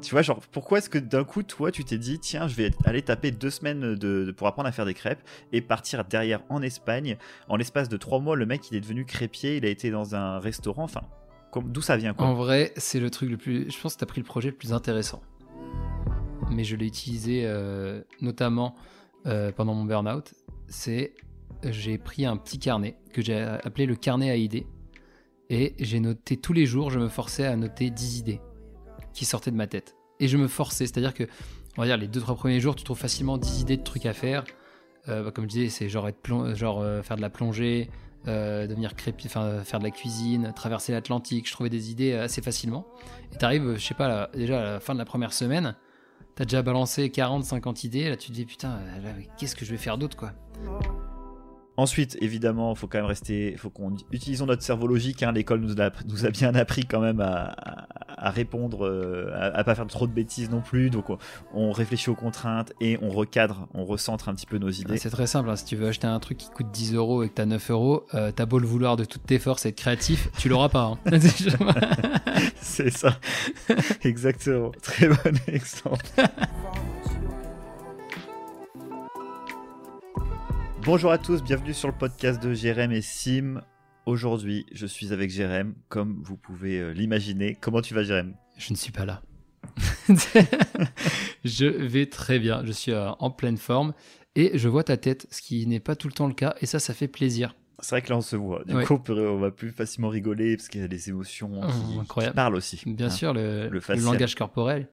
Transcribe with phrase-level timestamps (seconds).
[0.00, 2.70] Tu vois, genre, pourquoi est-ce que d'un coup, toi, tu t'es dit, tiens, je vais
[2.84, 6.62] aller taper deux semaines de, pour apprendre à faire des crêpes et partir derrière en
[6.62, 7.16] Espagne.
[7.48, 10.14] En l'espace de trois mois, le mec, il est devenu crêpier, il a été dans
[10.14, 10.84] un restaurant.
[10.84, 11.02] Enfin,
[11.56, 12.26] d'où ça vient quoi?
[12.26, 13.70] En vrai, c'est le truc le plus.
[13.70, 15.20] Je pense que tu as pris le projet le plus intéressant.
[16.50, 18.74] Mais je l'ai utilisé euh, notamment
[19.26, 20.34] euh, pendant mon burn-out.
[20.68, 21.14] C'est.
[21.64, 24.66] J'ai pris un petit carnet que j'ai appelé le carnet à idées.
[25.50, 28.40] Et j'ai noté tous les jours, je me forçais à noter 10 idées
[29.12, 29.97] qui sortaient de ma tête.
[30.20, 31.24] Et je me forçais, c'est-à-dire que,
[31.76, 34.44] on va les 2-3 premiers jours, tu trouves facilement 10 idées de trucs à faire.
[35.08, 37.88] Euh, bah, comme je disais, c'est genre, être genre faire de la plongée,
[38.26, 41.46] euh, devenir crépi, faire de la cuisine, traverser l'Atlantique.
[41.46, 42.86] Je trouvais des idées assez facilement.
[43.32, 45.76] Et t'arrives, je sais pas, déjà à la fin de la première semaine,
[46.34, 48.08] t'as déjà balancé 40-50 idées.
[48.08, 48.80] Là, tu te dis putain,
[49.38, 50.32] qu'est-ce que je vais faire d'autre quoi?
[51.78, 55.22] Ensuite, évidemment, il faut quand même rester, faut qu'on utilisons notre cerveau logique.
[55.22, 55.30] Hein.
[55.30, 57.54] L'école nous a, nous a bien appris quand même à,
[58.08, 60.90] à répondre, euh, à, pas faire trop de bêtises non plus.
[60.90, 61.04] Donc,
[61.54, 64.98] on, réfléchit aux contraintes et on recadre, on recentre un petit peu nos idées.
[64.98, 65.50] C'est très simple.
[65.50, 65.54] Hein.
[65.54, 67.70] Si tu veux acheter un truc qui coûte 10 euros et que tu as 9
[67.70, 70.70] euros, euh, t'as beau le vouloir de toutes tes forces et être créatif, tu l'auras
[70.70, 70.98] pas.
[71.06, 71.18] Hein.
[72.60, 73.20] C'est ça.
[74.02, 74.72] Exactement.
[74.82, 76.04] Très bon exemple.
[80.88, 83.60] Bonjour à tous, bienvenue sur le podcast de Jérém et Sim.
[84.06, 87.58] Aujourd'hui, je suis avec Jérém, comme vous pouvez euh, l'imaginer.
[87.60, 88.32] Comment tu vas, Jérém?
[88.56, 89.20] Je ne suis pas là.
[91.44, 93.92] je vais très bien, je suis euh, en pleine forme
[94.34, 96.66] et je vois ta tête, ce qui n'est pas tout le temps le cas, et
[96.66, 97.54] ça, ça fait plaisir.
[97.80, 98.64] C'est vrai que là, on se voit.
[98.64, 102.56] Du coup, on va plus facilement rigoler parce qu'il y a des émotions qui, parlent
[102.56, 102.80] aussi.
[102.86, 103.10] Bien hein.
[103.10, 104.88] sûr, le, le langage corporel.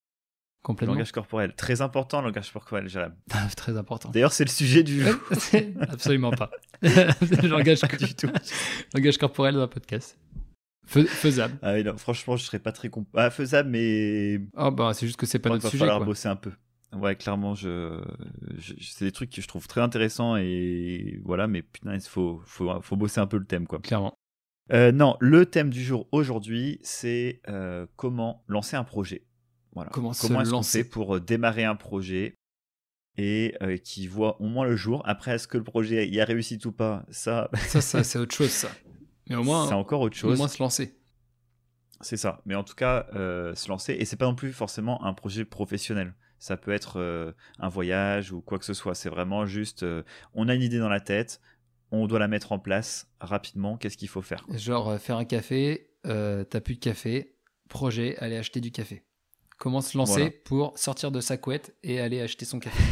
[0.65, 0.95] Complètement.
[0.95, 1.53] Langage corporel.
[1.53, 3.13] Très important, le langage corporel, Jérém.
[3.31, 4.09] Ah, très important.
[4.09, 5.13] D'ailleurs, c'est le sujet du jour.
[5.79, 6.49] Absolument pas.
[6.81, 8.31] le langage, du tout.
[8.95, 10.17] langage corporel dans un podcast.
[10.87, 11.59] faisable.
[11.61, 13.07] Ah oui, non, franchement, je serais pas très comp...
[13.13, 14.39] ah, faisable, mais.
[14.57, 15.77] Oh, bah, c'est juste que c'est pas notre sujet.
[15.77, 16.51] Il va falloir bosser un peu.
[16.93, 18.01] Ouais, clairement, je,
[18.81, 22.81] c'est des trucs que je trouve très intéressants et voilà, mais putain, il faut, faut,
[22.81, 23.77] faut bosser un peu le thème, quoi.
[23.81, 24.17] Clairement.
[24.73, 29.27] Euh, non, le thème du jour aujourd'hui, c'est euh, comment lancer un projet.
[29.91, 32.37] Comment, se lancer pour euh, démarrer un projet
[33.17, 35.01] et euh, qui voit au moins le jour?
[35.05, 37.05] Après, est-ce que le projet y a réussi ou pas?
[37.09, 38.69] Ça, ça, c'est autre chose, ça.
[39.29, 40.33] Mais au moins, c'est encore autre chose.
[40.33, 40.97] Au moins se lancer.
[42.01, 42.41] C'est ça.
[42.45, 43.93] Mais en tout cas, euh, se lancer.
[43.93, 46.13] Et c'est pas non plus forcément un projet professionnel.
[46.37, 48.93] Ça peut être un voyage ou quoi que ce soit.
[48.93, 49.85] C'est vraiment juste,
[50.33, 51.41] on a une idée dans la tête,
[51.91, 53.77] on doit la mettre en place rapidement.
[53.77, 57.35] Qu'est-ce qu'il faut faire Genre faire un café, t'as plus de café,
[57.69, 59.05] projet, aller acheter du café.
[59.57, 62.83] Comment se lancer pour sortir de sa couette et aller acheter son café.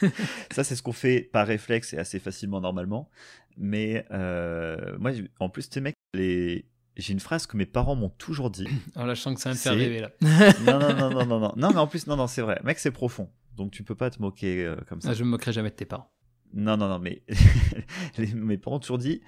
[0.50, 3.08] ça, c'est ce qu'on fait par réflexe et assez facilement normalement.
[3.56, 6.66] Mais euh, moi, en plus, tes mecs, les...
[6.96, 8.66] j'ai une phrase que mes parents m'ont toujours dit.
[8.96, 10.10] Oh là, je sens que ça va me faire rêver là.
[10.66, 12.60] non, non, non, non, non, non, non, mais en plus, non, non, c'est vrai.
[12.64, 13.30] Mec, c'est profond.
[13.56, 15.10] Donc tu peux pas te moquer euh, comme ça.
[15.10, 16.10] Ah, je me moquerai jamais de tes parents.
[16.52, 17.22] Non, non, non, mais
[18.34, 19.20] mes parents ont toujours dit,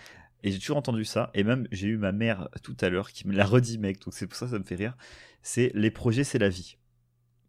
[0.43, 3.27] et j'ai toujours entendu ça, et même j'ai eu ma mère tout à l'heure qui
[3.27, 4.97] me l'a redit, mec, donc c'est pour ça que ça me fait rire
[5.43, 6.77] c'est les projets, c'est la vie.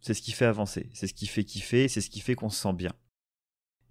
[0.01, 2.50] C'est ce qui fait avancer, c'est ce qui fait kiffer, c'est ce qui fait qu'on
[2.50, 2.94] se sent bien.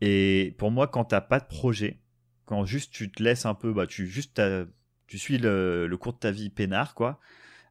[0.00, 2.00] Et pour moi, quand t'as pas de projet,
[2.47, 4.41] quand juste tu te laisses un peu, bah tu juste
[5.06, 7.20] tu suis le, cours de ta vie peinard, quoi.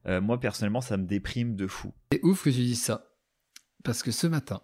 [0.06, 1.92] Euh, moi personnellement, ça me déprime de fou.
[2.12, 3.10] C'est ouf que tu dises ça,
[3.82, 4.62] parce que ce matin,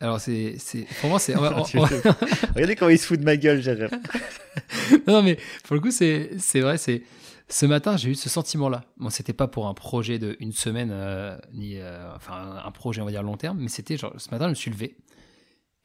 [0.00, 1.34] alors c'est, c'est, pour moi c'est.
[2.54, 3.90] Regardez comment il se fout de ma gueule, Jérém.
[5.06, 7.02] non mais pour le coup c'est, c'est vrai, c'est
[7.48, 8.84] ce matin, j'ai eu ce sentiment-là.
[8.98, 13.00] Bon, c'était pas pour un projet de une semaine, euh, ni euh, enfin un projet
[13.00, 14.96] on va dire long terme, mais c'était genre ce matin, je me suis levé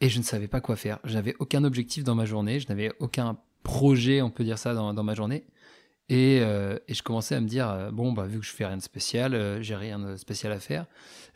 [0.02, 1.00] et je ne savais pas quoi faire.
[1.06, 4.73] Je n'avais aucun objectif dans ma journée, je n'avais aucun projet, on peut dire ça,
[4.73, 5.46] dans, dans ma journée.
[6.13, 8.78] Et, euh, et, je commençais à me dire bon bah vu que je fais rien
[8.78, 10.85] de spécial, j'ai rien de spécial à faire,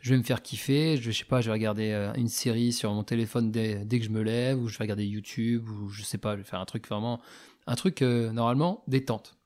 [0.00, 0.96] je vais me faire kiffer.
[0.96, 4.10] Je, sais pas, je vais regarder une série sur mon téléphone dès, dès, que je
[4.10, 6.64] me lève, ou je vais regarder YouTube, ou je sais pas, je vais faire un
[6.64, 7.20] truc vraiment,
[7.66, 9.38] un truc normalement détente.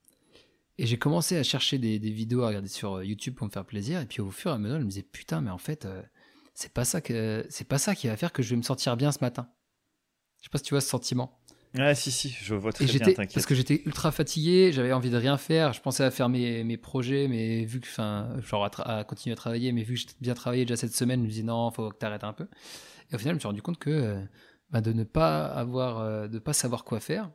[0.78, 3.64] Et j'ai commencé à chercher des, vidéos à regarder sur euh, YouTube pour me faire
[3.64, 4.00] plaisir.
[4.00, 6.02] Et puis au fur et à mesure, je me disais putain, mais en fait, euh,
[6.54, 9.18] c'est pas ça pas ça qui va faire que je vais me sentir bien ce
[9.20, 9.48] matin.
[10.38, 11.40] Je sais pas si tu vois ce sentiment.
[11.74, 13.32] Ouais, si, si, je vois très bien, t'inquiète.
[13.32, 16.64] Parce que j'étais ultra fatigué, j'avais envie de rien faire, je pensais à faire mes,
[16.64, 20.06] mes projets, mais vu que, enfin, genre à, continuer à travailler, mais vu que j'ai
[20.20, 22.46] bien travaillé déjà cette semaine, je me disais non, faut que t'arrêtes un peu.
[23.10, 24.22] Et au final, je me suis rendu compte que euh,
[24.70, 27.30] bah, de ne pas avoir, de pas savoir quoi faire,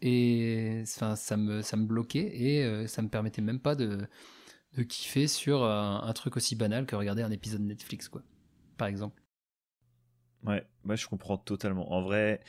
[0.00, 3.98] et enfin, ça, me, ça me bloquait et euh, ça me permettait même pas de,
[4.76, 8.22] de kiffer sur un, truc aussi banal que regarder un épisode de Netflix, quoi,
[8.76, 9.20] par exemple.
[10.44, 11.92] Ouais, moi je comprends totalement.
[11.92, 12.40] En vrai,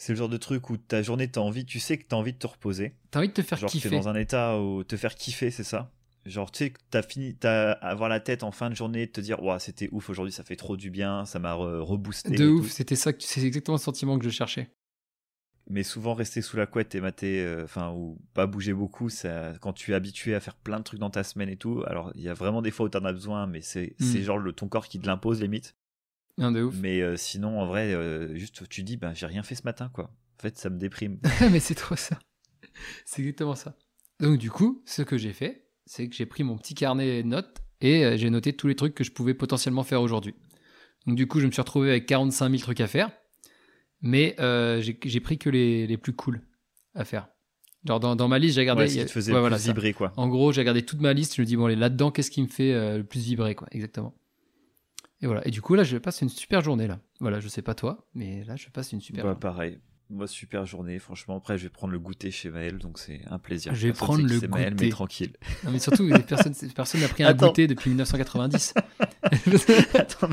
[0.00, 2.32] c'est le genre de truc où ta journée, t'as envie, tu sais que t'as envie
[2.32, 2.94] de te reposer.
[3.10, 3.90] T'as envie de te faire genre kiffer.
[3.90, 5.92] Genre, dans un état où te faire kiffer, c'est ça?
[6.24, 9.20] Genre, tu sais, t'as fini, t'as avoir la tête en fin de journée, de te
[9.20, 12.30] dire, ouais, c'était ouf aujourd'hui, ça fait trop du bien, ça m'a reboosté.
[12.30, 14.70] De ouf, c'était ça, c'est exactement le sentiment que je cherchais.
[15.68, 19.52] Mais souvent, rester sous la couette et mater, euh, enfin, ou pas bouger beaucoup, ça,
[19.60, 22.10] quand tu es habitué à faire plein de trucs dans ta semaine et tout, alors
[22.14, 24.16] il y a vraiment des fois où t'en as besoin, mais c'est mm.
[24.22, 25.76] genre le, ton corps qui te l'impose limite.
[26.38, 26.74] Non, de ouf.
[26.80, 29.90] Mais euh, sinon, en vrai, euh, juste tu dis, ben, j'ai rien fait ce matin,
[29.92, 30.04] quoi.
[30.04, 31.18] En fait, ça me déprime.
[31.52, 32.18] mais c'est trop ça.
[33.04, 33.76] C'est exactement ça.
[34.20, 37.28] Donc, du coup, ce que j'ai fait, c'est que j'ai pris mon petit carnet de
[37.28, 40.34] notes et euh, j'ai noté tous les trucs que je pouvais potentiellement faire aujourd'hui.
[41.06, 43.10] Donc, du coup, je me suis retrouvé avec 45 000 trucs à faire,
[44.00, 44.34] mais
[44.80, 46.40] j'ai pris que les, les, plus cool
[46.94, 47.28] à faire.
[47.86, 48.82] Genre dans, dans ma liste, j'ai regardé.
[48.82, 50.12] Ouais, ce faisait plus vibrer, quoi.
[50.16, 51.36] En gros, j'ai regardé toute ma liste.
[51.36, 54.14] Je me dis, bon, là-dedans, qu'est-ce qui me fait le plus vibrer, quoi, exactement.
[55.22, 55.46] Et voilà.
[55.46, 57.00] Et du coup, là, je passe une super journée, là.
[57.20, 59.78] Voilà, je sais pas toi, mais là, je passe une super bah, pareil.
[60.08, 61.36] Moi, super journée, franchement.
[61.36, 63.74] Après, je vais prendre le goûter chez Maël, donc c'est un plaisir.
[63.74, 64.48] Je vais prendre le goûter.
[64.48, 65.32] Maël, mais tranquille.
[65.64, 68.74] Non, mais surtout, personne personne n'a pris un goûter depuis 1990.
[69.94, 70.28] Attends,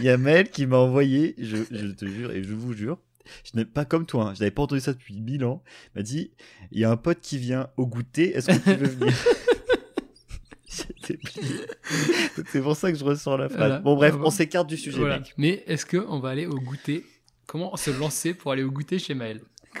[0.00, 2.98] il y a Maël qui m'a envoyé, je, je, te jure, et je vous jure,
[3.44, 5.62] je n'ai pas comme toi, hein, je n'avais pas entendu ça depuis 1000 ans.
[5.94, 6.32] Il m'a dit
[6.72, 9.14] il y a un pote qui vient au goûter, est-ce que tu veux venir?
[12.46, 13.82] c'est pour ça que je ressens la phrase.
[13.82, 15.34] Bon, bref, on s'écarte du sujet, mec.
[15.36, 17.04] Mais est-ce qu'on va aller au goûter?
[17.46, 19.40] Comment se lancer pour aller au goûter chez Maël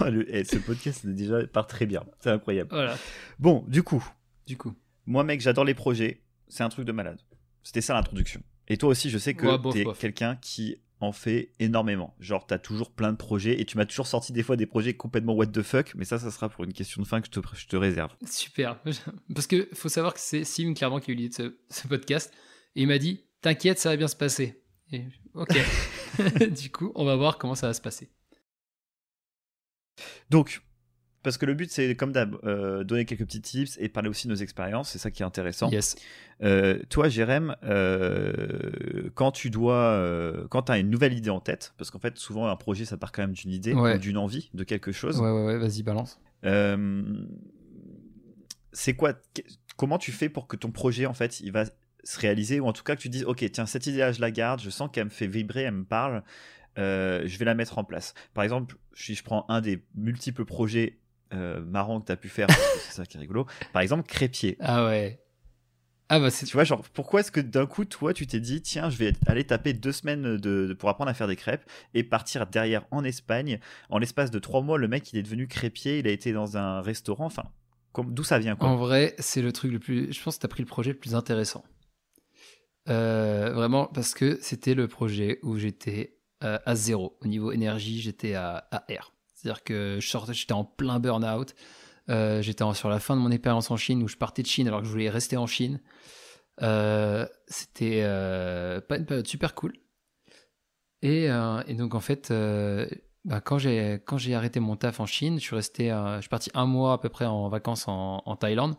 [0.00, 2.04] oh, eh, Ce podcast déjà part très bien.
[2.20, 2.70] C'est incroyable.
[2.70, 2.96] Voilà.
[3.38, 4.06] Bon, du coup.
[4.46, 4.74] Du coup.
[5.06, 6.22] Moi, mec, j'adore les projets.
[6.48, 7.18] C'est un truc de malade.
[7.62, 8.42] C'était ça l'introduction.
[8.68, 12.14] Et toi aussi, je sais que tu es quelqu'un qui en fait énormément.
[12.20, 14.94] Genre, t'as toujours plein de projets et tu m'as toujours sorti des fois des projets
[14.94, 17.40] complètement what the fuck, mais ça, ça sera pour une question de fin que je
[17.40, 18.14] te, je te réserve.
[18.30, 18.78] Super.
[19.34, 22.32] Parce que faut savoir que c'est Sim clairement qui a eu l'idée de ce, podcast
[22.76, 24.62] et il m'a dit T'inquiète, ça va bien se passer.
[24.92, 25.04] Et,
[25.34, 25.56] ok.
[26.50, 28.10] du coup, on va voir comment ça va se passer.
[30.28, 30.62] Donc,
[31.22, 34.26] parce que le but, c'est comme d'hab, euh, donner quelques petits tips et parler aussi
[34.26, 34.90] de nos expériences.
[34.90, 35.70] C'est ça qui est intéressant.
[35.70, 35.96] Yes.
[36.42, 40.02] Euh, toi, Jérém, euh, quand tu dois,
[40.48, 42.96] quand tu as une nouvelle idée en tête, parce qu'en fait, souvent, un projet, ça
[42.96, 45.20] part quand même d'une idée ou d'une envie de quelque chose.
[45.20, 46.18] Ouais, ouais, ouais vas-y, balance.
[48.72, 49.14] c'est quoi
[49.76, 51.64] Comment tu fais pour que ton projet, en fait, il va
[52.02, 54.30] se réaliser ou en tout cas que tu dises, ok, tiens, cette idée-là, je la
[54.30, 56.22] garde, je sens qu'elle me fait vibrer, elle me parle.
[56.76, 58.14] je vais la mettre en place.
[58.32, 60.98] Par exemple, si je prends un des multiples projets
[61.32, 62.48] euh, marrant que tu as pu faire,
[62.80, 63.46] c'est ça qui est rigolo.
[63.72, 64.56] Par exemple, crépier.
[64.60, 65.20] Ah ouais.
[66.12, 68.90] Ah bah tu vois, genre, pourquoi est-ce que d'un coup, toi, tu t'es dit, tiens,
[68.90, 71.62] je vais aller taper deux semaines de, pour apprendre à faire des crêpes
[71.94, 73.60] et partir derrière en Espagne.
[73.90, 76.56] En l'espace de trois mois, le mec, il est devenu crépier, il a été dans
[76.56, 77.26] un restaurant.
[77.26, 77.44] Enfin,
[77.96, 78.68] d'où ça vient quoi?
[78.68, 80.12] En vrai, c'est le truc le plus.
[80.12, 81.64] Je pense que tu as pris le projet le plus intéressant.
[82.88, 87.18] Euh, vraiment, parce que c'était le projet où j'étais euh, à zéro.
[87.20, 89.12] Au niveau énergie, j'étais à, à R.
[89.40, 91.54] C'est-à-dire que je sortais, j'étais en plein burn-out.
[92.10, 94.68] Euh, j'étais sur la fin de mon expérience en Chine où je partais de Chine
[94.68, 95.80] alors que je voulais rester en Chine.
[96.62, 99.72] Euh, c'était euh, pas une période super cool.
[101.02, 101.28] Et,
[101.70, 102.30] donc en fait,
[103.24, 106.28] bah, quand j'ai quand j'ai arrêté mon taf en Chine, je suis resté, je suis
[106.28, 108.76] parti un mois à peu près en vacances en, en Thaïlande.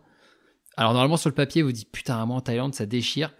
[0.78, 3.34] Alors normalement sur le papier vous dites putain un mois en Thaïlande ça déchire.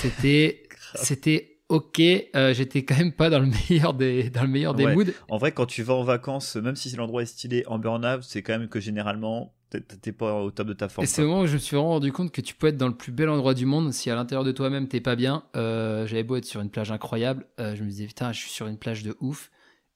[0.00, 0.64] C'était
[0.96, 4.86] c'était ok, euh, j'étais quand même pas dans le meilleur des, dans le meilleur des
[4.86, 5.10] moods.
[5.28, 8.42] En vrai, quand tu vas en vacances, même si l'endroit est stylé en burn-out, c'est
[8.42, 11.04] quand même que généralement, t'es pas au top de ta forme.
[11.04, 12.76] Et c'est le moment où je me suis vraiment rendu compte que tu peux être
[12.76, 15.42] dans le plus bel endroit du monde si à l'intérieur de toi-même t'es pas bien.
[15.56, 18.50] Euh, j'avais beau être sur une plage incroyable, euh, je me disais putain, je suis
[18.50, 19.50] sur une plage de ouf.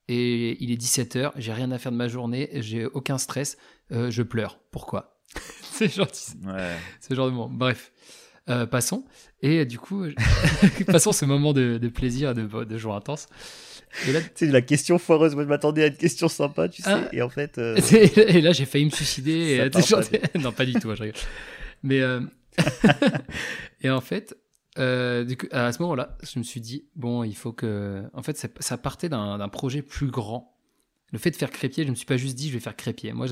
[0.09, 3.57] Et il est 17h, j'ai rien à faire de ma journée, j'ai aucun stress,
[3.91, 4.59] je pleure.
[4.71, 5.21] Pourquoi?
[5.61, 6.31] C'est gentil.
[6.43, 6.75] Ouais.
[6.99, 7.47] C'est genre de moment.
[7.47, 7.91] Bref.
[8.49, 9.05] Euh, passons.
[9.41, 10.05] Et du coup,
[10.87, 13.27] passons ce moment de, plaisir, de, de joie intense.
[14.07, 15.35] Et là, c'est la question foireuse.
[15.35, 16.89] Moi, je m'attendais à une question sympa, tu sais.
[16.91, 17.09] Ah.
[17.11, 17.57] et en fait.
[17.57, 19.69] Euh, et là, j'ai failli me suicider.
[19.73, 20.37] Et...
[20.39, 21.21] non, pas du tout, je rigole.
[21.83, 22.01] Mais.
[22.01, 22.21] Euh,
[23.81, 24.35] et en fait,
[24.77, 28.03] du coup, à ce moment-là, je me suis dit, bon, il faut que.
[28.13, 30.48] En fait, ça partait d'un projet plus grand
[31.11, 33.13] le fait de faire crépier, je me suis pas juste dit je vais faire crépier.
[33.13, 33.27] Moi,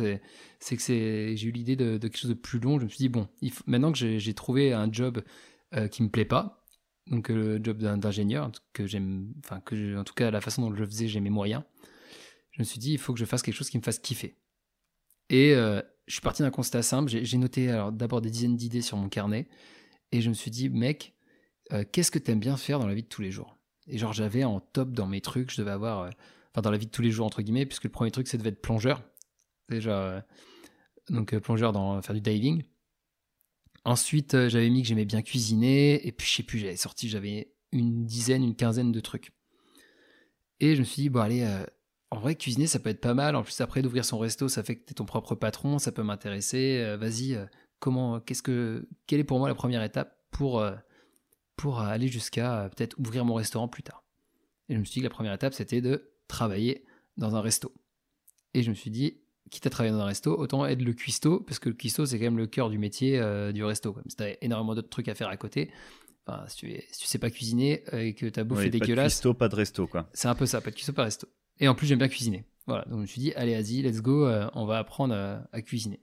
[0.60, 2.80] c'est que j'ai eu l'idée de, quelque chose de plus long.
[2.80, 3.28] Je me suis dit bon,
[3.66, 5.24] maintenant que j'ai trouvé un job
[5.76, 6.66] euh, qui me plaît pas,
[7.08, 10.74] donc euh, le job d'ingénieur que j'aime, enfin que en tout cas la façon dont
[10.74, 11.64] je le faisais, j'ai mes moyens.
[12.52, 14.38] Je me suis dit il faut que je fasse quelque chose qui me fasse kiffer.
[15.30, 17.10] Et euh, je suis parti d'un constat simple.
[17.10, 19.48] J'ai noté d'abord des dizaines d'idées sur mon carnet
[20.12, 21.14] et je me suis dit mec,
[21.92, 23.58] qu'est-ce que tu aimes bien faire dans la vie de tous les jours?
[23.88, 26.10] Et genre j'avais en top dans mes trucs, je devais avoir
[26.62, 28.48] dans la vie de tous les jours, entre guillemets, puisque le premier truc, c'est de
[28.48, 29.04] être plongeur.
[29.70, 30.22] Déjà, euh,
[31.10, 32.64] donc euh, plongeur dans faire du diving.
[33.86, 37.10] Ensuite, euh, j'avais mis que j'aimais bien cuisiner, et puis je sais plus, j'avais sorti,
[37.10, 39.32] j'avais une dizaine, une quinzaine de trucs.
[40.60, 41.46] Et je me suis dit, bon, allez,
[42.10, 43.36] en vrai, cuisiner, ça peut être pas mal.
[43.36, 45.92] En plus, après d'ouvrir son resto, ça fait que tu es ton propre patron, ça
[45.92, 46.96] peut m'intéresser.
[46.98, 47.38] Vas-y,
[47.78, 50.66] comment, qu'est-ce que, quelle est pour moi la première étape pour,
[51.58, 54.04] pour aller jusqu'à peut-être ouvrir mon restaurant plus tard?
[54.68, 56.86] Et je me suis dit que la première étape, c'était de travailler
[57.18, 57.74] dans un resto.
[58.54, 59.18] Et je me suis dit,
[59.50, 62.18] quitte à travailler dans un resto, autant être le cuistot, parce que le cuistot, c'est
[62.18, 63.20] quand même le cœur du métier
[63.54, 63.94] du resto.
[63.94, 65.72] Comme si tu énormément d'autres trucs à faire à côté,
[66.26, 68.96] enfin, si, tu, si sais pas cuisiner et que ta bouffe est dégueulasse.
[68.96, 70.10] Pas de cuistot, pas de resto, quoi.
[70.14, 71.28] C'est un peu ça, pas de cuistot, pas de resto.
[71.60, 72.46] Et en plus, j'aime bien cuisiner.
[72.68, 75.16] Voilà, donc je me suis dit, allez, vas-y, let's go, euh, on va apprendre
[75.52, 76.02] à, cuisiner.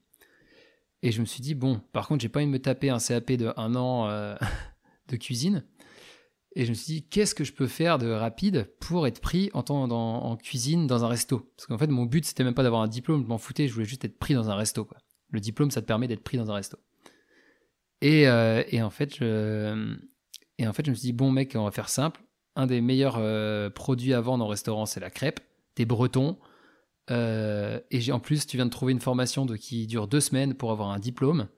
[1.03, 2.99] Et je me suis dit, bon, par contre, j'ai pas envie de me taper un
[2.99, 4.35] CAP de un an euh,
[5.09, 5.65] de cuisine.
[6.57, 9.51] Et je me suis dit, qu'est-ce que je peux faire de rapide pour être pris
[9.55, 11.51] en, cuisine dans un resto?
[11.57, 13.75] Parce qu'en fait, mon but, c'était même pas d'avoir un diplôme, je m'en foutais, je
[13.75, 14.89] voulais juste être pris dans un resto.
[15.31, 16.79] Le diplôme, ça te permet d'être pris dans un resto.
[18.01, 22.21] Et, euh, et, en fait, je, me suis dit, bon, mec, on va faire simple
[22.57, 25.41] un des meilleurs euh, produits à vendre en restaurant, c'est la crêpe.
[25.75, 26.39] T'es breton.
[27.11, 30.71] Euh, et en plus, tu viens de trouver une formation qui dure deux semaines pour
[30.71, 31.49] avoir un diplôme.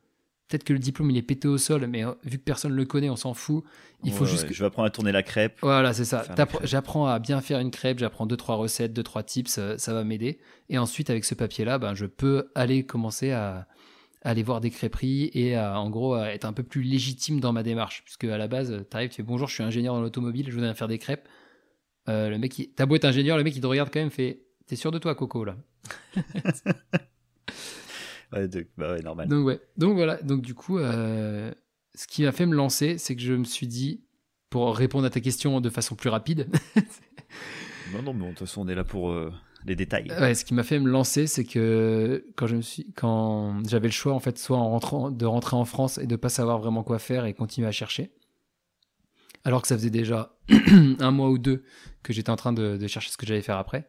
[0.49, 2.77] Peut-être que le diplôme il est pété au sol, mais euh, vu que personne ne
[2.77, 3.65] le connaît, on s'en fout.
[4.05, 4.47] Il faut juste.
[4.53, 5.59] Je vais apprendre à tourner la crêpe.
[5.63, 6.25] Voilà, c'est ça.
[6.63, 10.05] J'apprends à bien faire une crêpe, j'apprends deux trois recettes, deux trois tips, ça, va
[10.05, 10.39] m'aider.
[10.69, 13.67] Et ensuite, avec ce papier-là, ben, je peux aller commencer à,
[14.23, 17.53] aller voir des crêperies et à, en gros à être un peu plus légitime dans
[17.53, 18.03] ma démarche.
[18.05, 20.55] Puisque à la base, tu arrives, tu fais bonjour, je suis ingénieur dans l'automobile, je
[20.55, 21.29] voudrais faire des crêpes.
[22.09, 22.69] Euh, le mec, qui...
[22.69, 24.99] t'as beau être ingénieur, le mec il te regarde quand même, fait T'es sûr de
[24.99, 25.57] toi, Coco, là?
[28.33, 29.29] ouais, bah ouais, normal.
[29.29, 29.61] Donc, ouais.
[29.77, 31.53] Donc voilà, donc du coup, euh,
[31.95, 34.05] ce qui m'a fait me lancer, c'est que je me suis dit,
[34.51, 36.49] pour répondre à ta question de façon plus rapide.
[37.93, 39.11] non, non, mais de toute façon, on est là pour.
[39.11, 39.33] Euh,
[39.67, 40.11] les détails.
[40.21, 43.89] Ouais, ce qui m'a fait me lancer, c'est que quand je me suis, quand j'avais
[43.89, 46.59] le choix en fait, soit en rentrant, de rentrer en France et de pas savoir
[46.59, 48.13] vraiment quoi faire et continuer à chercher,
[49.45, 50.37] alors que ça faisait déjà
[51.01, 51.65] un mois ou deux
[52.03, 53.89] que j'étais en train de, chercher ce que j'allais faire après,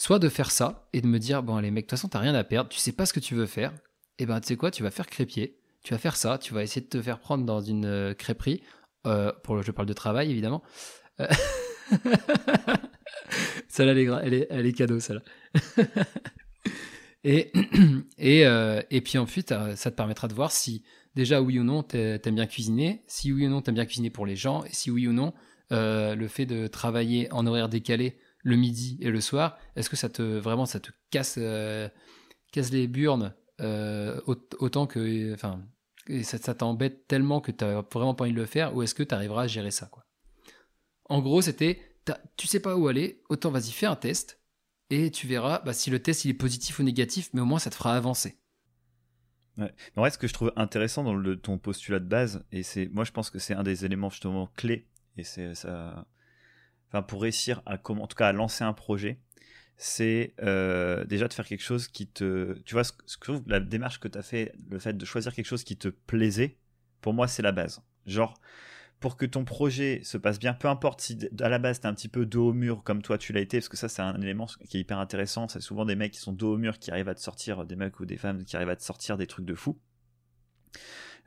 [0.00, 2.20] soit de faire ça et de me dire bon allez mec, de toute façon t'as
[2.20, 3.70] rien à perdre, tu sais pas ce que tu veux faire,
[4.18, 6.54] et eh ben tu sais quoi, tu vas faire crépier, tu vas faire ça, tu
[6.54, 8.62] vas essayer de te faire prendre dans une euh, crêperie,
[9.06, 10.62] euh, pour le, je parle de travail évidemment.
[11.20, 11.26] Euh,
[13.68, 15.84] celle-là, elle est, elle, est, cadeau, celle-là.
[17.24, 17.52] et,
[18.18, 20.82] et, euh, et puis ensuite, ça te permettra de voir si
[21.14, 24.24] déjà oui ou non t'aimes bien cuisiner, si oui ou non t'aimes bien cuisiner pour
[24.24, 25.34] les gens, et si oui ou non
[25.70, 30.08] le fait de travailler en horaire décalé le midi et le soir, est-ce que ça
[30.08, 31.38] te vraiment ça te casse,
[32.52, 35.62] casse les burnes autant que enfin
[36.22, 39.02] ça, ça t'embête tellement que t'as vraiment pas envie de le faire, ou est-ce que
[39.02, 40.04] tu arriveras à gérer ça quoi?
[41.04, 41.80] En gros, c'était
[42.36, 44.40] tu sais pas où aller, autant vas-y, fais un test
[44.88, 47.58] et tu verras bah, si le test il est positif ou négatif, mais au moins
[47.60, 48.40] ça te fera avancer.
[49.58, 49.72] Ouais.
[49.96, 53.04] En vrai, ce que je trouve intéressant dans ton postulat de base, et c'est, moi
[53.04, 56.06] je pense que c'est un des éléments justement clés, et c'est ça,
[56.90, 59.20] enfin pour réussir à comment, en tout cas à lancer un projet,
[59.76, 62.92] c'est euh, déjà de faire quelque chose qui te, tu vois, ce,
[63.46, 66.58] la démarche que tu as fait, le fait de choisir quelque chose qui te plaisait,
[67.00, 67.82] pour moi c'est la base.
[68.06, 68.38] Genre,
[68.98, 71.88] pour que ton projet se passe bien, peu importe si à la base tu es
[71.88, 74.02] un petit peu dos au mur comme toi tu l'as été, parce que ça c'est
[74.02, 76.78] un élément qui est hyper intéressant, c'est souvent des mecs qui sont dos au mur
[76.78, 79.16] qui arrivent à te sortir, des mecs ou des femmes qui arrivent à te sortir
[79.16, 79.78] des trucs de fou,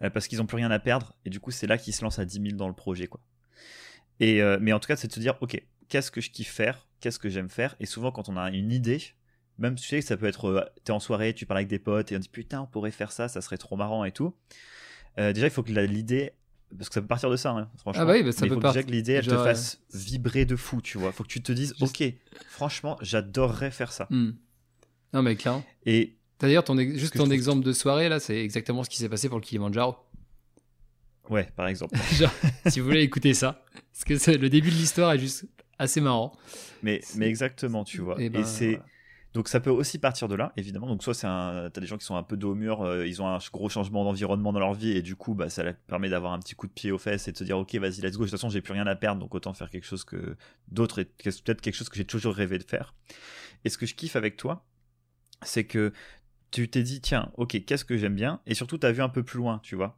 [0.04, 2.04] euh, parce qu'ils ont plus rien à perdre, et du coup c'est là qu'ils se
[2.04, 3.08] lancent à 10 000 dans le projet.
[3.08, 3.22] quoi.
[4.20, 6.52] Et, euh, mais en tout cas c'est de se dire, ok, qu'est-ce que je kiffe
[6.52, 9.02] faire, qu'est-ce que j'aime faire, et souvent quand on a une idée,
[9.58, 11.68] même tu sais que ça peut être, euh, tu es en soirée, tu parles avec
[11.68, 14.12] des potes, et on dit putain on pourrait faire ça, ça serait trop marrant et
[14.12, 14.34] tout.
[15.18, 16.34] déjà il faut que l'idée
[16.78, 18.04] parce que ça peut partir de ça, hein, franchement.
[18.04, 20.46] Ah bah oui, bah ça mais peut faut déjà que l'idée elle te fasse vibrer
[20.46, 21.12] de fou, tu vois.
[21.12, 22.04] Faut que tu te dises, ok,
[22.50, 24.08] franchement, j'adorerais faire ça.
[24.10, 24.32] Hmm.
[25.14, 25.64] Non mais clairement.
[25.86, 29.30] Et d'ailleurs, ton juste ton exemple de soirée là, c'est exactement ce qui s'est passé
[29.30, 29.96] pour le Kilimanjaro.
[31.30, 31.96] Ouais, par exemple.
[32.14, 32.34] Genre,
[32.68, 35.46] si vous voulez écouter ça, parce que le début de l'histoire est juste
[35.80, 36.34] assez marrant.
[36.82, 38.22] Mais, mais exactement, tu vois.
[38.22, 38.80] Et, ben, c'est
[39.34, 40.88] donc ça peut aussi partir de là, évidemment.
[40.88, 43.08] Donc soit c'est un, t'as des gens qui sont un peu dos au mur, euh,
[43.08, 45.76] ils ont un gros changement d'environnement dans leur vie et du coup bah ça leur
[45.88, 48.02] permet d'avoir un petit coup de pied aux fesses et de se dire ok vas-y
[48.02, 48.20] let's go.
[48.20, 50.38] De toute façon j'ai plus rien à perdre donc autant faire quelque chose que
[50.68, 52.94] d'autres et peut-être quelque chose que j'ai toujours rêvé de faire.
[53.66, 54.68] Et ce que je kiffe avec toi,
[55.42, 55.94] c'est que
[56.52, 58.40] tu t'es dit tiens ok qu'est-ce que j'aime bien?
[58.46, 59.98] Et surtout t'as vu un peu plus loin tu vois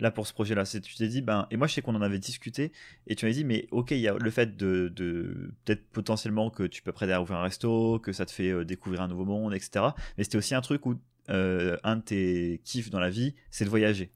[0.00, 0.64] là pour ce projet-là.
[0.64, 2.72] C'est tu t'es dit ben et moi je sais qu'on en avait discuté
[3.06, 6.50] et tu m'as dit mais ok il y a le fait de, de peut-être potentiellement
[6.50, 9.08] que tu peux prêter à ouvrir un resto, que ça te fait euh, découvrir un
[9.08, 9.86] nouveau monde, etc.
[10.16, 10.96] Mais c'était aussi un truc où
[11.30, 14.12] euh, un de tes kiffs dans la vie, c'est de voyager.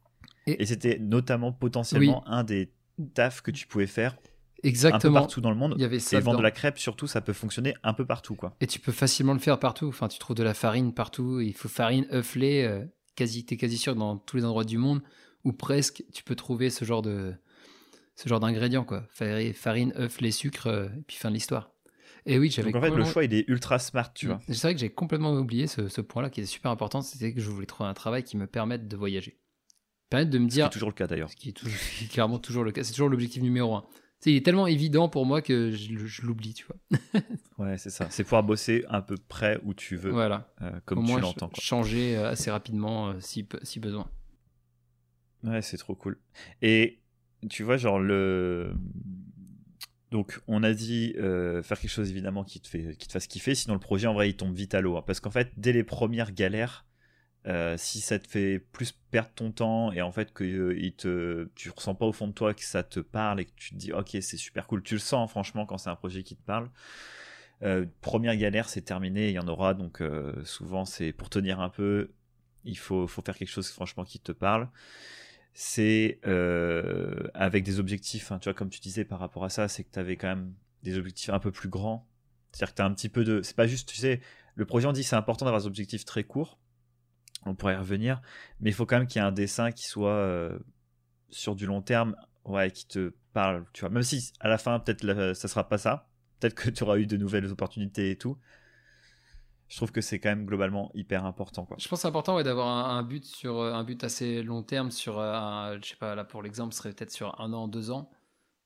[0.47, 2.73] Et, c'était notamment potentiellement un des
[3.15, 4.17] tafs que tu pouvais faire
[4.65, 4.97] Exactement.
[4.97, 5.75] un peu partout dans le monde.
[5.77, 8.07] Il y avait ça et vendre de la crêpe, surtout, ça peut fonctionner un peu
[8.07, 8.35] partout.
[8.35, 8.57] quoi.
[8.61, 9.89] Et tu peux facilement le faire partout.
[9.89, 11.41] Enfin, tu trouves de la farine partout.
[11.41, 12.65] Il faut farine, œuf, lait.
[12.65, 12.85] Euh,
[13.15, 15.03] quasi, t'es quasi sûr dans tous les endroits du monde
[15.45, 17.35] ou presque, tu peux trouver ce genre de
[18.15, 19.05] ce genre d'ingrédients quoi.
[19.11, 21.71] Farine, œuf, lait, sucre, euh, et puis fin de l'histoire.
[22.27, 24.39] Et oui, j'avais Donc en fait, le choix, il est ultra smart, tu vois.
[24.47, 27.41] C'est vrai que j'ai complètement oublié ce, ce point-là qui est super important, c'était que
[27.41, 29.41] je voulais trouver un travail qui me permette de voyager.
[30.09, 31.31] Permette de me C'est dire, toujours le cas d'ailleurs.
[31.31, 33.85] ce qui est, toujours, qui est clairement toujours le cas, c'est toujours l'objectif numéro un.
[34.21, 37.01] Tu il est tellement évident pour moi que je, l'oublie, tu vois.
[37.59, 38.07] Ouais, c'est ça.
[38.11, 40.53] C'est pouvoir bosser à peu près où tu veux, Voilà.
[40.63, 41.51] euh, Au comme tu moins l'entends.
[41.61, 44.09] changer euh, assez rapidement euh, si, si besoin.
[45.45, 46.19] Ouais, c'est trop cool.
[46.61, 47.01] Et
[47.51, 48.75] tu vois, genre le.
[50.11, 53.27] Donc, on a dit euh, faire quelque chose évidemment qui te, fait, qui te fasse
[53.27, 54.97] kiffer, sinon le projet en vrai il tombe vite à l'eau.
[54.99, 55.03] hein.
[55.07, 56.85] parce qu'en fait, dès les premières galères,
[57.47, 60.95] euh, si ça te fait plus perdre ton temps et en fait que euh, il
[60.95, 63.71] te, tu ressens pas au fond de toi que ça te parle et que tu
[63.71, 66.37] te dis ok, c'est super cool, tu le sens franchement quand c'est un projet qui
[66.37, 66.71] te parle.
[67.63, 70.03] Euh, première galère, c'est terminé, il y en aura donc
[70.45, 72.11] souvent c'est pour tenir un peu,
[72.65, 74.69] il faut faire quelque chose franchement qui te parle
[75.55, 79.69] c'est euh, avec des objectifs, hein, tu vois, comme tu disais par rapport à ça,
[79.69, 82.09] c'est que tu avais quand même des objectifs un peu plus grands.
[82.53, 83.43] C'est-à-dire que tu as un petit peu de.
[83.43, 84.21] C'est pas juste, tu sais,
[84.55, 86.59] le projet, on dit c'est important d'avoir des objectifs très courts.
[87.45, 88.23] On pourrait y revenir.
[88.61, 90.59] Mais il faut quand même qu'il y ait un dessin qui soit euh,
[91.29, 93.91] sur du long terme, ouais, qui te parle, tu vois.
[93.91, 96.09] Même si à la fin, peut-être ça sera pas ça.
[96.41, 98.39] Peut-être que tu auras eu de nouvelles opportunités et tout.
[99.73, 101.67] Je trouve que c'est quand même globalement hyper important.
[101.79, 105.19] Je pense que important d'avoir un, but sur euh, un but assez long terme sur
[105.19, 107.91] euh, un, je sais pas là pour l'exemple ce serait peut-être sur un an deux
[107.91, 108.11] ans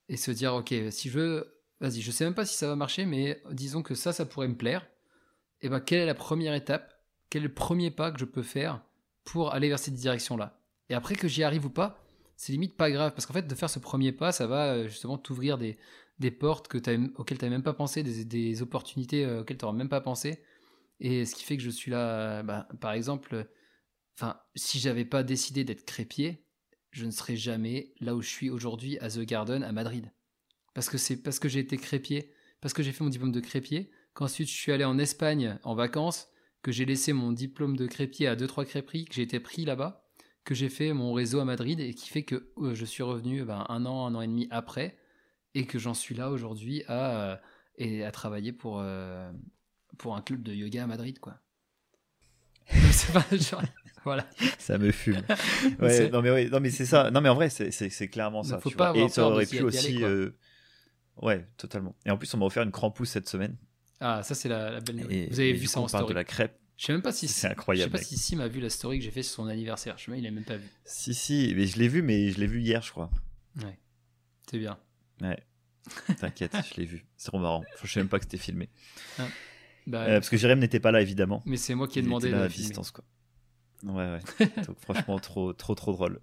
[0.09, 2.75] et se dire ok si je veux vas-y je sais même pas si ça va
[2.75, 4.85] marcher mais disons que ça ça pourrait me plaire.
[5.61, 6.93] Et ben quelle est la première étape?
[7.31, 8.83] Quel est le premier pas que je peux faire
[9.23, 10.59] pour aller vers cette direction là
[10.89, 13.55] et après que j'y arrive ou pas c'est limite pas grave parce qu'en fait de
[13.55, 15.79] faire ce premier pas ça va euh, justement t'ouvrir des,
[16.19, 20.01] des portes que t'as- auxquelles tu même pas pensé des, opportunités auxquelles tu même pas
[20.01, 20.43] pensé
[21.01, 23.47] et ce qui fait que je suis là, bah, par exemple,
[24.17, 26.45] enfin, si j'avais pas décidé d'être crépier,
[26.91, 30.13] je ne serais jamais là où je suis aujourd'hui à The Garden à Madrid.
[30.75, 33.41] Parce que c'est parce que j'ai été crépier, parce que j'ai fait mon diplôme de
[33.41, 36.29] crépier, qu'ensuite je suis allé en Espagne en vacances,
[36.63, 40.07] que j'ai laissé mon diplôme de crépier à 2-3 crêperies, que j'ai été pris là-bas,
[40.45, 43.45] que j'ai fait mon réseau à Madrid et qui fait que euh, je suis revenu
[43.45, 44.97] ben, un an, un an et demi après
[45.55, 47.39] et que j'en suis là aujourd'hui à,
[47.81, 49.31] euh, à travailler pour, euh,
[49.99, 51.39] pour un club de yoga à Madrid, quoi.
[53.33, 53.63] Genre-
[54.05, 54.27] voilà.
[54.59, 55.23] Ça me fume.
[55.81, 57.11] Ouais, non mais ouais, non mais c'est ça.
[57.11, 58.59] Non mais en vrai, c'est clairement ça.
[58.61, 59.01] faut tu pas vois.
[59.01, 59.89] avoir Et ça aurait pu aussi.
[59.97, 60.37] aller, euh,
[61.23, 61.97] Ouais, totalement.
[62.05, 63.57] Et en plus, on m'a offert une crampousse cette semaine.
[64.01, 65.29] Ah, ça c'est la, la belle nouvelle.
[65.31, 66.13] Vous avez vu ça en on parle story.
[66.13, 66.59] de la crêpe.
[66.77, 67.91] Je sais même pas si C'est Je incroyable.
[67.91, 68.07] sais pas mec.
[68.07, 69.97] si Sim a vu la story que j'ai fait sur son anniversaire.
[69.97, 70.69] Je sais même, il a même pas vu.
[70.85, 73.11] Si si, mais je l'ai vu, mais je l'ai vu hier, je crois.
[73.63, 73.79] Ouais.
[74.51, 74.79] C'est bien.
[75.23, 75.43] Ouais.
[76.21, 77.07] T'inquiète, je l'ai vu.
[77.17, 77.65] C'est trop marrant.
[77.83, 78.69] Je sais même pas que c'était filmé.
[79.87, 81.43] Bah, Euh, parce que Jérém n'était pas là évidemment.
[81.47, 83.05] mais c'est moi qui ai Il demandé était là à distance quoi.
[83.85, 84.47] Ouais ouais.
[84.67, 86.21] Donc franchement trop trop trop drôle.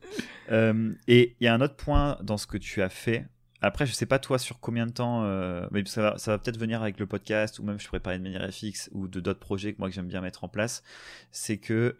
[0.51, 3.25] Euh, et il y a un autre point dans ce que tu as fait.
[3.61, 6.37] Après je sais pas toi sur combien de temps, euh, mais ça va ça va
[6.39, 9.39] peut-être venir avec le podcast ou même je parler de manière FX ou de d'autres
[9.39, 10.83] projets que moi que j'aime bien mettre en place.
[11.31, 11.95] C'est que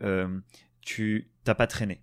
[0.81, 2.01] tu t'as pas traîné.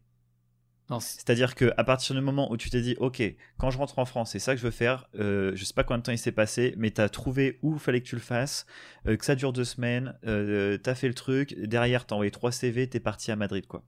[0.99, 3.23] C'est-à-dire que à partir du moment où tu t'es dit, ok,
[3.59, 5.07] quand je rentre en France, c'est ça que je veux faire.
[5.15, 7.79] euh, je sais pas combien de temps il s'est passé, mais t'as trouvé où il
[7.79, 8.67] fallait que tu le fasses,
[9.07, 12.51] euh, que ça dure deux semaines, euh, t'as fait le truc, derrière t'as envoyé trois
[12.51, 13.85] CV, t'es parti à Madrid, quoi.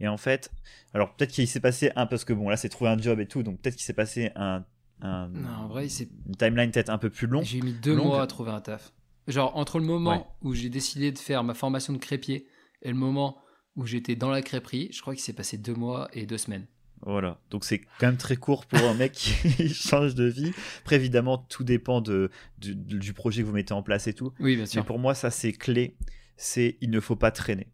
[0.00, 0.52] Et en fait,
[0.94, 3.26] alors peut-être qu'il s'est passé un parce que bon là c'est trouver un job et
[3.26, 4.64] tout, donc peut-être qu'il s'est passé un,
[5.00, 7.42] un- non, en vrai, c'est une timeline peut-être un peu plus long.
[7.42, 8.06] J'ai mis deux longue.
[8.06, 8.92] mois à trouver un taf.
[9.28, 10.24] Genre, entre le moment Ouais.
[10.42, 12.46] où j'ai décidé de faire ma formation de crépier
[12.82, 13.38] et le moment
[13.78, 16.66] où j'étais dans la crêperie, je crois qu'il s'est passé deux mois et deux semaines.
[17.02, 20.52] Voilà, donc c'est quand même très court pour un mec qui change de vie.
[20.80, 24.32] Après évidemment tout dépend de, du, du projet que vous mettez en place et tout.
[24.40, 24.84] Oui, bien Mais sûr.
[24.84, 25.96] pour moi, ça c'est clé.
[26.36, 27.68] C'est il ne faut pas traîner.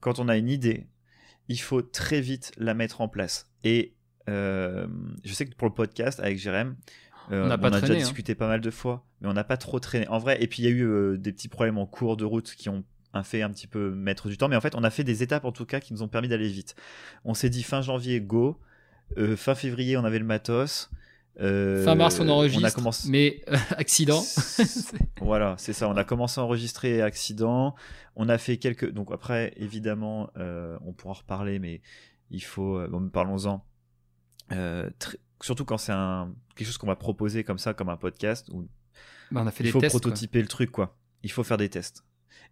[0.00, 0.86] Quand on a une idée,
[1.48, 3.50] il faut très vite la mettre en place.
[3.64, 3.94] Et
[4.28, 4.86] euh,
[5.24, 6.76] je sais que pour le podcast avec Jérém,
[7.32, 7.96] euh, On pas a traîné, déjà hein.
[7.96, 10.06] discuté pas mal de fois, mais on n'a pas trop traîné.
[10.08, 12.24] En vrai, et puis il y a eu euh, des petits problèmes en cours de
[12.26, 12.84] route qui ont
[13.16, 15.22] un fait un petit peu mettre du temps, mais en fait, on a fait des
[15.22, 16.74] étapes en tout cas qui nous ont permis d'aller vite.
[17.24, 18.58] On s'est dit fin janvier, go.
[19.18, 20.90] Euh, fin février, on avait le matos.
[21.40, 23.08] Euh, fin mars, on enregistre, a commencé...
[23.10, 24.22] mais euh, accident.
[25.20, 25.88] Voilà, c'est ça.
[25.88, 27.74] On a commencé à enregistrer accident.
[28.16, 28.90] On a fait quelques.
[28.92, 31.80] Donc après, évidemment, on pourra en reparler, mais
[32.30, 32.80] il faut.
[32.88, 33.64] Bon, parlons-en.
[34.50, 38.48] Tr- Surtout quand c'est un quelque chose qu'on va proposer comme ça, comme un podcast,
[38.50, 38.66] où
[39.30, 39.92] Bah, on a fait il des faut tests.
[39.92, 40.00] quoi.
[40.00, 40.96] prototyper le truc, quoi.
[41.22, 42.04] Il faut faire des tests.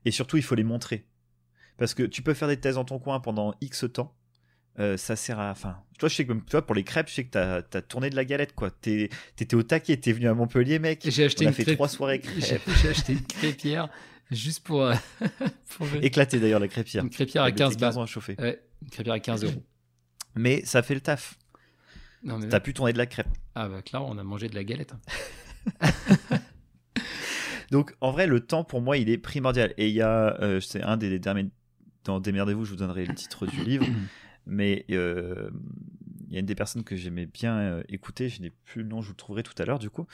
[0.05, 1.07] Et surtout, il faut les montrer.
[1.77, 4.15] Parce que tu peux faire des tests dans ton coin pendant X temps.
[4.79, 5.51] euh, ça sert à.
[5.51, 7.59] Enfin, tu vois, je sais que même- vois, pour les crêpes, je sais que t'as
[7.79, 8.71] as tourné de la galette, quoi.
[8.71, 11.03] T'étais au taquet, t'es venu à Montpellier, mec.
[11.09, 12.63] J'ai acheté On a une fait crêpe- trois soirées J'ai crêpes.
[12.83, 13.89] j'ai acheté une crêpière
[14.33, 14.95] juste pour, euh,
[15.77, 17.05] pour Éclaté d'ailleurs la crêpière.
[17.05, 17.99] une crêpière à Elle mettait 15 balles.
[18.03, 18.35] à chauffer.
[18.41, 19.63] Ouais, une crêpière à 15 euros.
[20.35, 21.39] Mais ça fait le taf.
[22.25, 23.29] Non, mais T'as pu tourner de la crêpe.
[23.55, 24.93] Ah bah clairement, on a mangé de la galette.
[27.71, 29.75] Donc, en vrai, le temps pour moi, il est primordial.
[29.77, 31.51] Et il y a, euh, c'est un des, derniers.
[32.05, 33.87] Dans Démerdez-vous, je vous donnerai le titre du livre.
[34.47, 35.51] Mais euh,
[36.29, 38.89] il y a une des personnes que j'aimais bien euh, écouter, je n'ai plus le
[38.89, 40.07] nom, je vous le trouverai tout à l'heure du coup.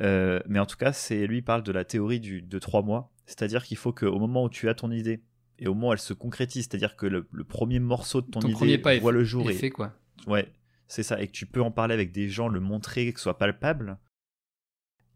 [0.00, 3.12] Euh, mais en tout cas, c'est lui parle de la théorie du, de trois mois.
[3.26, 5.22] C'est-à-dire qu'il faut qu'au moment où tu as ton idée
[5.58, 8.98] et au moment où elle se concrétise, c'est-à-dire que le, premier morceau de ton, idée
[9.00, 9.94] voit le jour et fait quoi.
[10.26, 10.50] Ouais,
[10.88, 13.24] c'est ça, et que tu peux en parler avec des gens, le montrer, que ce
[13.24, 13.98] soit palpable.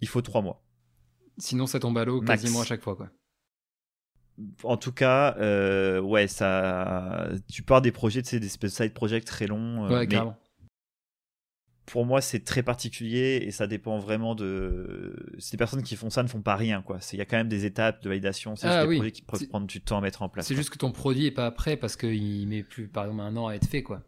[0.01, 0.63] Il faut trois mois.
[1.39, 3.11] Sinon, ça tombe à l'eau quasiment à chaque fois, quoi.
[4.65, 7.29] En tout cas, euh, ouais, ça.
[7.51, 9.87] Tu pars des projets, tu sais, des side projects très longs.
[9.87, 10.19] Euh, ouais, mais
[11.87, 15.15] Pour moi, c'est très particulier et ça dépend vraiment de.
[15.39, 16.99] Ces personnes qui font ça ne font pas rien, quoi.
[17.13, 18.57] Il y a quand même des étapes de validation.
[18.57, 20.47] C'est ah, des projets qui peuvent prendre du temps à mettre en place.
[20.47, 23.37] C'est juste que ton produit est pas prêt parce qu'il met plus, par exemple, un
[23.37, 24.03] an à être fait, quoi.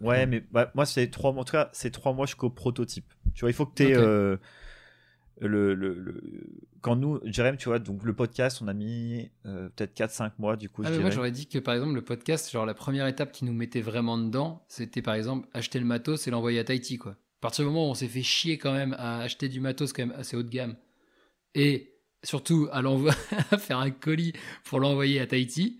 [0.00, 1.42] Ouais, mais bah, moi, c'est trois mois.
[1.42, 3.12] En tout cas, c'est trois mois jusqu'au prototype.
[3.34, 3.96] Tu vois, il faut que tu aies.
[3.96, 4.36] Euh,
[5.48, 6.22] le, le,
[6.80, 10.56] quand nous, Jérém, tu vois, donc le podcast, on a mis euh, peut-être 4-5 mois
[10.56, 10.82] du coup.
[10.84, 13.52] Ah, moi, j'aurais dit que par exemple, le podcast, genre la première étape qui nous
[13.52, 17.12] mettait vraiment dedans, c'était par exemple acheter le matos et l'envoyer à Tahiti, quoi.
[17.12, 19.94] À partir du moment où on s'est fait chier quand même à acheter du matos
[19.94, 20.76] quand même assez haut de gamme
[21.54, 22.80] et surtout à,
[23.50, 25.78] à faire un colis pour l'envoyer à Tahiti.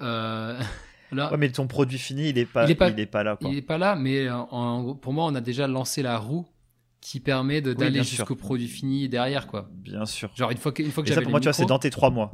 [0.00, 0.60] Euh,
[1.12, 3.22] là, ouais, mais ton produit fini, il est pas, il est pas, il est pas
[3.22, 3.36] là.
[3.36, 3.50] Quoi.
[3.50, 6.44] Il est pas là, mais en, pour moi, on a déjà lancé la roue
[7.04, 9.68] qui permet d'aller jusqu'au produit fini derrière, quoi.
[9.74, 10.32] Bien sûr.
[10.34, 11.20] Genre, une fois que, une fois que j'avais.
[11.20, 12.32] Ça, pour moi, tu vois, c'est dans tes trois mois.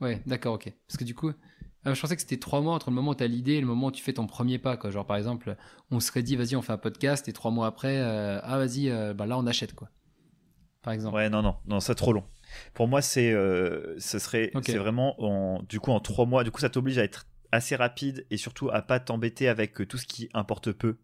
[0.00, 0.72] Ouais, d'accord, ok.
[0.86, 3.14] Parce que du coup, euh, je pensais que c'était trois mois entre le moment où
[3.16, 4.90] tu as l'idée et le moment où tu fais ton premier pas, quoi.
[4.90, 5.56] Genre, par exemple,
[5.90, 8.88] on serait dit, vas-y, on fait un podcast, et trois mois après, euh, ah, vas-y,
[8.88, 9.90] euh, bah là, on achète, quoi.
[10.82, 11.16] Par exemple.
[11.16, 12.22] Ouais, non, non, non, c'est trop long.
[12.72, 16.60] Pour moi, c'est, ce serait, c'est vraiment, en, du coup, en trois mois, du coup,
[16.60, 20.28] ça t'oblige à être assez rapide et surtout à pas t'embêter avec tout ce qui
[20.34, 20.98] importe peu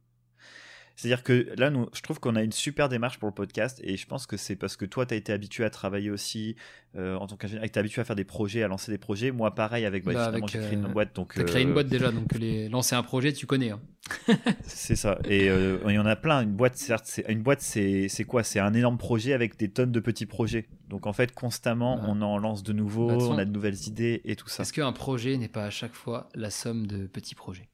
[1.00, 3.96] c'est-à-dire que là, nous, je trouve qu'on a une super démarche pour le podcast et
[3.96, 6.56] je pense que c'est parce que toi, tu as été habitué à travailler aussi
[6.94, 9.30] euh, en tant qu'ingénieur, tu es habitué à faire des projets, à lancer des projets.
[9.30, 11.14] Moi, pareil, avec, bah, bah j'ai créé une euh, boîte.
[11.14, 12.68] Tu as créé une euh, boîte déjà, donc les...
[12.68, 13.70] lancer un projet, tu connais.
[13.70, 13.80] Hein.
[14.62, 15.18] c'est ça.
[15.24, 16.42] Et il y en a plein.
[16.42, 18.42] Une boîte, certes, c'est, une boîte, c'est, quoi?
[18.42, 20.68] C'est un énorme projet avec des tonnes de petits projets.
[20.90, 24.20] Donc en fait, constamment, on en lance de nouveaux, bah, on a de nouvelles idées
[24.26, 24.64] et tout ça.
[24.64, 27.70] Est-ce qu'un projet n'est pas à chaque fois la somme de petits projets?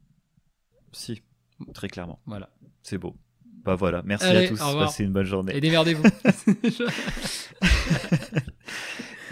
[0.93, 1.23] Si,
[1.75, 2.21] très clairement.
[2.27, 2.51] Voilà.
[2.87, 3.17] C'est beau.
[3.65, 4.61] Bah voilà, merci à tous.
[4.61, 5.57] Passez une bonne journée.
[5.57, 6.05] Et démerdez-vous.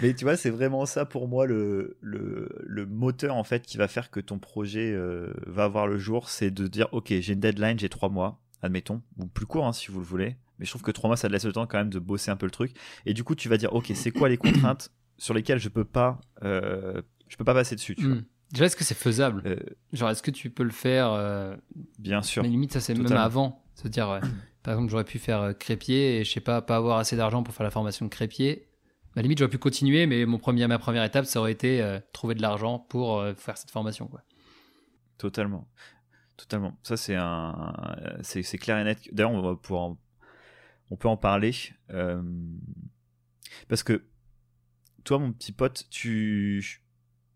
[0.01, 3.77] Mais tu vois, c'est vraiment ça pour moi le, le, le, moteur en fait qui
[3.77, 7.31] va faire que ton projet euh, va avoir le jour, c'est de dire ok, j'ai
[7.31, 10.35] une deadline, j'ai trois mois, admettons, ou plus court hein, si vous le voulez.
[10.59, 12.29] Mais je trouve que trois mois, ça te laisse le temps quand même de bosser
[12.29, 12.75] un peu le truc.
[13.05, 15.85] Et du coup, tu vas dire ok, c'est quoi les contraintes sur lesquelles je peux
[15.85, 17.95] pas, euh, je peux pas passer dessus.
[17.95, 18.17] Tu vois?
[18.51, 19.57] Déjà, est-ce que c'est faisable euh,
[19.93, 21.57] Genre, est-ce que tu peux le faire
[21.99, 22.43] Bien sûr.
[22.43, 23.63] Mais limite, ça c'est même avant.
[23.75, 24.19] Se dire,
[24.65, 27.43] par exemple, j'aurais pu faire euh, crépier et je sais pas, pas avoir assez d'argent
[27.43, 28.67] pour faire la formation de crépier.
[29.11, 31.83] À la limite, j'aurais pu continuer, mais mon premier, ma première étape, ça aurait été
[31.83, 34.07] euh, trouver de l'argent pour euh, faire cette formation.
[34.07, 34.23] Quoi.
[35.19, 35.69] Totalement.
[36.35, 36.77] Totalement.
[36.81, 37.73] Ça, c'est un,
[38.23, 39.07] c'est, clair et net.
[39.11, 39.95] D'ailleurs, on va pouvoir,
[40.89, 41.53] on peut en parler
[43.69, 44.03] parce que
[45.05, 46.81] toi, mon petit pote, tu,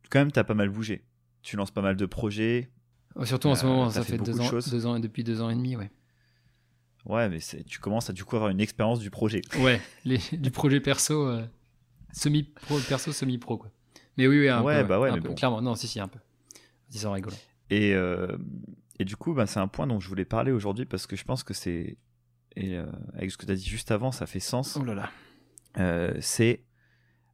[0.10, 1.04] quand même, t'as pas mal bougé.
[1.42, 2.70] Tu lances pas mal de projets.
[3.24, 5.76] Surtout en ce moment, ça fait, deux ans, deux ans, depuis deux ans et demi,
[5.76, 5.92] ouais.
[7.06, 9.42] Ouais, mais tu commences à du coup avoir une expérience du projet.
[9.60, 11.46] Ouais, les, du projet perso, euh,
[12.12, 13.72] semi-pro, perso, semi-pro, quoi.
[14.18, 14.88] Mais oui, oui, un ouais, peu.
[14.88, 15.34] Bah ouais, mais Bon.
[15.34, 16.20] Clairement, non, si, si, un peu.
[16.90, 17.38] Disons rigolant.
[17.70, 18.38] Et, euh,
[19.00, 21.24] et du coup, bah, c'est un point dont je voulais parler aujourd'hui parce que je
[21.24, 21.98] pense que c'est.
[22.56, 24.78] Et euh, avec ce que tu as dit juste avant, ça fait sens.
[24.80, 25.10] Oh là
[25.76, 26.14] là.
[26.22, 26.66] c'est.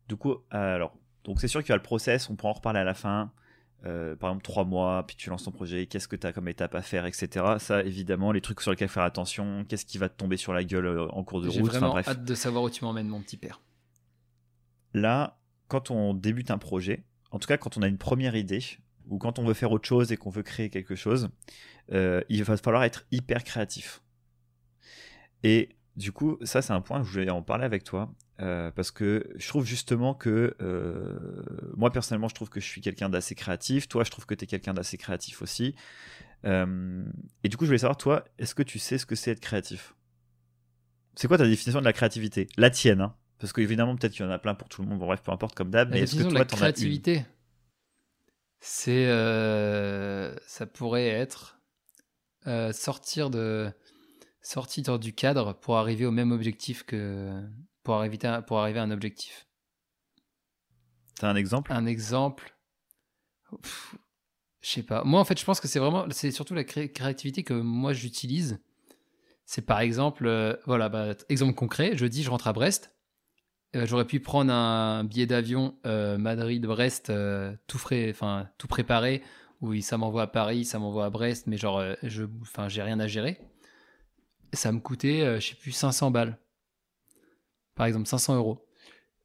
[0.07, 0.95] Du coup, alors.
[1.25, 3.31] Donc, c'est sûr qu'il y a le process, on pourra en reparler à la fin.
[3.85, 6.47] Euh, par exemple trois mois, puis tu lances ton projet, qu'est-ce que tu as comme
[6.47, 7.45] étape à faire, etc.
[7.59, 10.63] Ça, évidemment, les trucs sur lesquels faire attention, qu'est-ce qui va te tomber sur la
[10.63, 11.55] gueule euh, en cours de route.
[11.55, 13.61] J'ai vraiment hâte de savoir où tu m'emmènes, mon petit père.
[14.95, 18.63] Là, quand on débute un projet, en tout cas quand on a une première idée,
[19.07, 21.29] ou quand on veut faire autre chose et qu'on veut créer quelque chose,
[21.91, 24.01] euh, il va falloir être hyper créatif.
[25.43, 28.11] Et du coup, ça c'est un point que je voulais en parler avec toi.
[28.41, 31.17] Euh, parce que je trouve justement que euh,
[31.77, 34.43] moi personnellement je trouve que je suis quelqu'un d'assez créatif, toi je trouve que tu
[34.43, 35.73] es quelqu'un d'assez créatif aussi.
[36.43, 37.05] Euh,
[37.45, 39.39] et du coup je voulais savoir toi, est-ce que tu sais ce que c'est être
[39.39, 39.95] créatif?
[41.15, 42.49] C'est quoi ta définition de la créativité?
[42.57, 43.15] La tienne, hein.
[43.39, 45.55] Parce qu'évidemment peut-être qu'il y en a plein pour tout le monde, bref peu importe
[45.55, 47.25] comme d'hab, mais est-ce que toi la créativité
[48.59, 49.05] c'est
[50.47, 51.61] ça pourrait être
[52.73, 53.71] sortir de
[54.41, 57.41] sortir du cadre pour arriver au même objectif que
[57.85, 59.47] pour arriver à, pour arriver à un objectif.
[61.17, 61.71] T'as un exemple?
[61.71, 62.53] Un exemple.
[64.59, 65.03] Je sais pas.
[65.05, 68.59] Moi, en fait, je pense que c'est vraiment, c'est surtout la créativité que moi j'utilise.
[69.45, 71.91] C'est par exemple, euh, voilà, bah, exemple concret.
[71.95, 72.93] Je dis, je rentre à Brest.
[73.75, 77.13] euh, j'aurais pu prendre un billet d'avion euh, Madrid-Brest
[77.67, 79.21] tout frais, enfin tout préparé,
[79.61, 82.99] où ça m'envoie à Paris, ça m'envoie à Brest, mais genre, je, enfin, j'ai rien
[82.99, 83.39] à gérer.
[84.53, 86.39] Ça me coûtait, je sais plus, 500 balles.
[87.75, 88.65] Par exemple, 500 euros.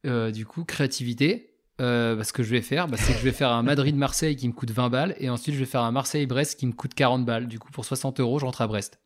[0.06, 1.46] Euh, du coup, créativité.
[1.80, 4.36] euh, bah, ce que je vais faire, bah, c'est que je vais faire un Madrid-Marseille
[4.36, 6.92] qui me coûte 20 balles, et ensuite je vais faire un Marseille-Brest qui me coûte
[6.94, 7.46] 40 balles.
[7.48, 9.00] Du coup, pour 60 euros, je rentre à Brest.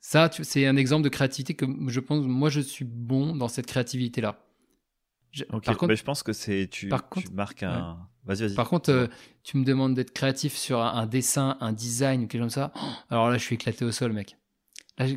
[0.00, 3.66] Ça, c'est un exemple de créativité que je pense, moi, je suis bon dans cette
[3.66, 4.44] créativité-là.
[5.30, 7.98] Je- Par contre, mais je pense que c'est tu, par tu marques un.
[8.24, 8.54] Vas-y, vas-y.
[8.54, 9.06] par contre, euh,
[9.42, 12.62] tu me demandes d'être créatif sur un, un dessin, un design ou quelque chose comme
[12.64, 12.72] ça.
[12.76, 14.36] Oh, alors là, je suis éclaté au sol, mec.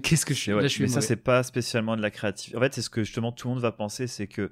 [0.04, 2.10] Qu'est-ce que je suis ouais, Là, je suis mais ça, c'est pas spécialement de la
[2.12, 2.58] créativité.
[2.58, 4.52] En fait, c'est ce que justement tout le monde va penser, c'est que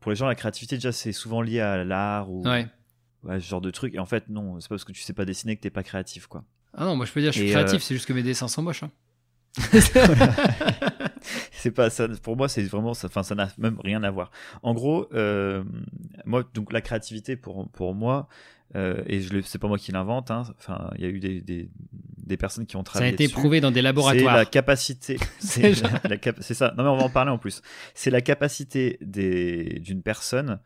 [0.00, 2.66] pour les gens, la créativité, déjà, c'est souvent lié à l'art ou Ouais.
[3.24, 3.94] ouais, ce genre de truc.
[3.94, 5.82] Et en fait, non, c'est pas parce que tu sais pas dessiner que t'es pas
[5.82, 6.44] créatif, quoi.
[6.74, 7.80] Ah non, moi, je peux dire, je suis Et, créatif.
[7.80, 8.82] euh, C'est juste que mes dessins sont moches.
[8.82, 8.90] hein.
[11.52, 12.08] c'est pas ça.
[12.22, 13.06] Pour moi, c'est vraiment ça.
[13.08, 14.30] Enfin, ça n'a même rien à voir.
[14.62, 15.62] En gros, euh,
[16.24, 18.28] moi, donc la créativité pour pour moi,
[18.76, 20.30] euh, et je le- c'est pas moi qui l'invente.
[20.30, 21.68] hein, Enfin, il y a eu des, des
[22.22, 23.12] des personnes qui ont Ça a travaillé.
[23.14, 23.34] été dessus.
[23.36, 24.36] prouvé dans des C'est laboratoires.
[24.36, 25.18] la capacité.
[25.38, 26.72] C'est la, la cap- c'est ça.
[26.76, 27.62] Non mais on va en parler en plus.
[27.94, 30.60] C'est la capacité d'une personne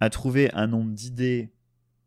[0.00, 1.50] à trouver un nombre d'idées,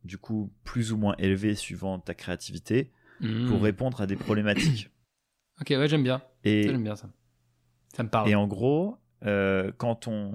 [0.03, 2.91] du coup plus ou moins élevé suivant ta créativité,
[3.23, 3.49] Mmh.
[3.49, 4.89] pour répondre à des problématiques.
[5.61, 6.23] Ok, ouais, j'aime bien.
[6.43, 7.07] Et, J'aime bien ça.
[7.95, 8.27] Ça me parle.
[8.29, 10.31] et en gros, euh, quand on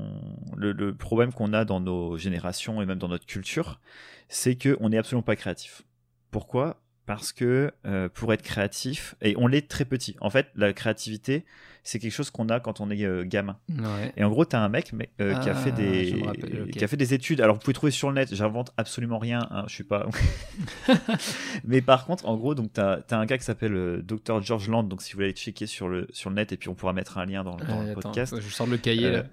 [0.56, 3.80] le, le problème qu'on a dans nos générations et même dans notre culture,
[4.28, 5.82] c'est que on n'est absolument pas créatif.
[6.30, 6.80] Pourquoi?
[7.06, 10.16] Parce que euh, pour être créatif, et on l'est très petit.
[10.20, 11.44] En fait, la créativité,
[11.84, 13.56] c'est quelque chose qu'on a quand on est euh, gamin.
[13.70, 14.12] Ouais.
[14.16, 16.62] Et en gros, tu as un mec mais, euh, qui, a fait Ah, des, rappelle,
[16.62, 16.70] ok.
[16.70, 17.40] qui a fait des études.
[17.40, 20.08] Alors, vous pouvez trouver sur le net, j'invente absolument rien, hein, je suis pas.
[21.64, 24.42] mais par contre, en gros, donc tu as, un gars qui s'appelle Dr.
[24.42, 24.82] George Land.
[24.82, 26.92] Donc, si vous voulez aller checker sur le, sur le net, et puis on pourra
[26.92, 28.40] mettre un lien dans, dans le attends, podcast.
[28.40, 29.24] je sors le cahier là,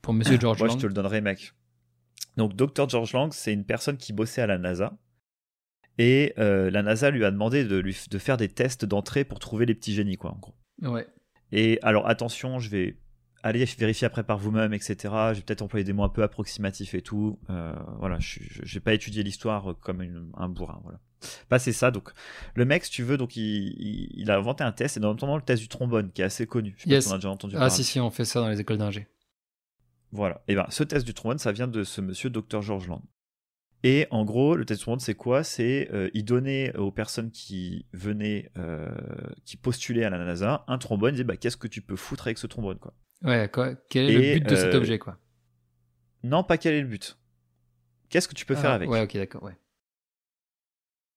[0.00, 0.78] pour Monsieur George Moi, Lang.
[0.78, 1.52] je te le donnerai, mec.
[2.38, 2.88] Donc, Dr.
[2.88, 4.94] George Lang, c'est une personne qui bossait à la NASA.
[5.98, 9.38] Et euh, la NASA lui a demandé de, lui, de faire des tests d'entrée pour
[9.40, 10.54] trouver les petits génies, quoi, en gros.
[10.82, 11.06] Ouais.
[11.50, 12.96] Et alors attention, je vais
[13.42, 14.96] aller vérifier après par vous-même, etc.
[15.02, 17.38] Je vais peut-être employer des mots un peu approximatifs et tout.
[17.50, 18.40] Euh, voilà, je
[18.74, 20.80] n'ai pas étudié l'histoire comme une- un bourrin.
[20.84, 21.00] Voilà.
[21.50, 21.90] Bah, c'est ça.
[21.90, 22.10] Donc,
[22.54, 25.60] le mec, si tu veux, donc il, a inventé un test, et notamment le test
[25.62, 26.74] du trombone, qui est assez connu.
[26.76, 27.04] Je sais pas Yes.
[27.06, 27.74] si on a déjà entendu Ah parler.
[27.74, 29.08] si si, on fait ça dans les écoles d'ingé.
[30.12, 30.42] Voilà.
[30.48, 32.62] Et ben, ce test du trombone, ça vient de ce monsieur Dr.
[32.62, 33.02] George Land.
[33.84, 35.44] Et en gros, le test trombone, c'est quoi?
[35.44, 38.88] C'est euh, il donnait aux personnes qui venaient, euh,
[39.44, 41.10] qui postulaient à la NASA, un trombone.
[41.10, 42.92] Il disait, bah, qu'est-ce que tu peux foutre avec ce trombone, quoi?
[43.22, 45.18] Ouais, quoi, quel est Et, le but de cet euh, objet quoi?
[46.24, 47.18] Non, pas quel est le but.
[48.08, 48.90] Qu'est-ce que tu peux faire Ah, avec?
[48.90, 49.56] Ouais, ok, d'accord, ouais.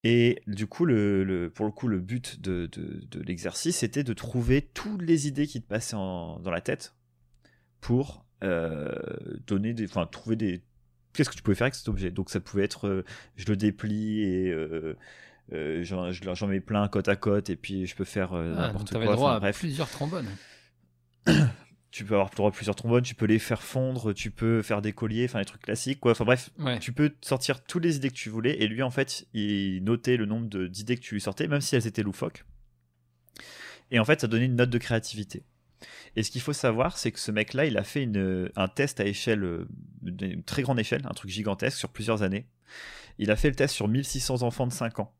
[0.04, 4.02] Et du coup, le, le- pour le coup, le but de, de- de l'exercice, c'était
[4.02, 6.94] de trouver toutes les idées qui te passaient en- dans la tête
[7.80, 8.92] pour euh,
[9.46, 10.62] donner des, enfin, trouver des.
[11.12, 12.10] Qu'est-ce que tu pouvais faire avec cet objet?
[12.10, 13.04] Donc, ça pouvait être, euh,
[13.36, 14.96] je le déplie et euh,
[15.52, 18.42] euh, j'en je- j'en mets plein côte à côte et puis je peux faire Ah,
[18.42, 19.00] n'importe quoi.
[19.00, 20.28] le droit Enfin, à bref, plusieurs trombones.
[21.90, 24.62] tu peux avoir le droit à plusieurs trombones, tu peux les faire fondre, tu peux
[24.62, 26.12] faire des colliers, enfin les trucs classiques, quoi.
[26.12, 26.78] Enfin bref, Ouais.
[26.78, 30.16] tu peux sortir toutes les idées que tu voulais et lui en fait il notait
[30.16, 32.44] le nombre de- d'idées que tu lui sortais même si elles étaient loufoques
[33.90, 35.42] et en fait ça donnait une note de créativité
[36.16, 38.68] et ce qu'il faut savoir c'est que ce mec là il a fait une, un
[38.68, 39.68] test à échelle euh,
[40.04, 42.46] une très grande échelle un truc gigantesque sur plusieurs années
[43.18, 45.14] il a fait le test sur 1600 enfants de 5 ans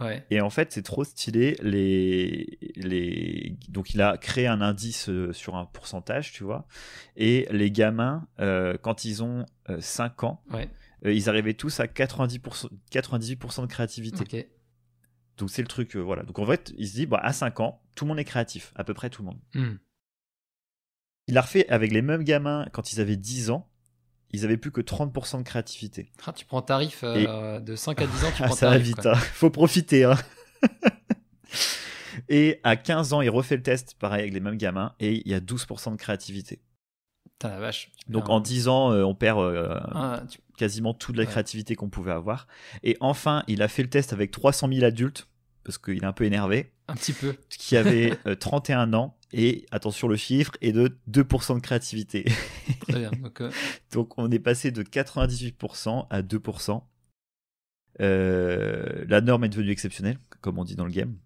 [0.00, 0.24] Ouais.
[0.30, 1.56] et en fait, c'est trop stylé.
[1.60, 3.56] Les, les...
[3.68, 6.66] Donc, il a créé un indice euh, sur un pourcentage, tu vois.
[7.16, 10.70] Et les gamins, euh, quand ils ont euh, 5 ans, Ouais.
[11.04, 14.48] euh, ils arrivaient tous à 90%, 98% de créativité.
[15.38, 16.22] Donc, c'est le truc, euh, voilà.
[16.22, 18.72] Donc, en fait, il se dit, bah, à 5 ans, tout le monde est créatif,
[18.74, 19.38] à peu près tout le monde.
[19.54, 19.76] Hmm.
[21.28, 23.68] Il a refait avec les mêmes gamins quand ils avaient 10 ans.
[24.32, 26.10] Ils avaient plus que 30% de créativité.
[26.26, 28.72] Ah, tu prends tarif euh, de 5 à 10 ans, tu Ah, prends ça va
[28.72, 28.86] tarif.
[28.86, 29.12] vite, quoi.
[29.16, 29.20] hein.
[29.20, 30.04] faut profiter.
[30.04, 30.16] hein.
[32.28, 35.30] et à 15 ans, il refait le test, pareil, avec les mêmes gamins, et il
[35.30, 36.60] y a 12% de créativité.
[37.32, 37.90] Putain, la vache.
[38.08, 41.28] Donc en 10 ans, euh, on perd euh, Ah, tu- quasiment toute la Ouais.
[41.30, 42.46] créativité qu'on pouvait avoir.
[42.82, 45.28] Et enfin, il a fait le test avec 300 000 adultes,
[45.64, 47.36] parce qu'il est un peu énervé, un petit peu.
[47.50, 52.24] qui avaient euh, 31 ans, et attention, le chiffre est de 2% de créativité.
[52.88, 53.10] Très bien.
[53.22, 53.50] Donc, euh,
[53.92, 56.82] Donc on est passé de 98% à 2%.
[58.00, 61.16] Euh, la norme est devenue exceptionnelle, comme on dit dans le game.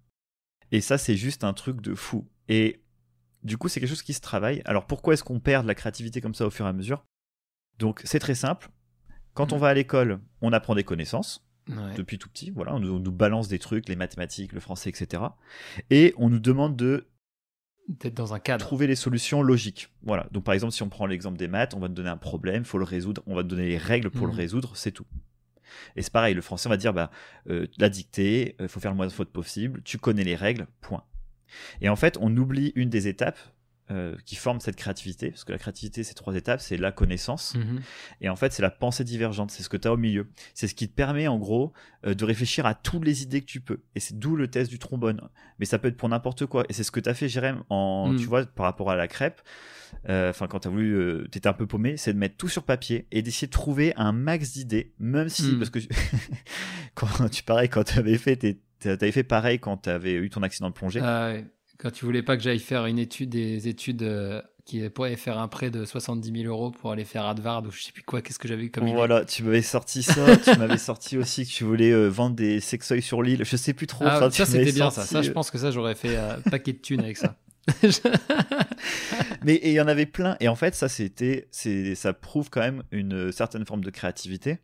[0.72, 2.28] Et ça, c'est juste un truc de fou.
[2.48, 2.80] Et
[3.42, 4.62] du coup, c'est quelque chose qui se travaille.
[4.64, 7.04] Alors pourquoi est-ce qu'on perd de la créativité comme ça au fur et à mesure?
[7.78, 8.70] Donc c'est très simple.
[9.34, 11.94] Quand on va à l'école, on apprend des connaissances ouais.
[11.96, 12.50] depuis tout petit.
[12.50, 15.22] Voilà, on nous, on nous balance des trucs, les mathématiques, le français, etc.
[15.90, 17.06] Et on nous demande de
[17.88, 18.64] d'être dans un cadre.
[18.64, 19.88] Trouver les solutions logiques.
[20.02, 20.28] Voilà.
[20.30, 22.62] Donc par exemple, si on prend l'exemple des maths, on va te donner un problème,
[22.62, 24.38] il faut le résoudre, on va te donner les règles pour le Mhm.
[24.38, 25.06] résoudre, c'est tout.
[25.96, 27.10] Et c'est pareil, le français on va dire bah
[27.48, 30.66] euh, la dictée, il faut faire le moins de fautes possible, tu connais les règles,
[30.80, 31.02] point.
[31.80, 33.38] Et en fait, on oublie une des étapes
[33.90, 37.54] euh, qui forment cette créativité, parce que la créativité, c'est trois étapes, c'est la connaissance,
[37.56, 37.80] Mhm.
[38.20, 40.28] et en fait, c'est la pensée divergente, c'est ce que tu as au milieu.
[40.54, 41.72] C'est ce qui te permet, en gros,
[42.06, 43.80] euh, de réfléchir à toutes les idées que tu peux.
[43.94, 45.20] Et c'est d'où le test du trombone.
[45.58, 46.64] Mais ça peut être pour n'importe quoi.
[46.68, 48.16] Et c'est ce que tu as fait, Jérém, en, Mm.
[48.16, 49.40] tu vois, par rapport à la crêpe.
[50.08, 52.48] Euh, Enfin, quand tu as voulu, euh, t'étais un peu paumé, c'est de mettre tout
[52.48, 55.58] sur papier et d'essayer de trouver un max d'idées, même si, Mm.
[55.58, 55.80] parce que
[56.94, 60.30] quand tu pareil, quand tu avais fait, tes- t'avais fait pareil quand tu avais eu
[60.30, 61.00] ton accident de plongée.
[61.02, 61.44] Ah ouais.
[61.80, 65.38] Quand tu voulais pas que j'aille faire une étude, des études euh, qui pourraient faire
[65.38, 68.20] un prêt de 70 000 euros pour aller faire Advard ou je sais plus quoi,
[68.20, 68.94] qu'est-ce que j'avais eu comme idée?
[68.94, 72.60] Voilà, tu m'avais sorti ça, tu m'avais sorti aussi que tu voulais euh, vendre des
[72.60, 74.04] sextoys sur l'île, je sais plus trop.
[74.06, 75.06] Ah, ça c'était bien ça.
[75.06, 77.38] sorti, Ça, je euh, pense que ça, j'aurais fait un paquet de thunes avec ça.
[79.42, 80.36] Mais il y en avait plein.
[80.40, 81.48] Et en fait, ça, c'était,
[81.94, 84.58] ça prouve quand même une certaine forme de créativité.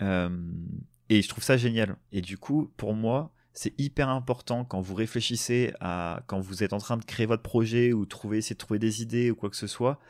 [0.00, 1.96] Et je trouve ça génial.
[2.12, 6.72] Et du coup, pour moi, c'est hyper important quand vous réfléchissez à, quand vous êtes
[6.72, 9.48] en train de créer votre projet ou trouver, essayer de trouver des idées ou quoi
[9.48, 10.00] que ce soit,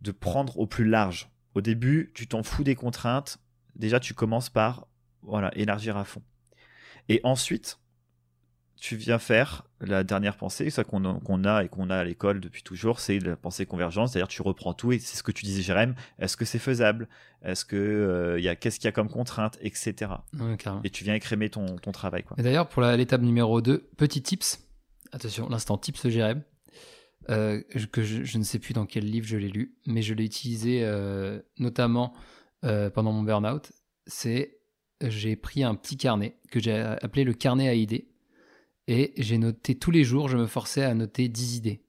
[0.00, 1.30] de prendre au plus large.
[1.54, 3.38] Au début, tu t'en fous des contraintes.
[3.74, 4.86] Déjà, tu commences par,
[5.22, 6.22] voilà, élargir à fond.
[7.08, 7.80] Et ensuite,
[8.82, 12.64] tu viens faire la dernière pensée, ça qu'on a, et qu'on a à l'école depuis
[12.64, 14.10] toujours, c'est la pensée convergence.
[14.10, 15.94] C'est-à-dire, tu reprends tout et c'est ce que tu disais, Jérém.
[16.18, 17.08] Est-ce que c'est faisable?
[17.44, 20.10] Est-ce que euh, il y a qu'est-ce qu'il y a comme contrainte, etc.
[20.36, 20.56] Ouais.
[20.82, 22.36] Et tu viens écrémer ton, ton travail, quoi.
[22.40, 24.58] Et d'ailleurs, pour l'étape numéro 2, petit tips.
[25.12, 26.42] Attention, l'instant tips Jérém.
[27.30, 30.12] Euh, que je, je ne sais plus dans quel livre je l'ai lu, mais je
[30.12, 32.14] l'ai utilisé euh, notamment
[32.62, 33.70] pendant mon burn-out.
[34.08, 34.58] C'est
[35.04, 38.11] j'ai pris un petit carnet que j'ai appelé le carnet à idées
[38.88, 41.84] et j'ai noté tous les jours, je me forçais à noter 10 idées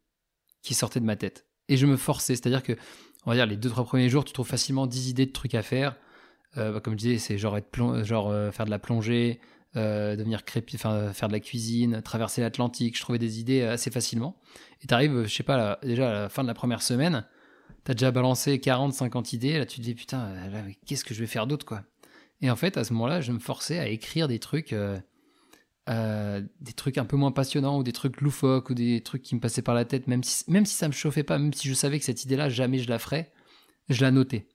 [0.61, 1.47] qui sortaient de ma tête.
[1.67, 2.73] Et je me forçais, c'est-à-dire que,
[3.25, 5.55] on va dire, les deux, trois premiers jours, tu trouves facilement 10 idées de trucs
[5.55, 5.95] à faire.
[6.57, 9.39] Euh, bah, comme je disais, c'est genre, être genre euh, faire de la plongée,
[9.75, 10.91] euh, devenir crépi, faire
[11.27, 12.95] de la cuisine, traverser l'Atlantique.
[12.95, 14.39] Je trouvais des idées assez facilement.
[14.81, 17.25] Et t'arrives, je sais pas, déjà à la fin de la première semaine,
[17.85, 19.57] t'as déjà balancé 40, 50 idées.
[19.57, 20.31] Là, tu te dis putain,
[20.85, 21.83] qu'est-ce que je vais faire d'autre, quoi?
[22.41, 24.75] Et en fait, à ce moment-là, je me forçais à écrire des trucs,
[25.89, 29.35] euh, des trucs un peu moins passionnants ou des trucs loufoques ou des trucs qui
[29.35, 31.67] me passaient par la tête, même si, même si ça me chauffait pas, même si
[31.67, 33.31] je savais que cette idée-là, jamais je la ferais,
[33.89, 34.47] je la notais.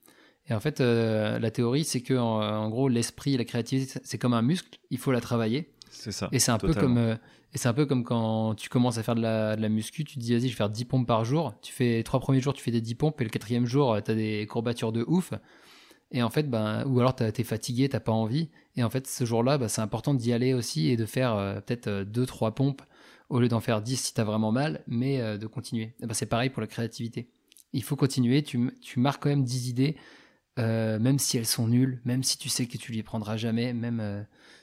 [0.46, 4.00] Et en fait, euh, la théorie, c'est que en, en gros, l'esprit et la créativité,
[4.02, 5.70] c'est comme un muscle, il faut la travailler.
[5.90, 6.28] C'est ça.
[6.32, 7.14] Et c'est un peu comme euh,
[7.54, 10.04] et c'est un peu comme quand tu commences à faire de la, de la muscu,
[10.04, 11.54] tu te dis vas-y, je vais faire 10 pompes par jour.
[11.62, 14.10] Tu fais trois premiers jours, tu fais des 10 pompes et le quatrième jour, tu
[14.10, 15.32] as des courbatures de ouf.
[16.10, 18.48] Et en fait, ben, ou alors t'as- t'es fatigué, t'as pas envie.
[18.76, 21.60] Et en fait, ce jour-là, ben, c'est important d'y aller aussi et de faire euh,
[21.60, 22.82] peut-être 2-3 pompes
[23.28, 25.94] au lieu d'en faire 10 si t'as vraiment mal, mais euh, de continuer.
[26.00, 27.28] Ben, c'est pareil pour la créativité.
[27.74, 29.96] Il faut continuer, tu, tu marques quand même 10 idées,
[30.58, 33.74] euh, même si elles sont nulles, même si tu sais que tu les prendras jamais,
[33.74, 34.22] même euh,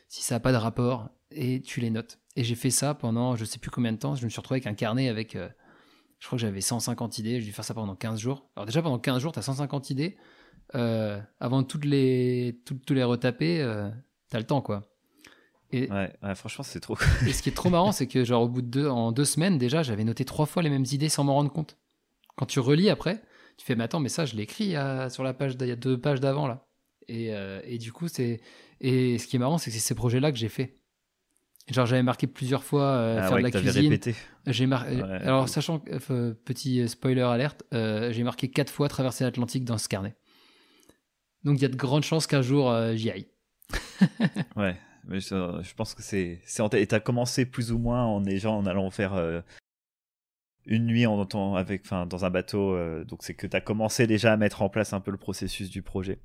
[0.09, 2.19] si ça n'a pas de rapport, et tu les notes.
[2.35, 4.15] Et j'ai fait ça pendant je sais plus combien de temps.
[4.15, 5.47] Je me suis retrouvé avec un carnet avec, euh,
[6.19, 7.39] je crois que j'avais 150 idées.
[7.39, 8.49] J'ai dû faire ça pendant 15 jours.
[8.55, 10.17] Alors déjà pendant 15 jours, tu as 150 idées.
[10.73, 13.87] Euh, avant de toutes les, toutes, tous les retaper, euh,
[14.29, 14.81] tu as le temps quoi.
[15.71, 16.97] Et, Ouais, ouais, franchement, c'est trop.
[17.27, 19.25] et ce qui est trop marrant, c'est que genre au bout de deux, en deux
[19.25, 21.77] semaines déjà, j'avais noté trois fois les mêmes idées sans m'en rendre compte.
[22.35, 23.21] Quand tu relis après,
[23.57, 24.75] tu fais mais attends, mais ça je l'ai écrit
[25.09, 26.67] sur la page, d'il y a deux pages d'avant là.
[27.07, 28.41] Et, euh, et du coup c'est
[28.81, 30.77] et ce qui est marrant, c'est que c'est ces projets-là que j'ai fait.
[31.71, 33.83] Genre j'avais marqué plusieurs fois euh, Ah faire ouais, de la cuisine.
[33.83, 34.15] répété.
[34.47, 35.01] J'ai mar- Ouais.
[35.01, 40.15] alors sachant euh, petit spoiler alerte, j'ai marqué quatre fois traverser l'Atlantique dans ce carnet.
[41.45, 43.27] Donc il y a de grandes chances qu'un jour euh, j'y aille.
[44.55, 44.77] Ouais,
[45.09, 46.41] je, pense que c'est.
[46.73, 49.41] Et t'as commencé plus ou moins en déjà en allant faire euh,
[50.65, 52.73] une nuit en, avec, enfin, dans un bateau.
[52.73, 55.69] euh, donc c'est que t'as commencé déjà à mettre en place un peu le processus
[55.69, 56.19] du projet.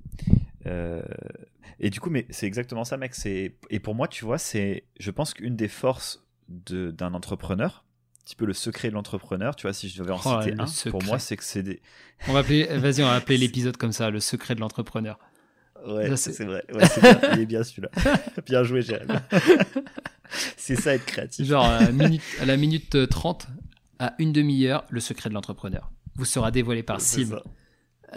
[1.83, 3.15] Et du coup, mais c'est exactement ça, mec.
[3.27, 7.85] Et pour moi, tu vois, c'est, je pense qu'une des forces d'un entrepreneur,
[8.31, 9.57] petit peu le secret de l'entrepreneur.
[9.57, 11.83] Tu vois, si je devais en Oh, citer un, pour moi, c'est que c'est des.
[12.29, 15.19] On va appeler, vas-y, on va appeler l'épisode comme ça, le secret de l'entrepreneur.
[15.87, 16.63] Ouais, c'est vrai.
[16.73, 17.21] Ouais, bien.
[17.35, 17.89] Il est bien celui-là.
[18.47, 19.15] bien joué, Jérémy.
[20.57, 21.47] c'est ça être créatif.
[21.47, 23.49] Genre à, la minute- à la minute euh, 30,
[23.99, 27.41] à une demi-heure, le secret de l'entrepreneur vous sera dévoilé par Sim.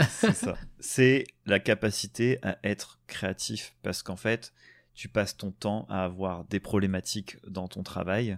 [0.10, 0.56] C'est ça.
[0.80, 4.52] C'est la capacité à être créatif parce qu'en fait,
[4.94, 8.38] tu passes ton temps à avoir des problématiques dans ton travail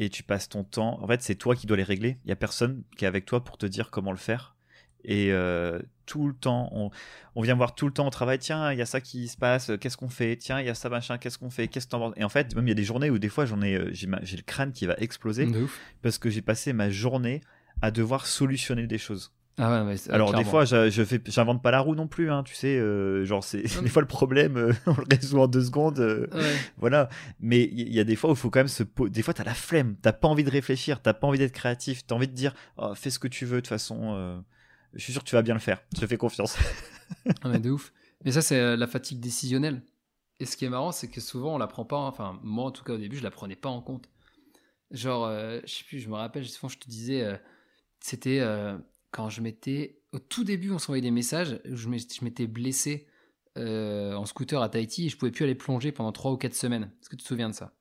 [0.00, 0.98] et tu passes ton temps.
[1.02, 2.18] En fait, c'est toi qui dois les régler.
[2.24, 4.56] Il y a personne qui est avec toi pour te dire comment le faire.
[5.04, 6.90] Et euh, tout le temps, on,
[7.34, 9.36] on, vient voir tout le temps au travail, tiens, il y a ça qui se
[9.36, 10.36] passe, qu'est-ce qu'on fait?
[10.36, 11.68] Tiens, il y a ça, machin, qu'est-ce qu'on fait?
[11.68, 13.62] Qu'est-ce que Et en fait, même il y a des journées où des fois, j'en
[13.62, 15.48] ai, euh, j'ai, j'ai le crâne qui va exploser
[16.02, 17.42] parce que j'ai passé ma journée
[17.82, 19.32] à devoir solutionner des choses.
[19.62, 22.54] Ah ouais, Alors des fois, je, fais, j'invente pas la roue non plus, hein, tu
[22.54, 26.00] sais, euh, genre c'est des fois le problème, euh, on le résout en deux secondes,
[26.00, 26.26] euh,
[26.78, 27.10] voilà.
[27.40, 29.44] Mais il y, a des fois où il faut quand même se, des fois t'as
[29.44, 32.32] la flemme, t'as pas envie de réfléchir, t'as pas envie d'être créatif, t'as envie de
[32.32, 34.42] dire, oh, fais ce que tu veux de toute façon,
[34.94, 36.56] je suis sûr que tu vas bien le faire, je te fais confiance.
[37.42, 37.92] ah mais de ouf.
[38.24, 39.82] Mais ça c'est la fatigue décisionnelle.
[40.38, 42.70] Et ce qui est marrant, c'est que souvent on la prend pas, enfin moi en
[42.70, 44.08] tout cas au début je la prenais pas en compte.
[44.90, 47.38] Genre, je sais plus, je me rappelle, souvent je te disais,
[48.00, 48.40] c'était
[49.10, 50.02] quand je m'étais.
[50.12, 51.60] Au tout début, on s'envoyait des messages.
[51.64, 53.06] Je m'étais blessé
[53.58, 56.54] euh, en scooter à Tahiti et je pouvais plus aller plonger pendant 3 ou 4
[56.54, 56.90] semaines.
[57.00, 57.72] Est-ce que tu te souviens de ça?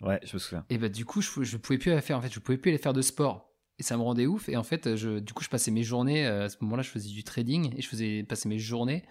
[0.00, 0.64] Ouais, je me souviens.
[0.70, 2.18] Et bah, du coup, je, je pouvais plus aller faire.
[2.18, 3.50] En fait, je pouvais plus aller faire de sport.
[3.78, 4.48] Et ça me rendait ouf.
[4.48, 6.26] Et en fait, je, du coup, je passais mes journées.
[6.26, 9.04] Euh, à ce moment-là, je faisais du trading et je faisais passer mes journées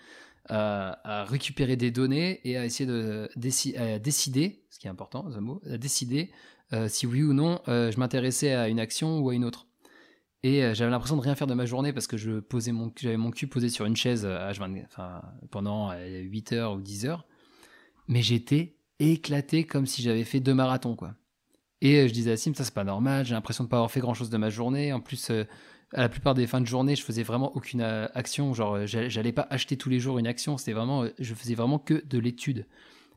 [0.50, 5.78] à, récupérer des données et à essayer de décider, ce qui est important, mot, à
[5.78, 6.32] décider
[6.74, 9.68] euh, si oui ou non je m'intéressais à une action ou à une autre.
[10.44, 12.92] Et euh, j'avais l'impression de rien faire de ma journée parce que je posais mon,
[12.98, 15.20] j'avais mon cul posé sur une chaise H20, euh,
[15.50, 17.26] pendant 8 euh, heures ou 10 heures.
[18.10, 21.16] Mais j'étais éclaté comme si j'avais fait deux marathons, quoi.
[21.80, 24.00] Et je disais à Sim, ça c'est pas normal, j'ai l'impression de pas avoir fait
[24.00, 24.94] grand chose de ma journée.
[24.94, 28.54] En plus, à la plupart des fins de journée, je faisais vraiment aucune action.
[28.54, 30.58] Genre, j'allais pas acheter tous les jours une action.
[30.58, 32.68] C'était vraiment, je faisais vraiment que de l'étude.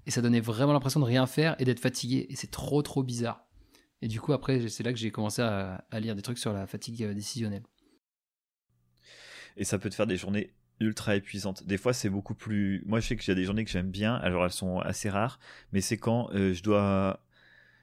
[0.07, 2.27] Et ça donnait vraiment l'impression de rien faire et d'être fatigué.
[2.29, 3.46] Et c'est trop, trop bizarre.
[4.03, 6.67] Et du coup, après, c'est là que j'ai commencé à, lire des trucs sur la
[6.67, 7.63] fatigue euh, décisionnelle.
[9.57, 11.65] Et ça peut te faire des journées ultra épuisantes.
[11.65, 12.83] Des fois, c'est beaucoup plus.
[12.87, 14.15] Moi, je sais que j'ai des journées que j'aime bien.
[14.15, 15.39] Alors, elles sont assez rares,
[15.73, 17.23] mais c'est quand euh, je dois.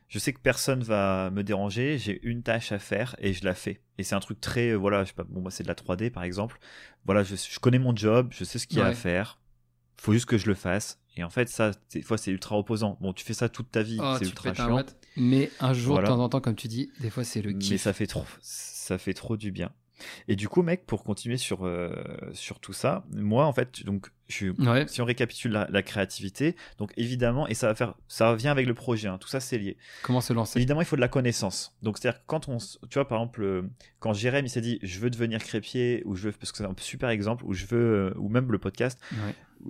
[0.07, 1.97] Je sais que personne va me déranger.
[1.97, 3.81] J'ai une tâche à faire et je la fais.
[3.97, 4.69] Et c'est un truc très.
[4.69, 5.23] Euh, voilà, je sais pas.
[5.23, 6.59] Bon, moi, c'est de la 3D, par exemple.
[7.05, 9.39] Voilà, je, connais mon job, je sais ce qu'il y a à faire.
[9.99, 10.99] Faut juste que je le fasse.
[11.15, 12.97] Et en fait, ça, des fois, c'est ultra opposant.
[13.01, 14.83] Bon, tu fais ça toute ta vie, oh, c'est ultra chiant.
[15.17, 17.71] Mais un jour, de temps en temps, comme tu dis, des fois, c'est le kiff.
[17.71, 19.71] Mais ça fait trop, ça fait trop du bien.
[20.27, 21.93] Et du coup, mec, pour continuer sur, euh,
[22.33, 24.47] sur tout ça, moi, en fait, donc, je,
[24.87, 28.73] si on récapitule la, créativité, donc évidemment, et ça va faire, ça revient avec le
[28.73, 29.77] projet, hein, tout ça, c'est lié.
[30.01, 30.59] Comment se lancer?
[30.59, 31.75] Évidemment, il faut de la connaissance.
[31.81, 33.61] Donc, c'est-à-dire quand on, tu vois, par exemple, euh,
[33.99, 36.65] quand Jérém, il s'est dit, je veux devenir crépier, ou je veux, parce que c'est
[36.65, 38.99] un super exemple, ou je veux, euh, ou même le podcast,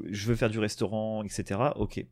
[0.09, 1.59] je veux faire du restaurant, etc.
[1.75, 2.03] Ok,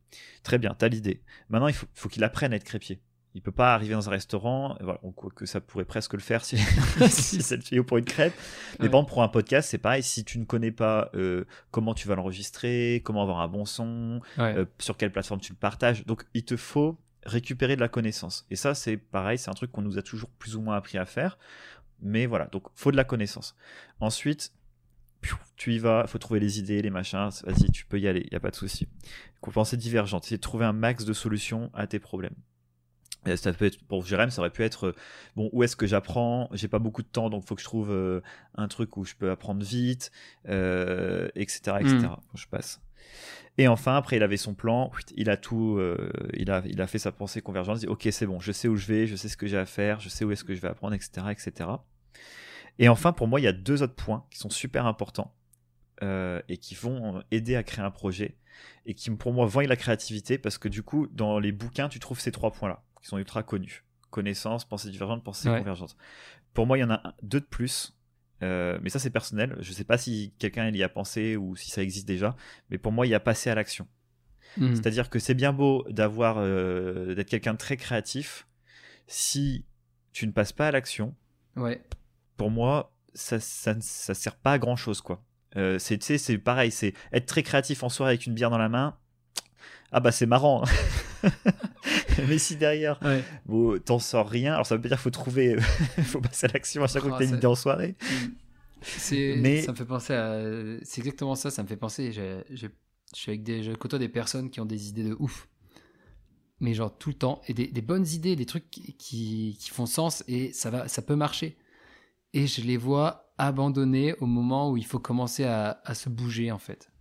[0.44, 1.22] très bien, t'as l'idée.
[1.50, 3.02] Maintenant, il faut, faut qu'il apprenne à être crépier.
[3.34, 5.00] Il peut pas arriver dans un restaurant, voilà,
[5.36, 6.58] que ça pourrait presque le faire si,
[7.10, 8.34] si c'est le tuyau pour une crêpe.
[8.80, 10.04] Mais bon, pour un podcast, c'est pareil.
[10.04, 14.22] Si tu ne connais pas euh, comment tu vas l'enregistrer, comment avoir un bon son,
[14.40, 18.46] euh, sur quelle plateforme tu le partages, donc il te faut récupérer de la connaissance.
[18.50, 20.98] Et ça, c'est pareil, c'est un truc qu'on nous a toujours plus ou moins appris
[20.98, 21.38] à faire.
[22.02, 23.56] Mais voilà, donc faut de la connaissance.
[24.00, 24.54] Ensuite,
[25.56, 28.30] tu y vas, faut trouver les idées, les machins, vas-y, tu peux y aller, il
[28.32, 28.88] n'y a pas de souci.
[29.54, 32.36] Pensée divergente, c'est de trouver un max de solutions à tes problèmes.
[33.36, 34.96] Ça peut être, pour Jérém, ça aurait pu être
[35.36, 36.50] bon, où est-ce que j'apprends?
[36.54, 38.22] J'ai pas beaucoup de temps, donc il faut que je trouve euh,
[38.56, 40.12] un truc où je peux apprendre vite,
[40.50, 41.98] euh, etc., etc.
[41.98, 42.16] Hmm.
[42.34, 42.82] Je passe.
[43.60, 46.88] Et enfin, après, il avait son plan, il a tout, euh, il, a, il a
[46.88, 49.16] fait sa pensée convergente, il dit Ok, c'est bon, je sais où je vais, je
[49.16, 51.28] sais ce que j'ai à faire, je sais où est-ce que je vais apprendre, etc.,
[51.30, 51.70] etc.
[52.80, 55.36] Et enfin, pour moi, il y a deux autres points qui sont super importants
[56.02, 58.36] et qui vont aider à créer un projet
[58.88, 62.00] et qui, pour moi, voient la créativité parce que du coup, dans les bouquins, tu
[62.00, 63.84] trouves ces trois points-là qui sont ultra connus.
[64.10, 65.96] Connaissance, pensée divergente, pensée convergente.
[66.54, 67.96] Pour moi, il y en a deux de plus.
[68.44, 69.56] Euh, mais ça, c'est personnel.
[69.60, 72.36] Je ne sais pas si quelqu'un y a pensé ou si ça existe déjà.
[72.70, 73.88] Mais pour moi, il y a passé à l'action.
[74.58, 74.76] Hmm.
[74.76, 78.48] C'est-à-dire que c'est bien beau d'avoir euh, d'être quelqu'un de très créatif.
[79.08, 79.66] Si
[80.12, 81.16] tu ne passes pas à l'action,
[81.56, 81.82] ouais.
[82.38, 85.24] pour moi, ça, ça, ça sert pas à grand chose, quoi.
[85.58, 88.70] Euh, c'est c'est pareil, c'est être très créatif en soirée avec une bière dans la
[88.70, 88.98] main.
[89.92, 90.64] Ah bah c'est marrant.
[92.28, 93.00] mais si derrière,
[93.46, 95.60] bon, t'en sors rien, alors ça veut pas dire qu'il faut trouver,
[96.04, 97.96] faut passer à l'action à chaque fois que t'as une idée en soirée.
[99.12, 99.62] Mais...
[99.62, 100.42] ça me fait penser à,
[100.84, 102.68] c'est exactement ça, ça me fait penser, je
[103.14, 105.48] suis avec des, je côtoie des personnes qui ont des idées de ouf.
[106.60, 109.88] Mais genre tout le temps, et des, des bonnes idées, des trucs qui, qui, font
[109.88, 111.58] sens et ça va, ça peut marcher.
[112.34, 116.52] Et je les vois abandonner au moment où il faut commencer à, à se bouger
[116.52, 116.92] en fait.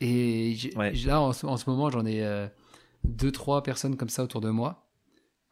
[0.00, 0.56] Et
[1.04, 2.46] là, en ce, moment, j'en ai euh,
[3.04, 4.88] deux, trois personnes comme ça autour de moi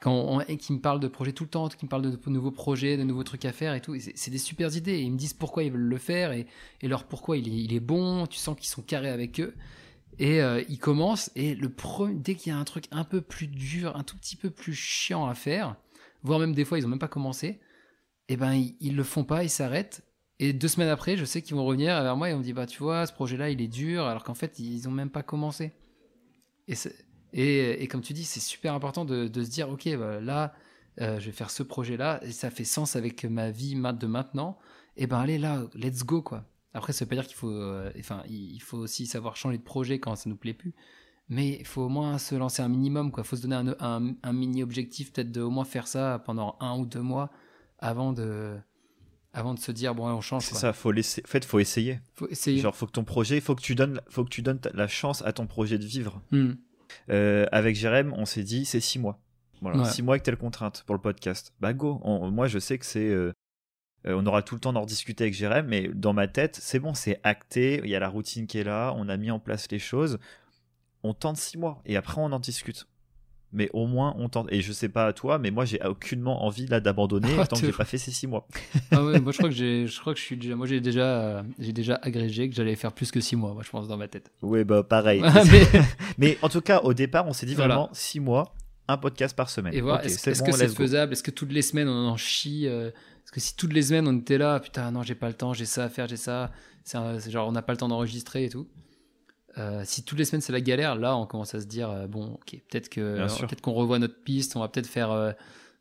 [0.00, 2.96] quand qui me parlent de projets tout le temps, qui me parlent de, nouveaux projets,
[2.96, 3.96] de nouveaux trucs à faire et tout.
[4.14, 4.92] c'est des super idées.
[4.92, 6.46] Et ils me disent pourquoi ils veulent le faire et,
[6.82, 8.26] et leur pourquoi il est, bon.
[8.26, 9.54] Tu sens qu'ils sont carrés avec eux.
[10.18, 11.30] Et euh, ils commencent.
[11.34, 11.70] Et le
[12.14, 14.74] dès qu'il y a un truc un peu plus dur, un tout petit peu plus
[14.74, 15.76] chiant à faire,
[16.22, 17.60] voire même des fois ils ont même pas commencé,
[18.28, 20.02] et ben ils, ils le font pas, ils s'arrêtent.
[20.38, 22.52] Et deux semaines après, je sais qu'ils vont revenir vers moi et on me dit
[22.52, 25.22] bah tu vois, ce projet-là il est dur, alors qu'en fait ils ont même pas
[25.22, 25.72] commencé.
[26.68, 27.05] Et, c'est-
[27.36, 30.54] et, et comme tu dis, c'est super important de, de se dire ok bah, là
[31.00, 34.58] euh, je vais faire ce projet-là et ça fait sens avec ma vie de maintenant.
[34.96, 36.44] Et ben allez là, let's go quoi.
[36.72, 39.62] Après ça veut pas dire qu'il faut, euh, enfin il faut aussi savoir changer de
[39.62, 40.74] projet quand ça nous plaît plus.
[41.28, 43.24] Mais il faut au moins se lancer un minimum, quoi.
[43.24, 46.22] Il faut se donner un, un- un mini objectif, peut-être de au moins faire ça
[46.24, 47.30] pendant un ou deux mois
[47.80, 48.56] avant de,
[49.32, 50.44] avant de se dire bon, on change.
[50.44, 51.22] C'est ça, faut laisser.
[51.24, 51.98] En fait, faut essayer.
[52.14, 52.58] Faut essayer.
[52.60, 55.20] Genre, faut que ton projet, faut que tu donnes, faut que tu donnes la chance
[55.22, 56.22] à ton projet de vivre.
[56.30, 56.52] Hmm.
[57.10, 59.18] Euh, avec Jérém, on s'est dit c'est six mois.
[59.62, 59.84] Voilà, Ouais.
[59.90, 61.52] six mois avec telle contrainte pour le podcast.
[61.60, 62.00] Bah go.
[62.02, 63.08] On- moi, je sais que c'est.
[63.08, 63.32] euh,
[64.06, 66.78] euh, on aura tout le temps d'en rediscuter avec Jérém, mais dans ma tête, c'est
[66.78, 67.80] bon, c'est acté.
[67.82, 68.92] Il y a la routine qui est là.
[68.96, 70.18] On a mis en place les choses.
[71.02, 72.86] On tente six mois et après on en discute.
[73.56, 74.46] Mais au moins on tente.
[74.52, 77.56] Et je sais pas à toi, mais moi j'ai aucunement envie là d'abandonner Ah, tant
[77.56, 78.46] que j'ai pas fait ces six mois.
[78.92, 80.80] Ah ouais, moi je crois que j'ai, je crois que je suis déjà, moi j'ai
[80.80, 83.88] déjà, euh, j'ai déjà agrégé que j'allais faire plus que six mois, moi je pense
[83.88, 84.30] dans ma tête.
[84.42, 85.20] Oui, bah pareil.
[85.50, 85.82] Mais-
[86.18, 87.74] mais en tout cas, au départ, on s'est dit Voilà.
[87.74, 88.54] vraiment six mois,
[88.88, 89.74] un podcast par semaine.
[89.74, 91.12] et voir Ok, est-ce, bon, que c'est faisable?
[91.12, 94.06] Est-ce que toutes les semaines on en chie euh, Est-ce que si toutes les semaines
[94.06, 96.50] on était là, putain non j'ai pas le temps, j'ai ça à faire, j'ai ça,
[96.84, 98.68] c'est genre on n'a pas le temps d'enregistrer et tout.
[99.58, 102.06] Euh, si toutes les semaines c'est la galère, là on commence à se dire euh,
[102.06, 103.00] bon ok peut-être que
[103.46, 105.32] peut-être qu'on revoit notre piste, on va peut-être faire euh,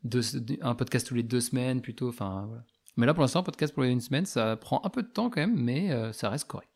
[0.03, 0.21] deux-
[0.61, 2.07] un podcast tous les deux semaines plutôt.
[2.09, 2.63] Enfin voilà.
[2.95, 5.07] Mais là pour l'instant un podcast pour les une semaine ça prend un peu de
[5.09, 6.69] temps quand même, mais ça reste correct.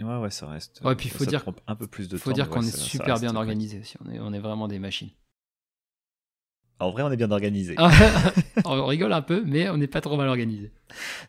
[0.00, 0.80] Ouais, ouais, ça reste.
[0.84, 2.34] Ouais, puis il faut ça dire- un peu plus de faut temps.
[2.34, 3.96] dire mais qu'on ouais, est ça- super bien organisé aussi.
[4.06, 5.10] On est, on est vraiment des machines.
[6.78, 7.74] En vrai, on est bien organisé.
[8.64, 10.70] on rigole un peu, mais on n'est pas trop mal organisé.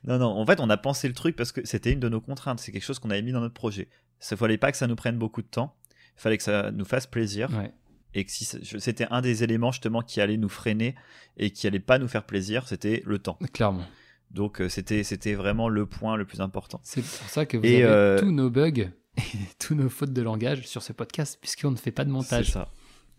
[0.03, 2.21] Non, non, en fait, on a pensé le truc parce que c'était une de nos
[2.21, 2.59] contraintes.
[2.59, 3.89] C'est quelque chose qu'on avait mis dans notre projet.
[4.31, 5.75] Il fallait pas que ça nous prenne beaucoup de temps.
[6.17, 7.49] Il fallait que ça nous fasse plaisir.
[7.57, 7.71] Ouais.
[8.13, 10.95] Et que si ça- c'était un des éléments justement qui allait nous freiner
[11.37, 13.37] et qui allait pas nous faire plaisir, c'était le temps.
[13.53, 13.85] Clairement.
[14.31, 16.79] Donc euh, c'était c'était vraiment le point le plus important.
[16.83, 19.21] C'est pour ça que vous Et, avez euh, tous nos bugs et
[19.59, 22.51] tous nos fautes de langage sur ce podcast, puisqu'on ne fait pas de C'est montage.
[22.51, 22.71] ça.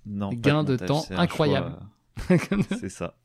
[0.06, 1.76] Non, Gain de montage, temps c'est incroyable.
[2.30, 2.36] euh,
[2.80, 3.16] c'est ça.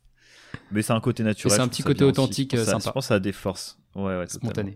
[0.71, 1.55] Mais c'est un côté naturel.
[1.55, 2.11] c'est un petit ça côté aussi.
[2.11, 2.83] authentique, ça- sympa.
[2.85, 3.77] Je pense que ça a des forces.
[3.95, 4.71] Ouais, ouais, totalement.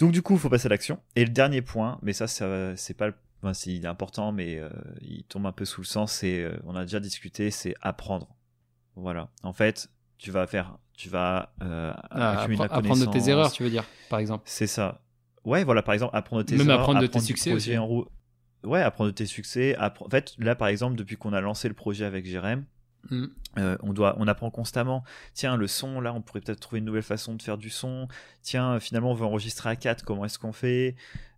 [0.00, 0.98] Donc du coup, il faut passer à l'action.
[1.14, 3.10] Et le dernier point, mais ça, ça c'est pas,
[3.42, 4.68] enfin, c'est il est important, mais euh,
[5.02, 6.12] il tombe un peu sous le sens.
[6.12, 8.28] C'est, euh, on a déjà discuté, c'est apprendre.
[8.96, 9.28] Voilà.
[9.42, 9.88] En fait,
[10.18, 13.70] tu vas faire, tu vas euh, Ah, accumuler la apprendre de tes erreurs, tu veux
[13.70, 14.42] dire, par exemple.
[14.46, 15.00] C'est ça.
[15.44, 17.76] Ouais, voilà, par exemple, apprendre de tes Même erreurs, apprendre de tes succès aussi.
[17.78, 18.06] en roue.
[18.62, 19.74] Ouais, apprendre de tes succès.
[19.78, 22.64] appre- En fait, là, par exemple, depuis qu'on a lancé le projet avec Jérém,
[23.10, 23.26] Mm.
[23.58, 25.02] euh, on doit, on apprend constamment.
[25.34, 28.08] Tiens, le son, là, on pourrait peut-être trouver une nouvelle façon de faire du son.
[28.42, 30.96] Tiens, finalement, on veut enregistrer à 4, comment est-ce qu'on fait?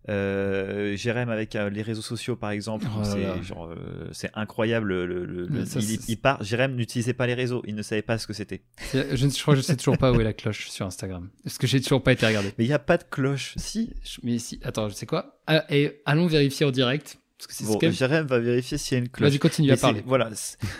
[0.09, 4.89] Euh, Jérém avec euh, les réseaux sociaux, par exemple, Oh c'est genre, euh, c'est incroyable.
[4.89, 6.43] Le, le- le- Mais le- ça, il, part.
[6.43, 8.63] Jérém n'utilisait pas les réseaux, il ne savait pas ce que c'était.
[8.93, 11.29] Je, ne- je crois que je sais toujours pas où est la cloche sur Instagram.
[11.45, 12.53] Parce que j'ai toujours pas été regardé.
[12.57, 13.53] Mais il n'y a pas de cloche.
[13.55, 13.93] Si.
[14.23, 15.39] Mais si, attends, je sais quoi?
[15.47, 17.17] Ah, Et allons vérifier en direct.
[17.45, 19.29] Parce que c'est Bon, même- Jérém va vérifier s'il y a une cloche.
[19.29, 20.01] Vas-y, continue à parler.
[20.05, 20.29] Voilà,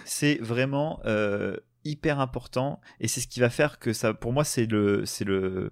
[0.06, 4.44] c'est- vraiment euh, hyper important et c'est ce qui va faire que ça, pour moi,
[4.44, 5.72] c'est le, c'est le,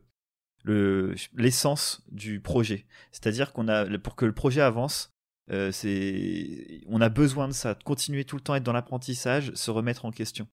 [0.63, 2.85] le, l'essence du projet.
[3.11, 5.13] C'est-à-dire qu'on a, pour que le projet avance,
[5.51, 8.73] euh, c'est, on a besoin de ça, de continuer tout le temps à être dans
[8.73, 10.47] l'apprentissage, se remettre en question.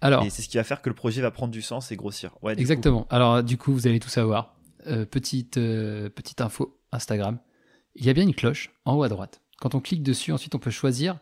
[0.00, 1.96] Alors, Et c'est ce qui va faire que le projet va prendre du sens et
[1.96, 2.36] grossir.
[2.42, 2.60] Ouais, coup.
[2.60, 3.06] Exactement.
[3.10, 4.54] Alors, du coup, vous allez tout savoir.
[4.86, 7.40] Euh, petite, petite info Instagram.
[7.96, 9.42] Il y a bien une cloche en haut à droite.
[9.60, 11.18] Quand on clique dessus, ensuite, on peut choisir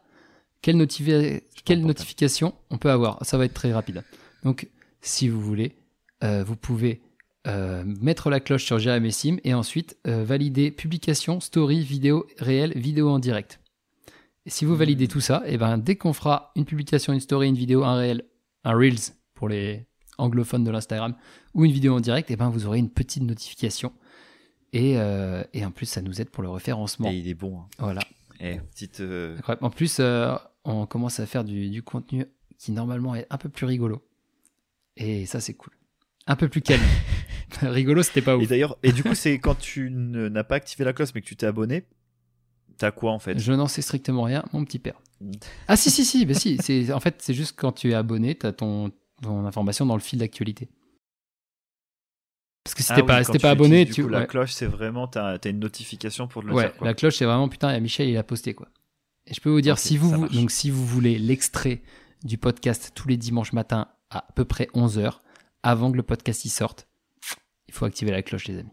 [0.62, 1.86] quelle, notifi- quelle important.
[1.88, 3.24] notification on peut avoir.
[3.24, 4.02] Ça va être très rapide.
[4.42, 4.68] Donc,
[5.00, 5.76] si vous voulez,
[6.24, 7.00] euh, vous pouvez
[7.46, 12.26] euh, mettre la cloche sur Jérém et Sim et ensuite euh, valider publication, story, vidéo
[12.38, 13.60] réelle, vidéo en direct.
[14.46, 17.48] Et si vous validez tout ça, et ben, dès qu'on fera une publication, une story,
[17.48, 18.24] une vidéo, un réel,
[18.64, 19.86] un Reels pour les
[20.18, 21.14] anglophones de l'Instagram,
[21.54, 23.92] ou une vidéo en direct, et ben, vous aurez une petite notification.
[24.72, 27.10] Et, euh, et en plus, ça nous aide pour le référencement.
[27.10, 27.60] Et il est bon.
[27.60, 27.66] hein.
[27.78, 28.00] Voilà.
[28.40, 29.00] Eh, petite.
[29.00, 29.36] euh.
[29.60, 30.34] En plus, euh,
[30.64, 32.26] on commence à faire du, du contenu
[32.58, 34.02] qui normalement est un peu plus rigolo.
[34.96, 35.72] Et ça, c'est cool.
[36.26, 36.82] Un peu plus calme.
[37.62, 38.48] rigolo, c'était pas Et ouf.
[38.48, 41.36] d'ailleurs, et du coup, c'est quand tu n'as pas activé la cloche mais que tu
[41.36, 41.84] t'es abonné,
[42.78, 43.38] t'as quoi en fait?
[43.38, 45.00] Je n'en sais strictement rien, mon petit père.
[45.68, 46.58] Ah si, si, si, bah si.
[46.60, 48.90] C'est, en fait, c'est juste quand tu es abonné, tu as ton,
[49.22, 50.68] ton information dans le fil d'actualité.
[52.66, 54.02] Parce que si Ah t'es oui, pas, quand si t'es pas utilises, abonné, du tu...
[54.02, 54.26] coup, la ouais.
[54.26, 56.86] cloche, c'est vraiment, t'as as une notification pour le Ouais, quoi.
[56.88, 58.68] la cloche, c'est vraiment putain, il y a Michel, il a posté quoi.
[59.28, 61.82] Et je peux vous dire, si vous, donc si vous voulez l'extrait
[62.24, 65.18] du podcast tous les dimanches matins à, à peu près 11h,
[65.62, 66.86] avant que le podcast y sorte,
[67.68, 68.70] il faut activer la cloche, les amis.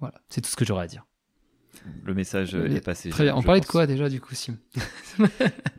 [0.00, 1.04] Voilà, c'est tout ce que j'aurais à dire.
[2.04, 3.10] Le message est passé.
[3.10, 3.36] Très bien.
[3.36, 4.58] On parlait de quoi déjà du coup, Sim?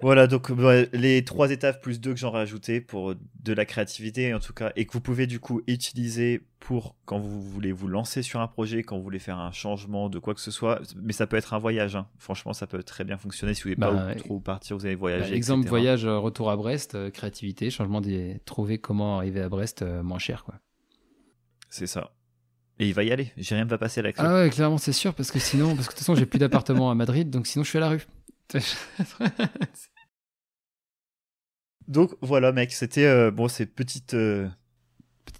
[0.01, 0.49] Voilà, donc
[0.93, 4.71] les trois étapes plus deux que j'en rajoutais pour de la créativité en tout cas,
[4.75, 8.47] et que vous pouvez du coup utiliser pour quand vous voulez vous lancer sur un
[8.47, 10.81] projet, quand vous voulez faire un changement de quoi que ce soit.
[11.01, 11.95] Mais ça peut être un voyage.
[11.95, 12.07] Hein.
[12.17, 14.95] Franchement, ça peut très bien fonctionner si vous n'avez pas bah, trop partir, vous allez
[14.95, 15.31] voyager.
[15.31, 19.49] Bah, exemple voyage, euh, retour à Brest, euh, créativité, changement des trouver comment arriver à
[19.49, 20.55] Brest euh, moins cher quoi.
[21.69, 22.11] C'est ça.
[22.79, 23.31] Et il va y aller.
[23.37, 24.11] J'ai rien va passer à.
[24.17, 26.39] Ah ouais, clairement, c'est sûr, parce que sinon, parce que de toute façon, j'ai plus
[26.39, 28.07] d'appartement à Madrid, donc sinon, je suis à la rue.
[31.87, 34.13] donc voilà, mec, c'était euh, bon, c'est petite.
[34.15, 34.49] Euh,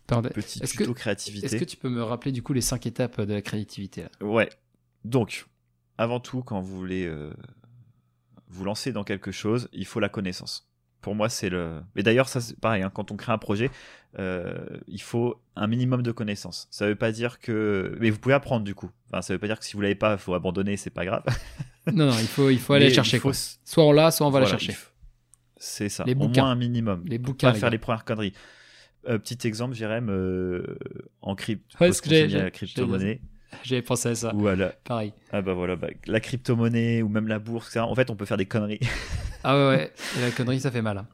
[0.08, 1.46] petite tuto créativité.
[1.46, 4.50] Est-ce que tu peux me rappeler du coup les cinq étapes de la créativité Ouais.
[5.06, 5.48] Donc,
[5.98, 7.34] avant tout, quand vous voulez euh,
[8.48, 10.70] vous lancer dans quelque chose, il faut la connaissance
[11.04, 11.84] pour moi, c'est le.
[11.96, 12.82] Mais d'ailleurs, ça, c'est pareil.
[12.82, 13.70] Hein, quand on crée un projet,
[14.20, 14.56] euh,
[14.88, 16.68] il faut un minimum de connaissances.
[16.72, 17.98] Ça veut pas dire que.
[18.00, 18.90] Mais vous pouvez apprendre du coup.
[19.10, 20.78] Enfin, ça veut pas dire que si vous l'avez pas, il faut abandonner.
[20.78, 21.24] C'est pas grave.
[21.92, 23.20] non, non, il faut, il faut aller chercher.
[23.20, 23.34] Quoi.
[23.34, 24.76] Soit on l'a, soit on va la chercher.
[25.58, 26.04] C'est ça.
[26.06, 27.04] Les Au moins un minimum.
[27.08, 27.52] Les bouquins.
[27.52, 28.34] Pas faire les premières conneries.
[29.08, 30.78] Euh, petit exemple, Jérém, euh,
[31.22, 33.20] en crypto, ouais, que crypto-monnaie.
[33.64, 34.34] J'avais pensé à ça.
[34.34, 35.14] Ou à Pareil.
[35.32, 37.82] Ah bah voilà, bah, la crypto-monnaie ou même la bourse, etc.
[37.82, 38.80] En fait, on peut faire des conneries.
[39.44, 39.94] ah ouais, ouais.
[40.18, 40.98] Et la connerie, ça fait mal.
[40.98, 41.08] Hein.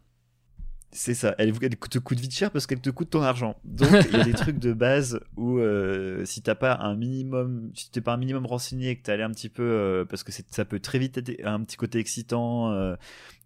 [0.92, 1.36] C'est ça.
[1.38, 3.56] Elle, te coûte vite cher parce qu'elle te coûte ton argent.
[3.64, 7.72] Donc, il y a des trucs de base où euh, si t'as pas un minimum,
[7.76, 10.32] si t'es pas un minimum renseigné, que t'es allé un petit peu, euh, parce que
[10.32, 12.72] ça peut très vite être un petit côté excitant.
[12.72, 12.96] Euh,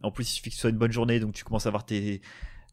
[0.04, 1.86] en plus, il suffit que ce soit une bonne journée, donc tu commences à avoir
[1.86, 2.22] tes,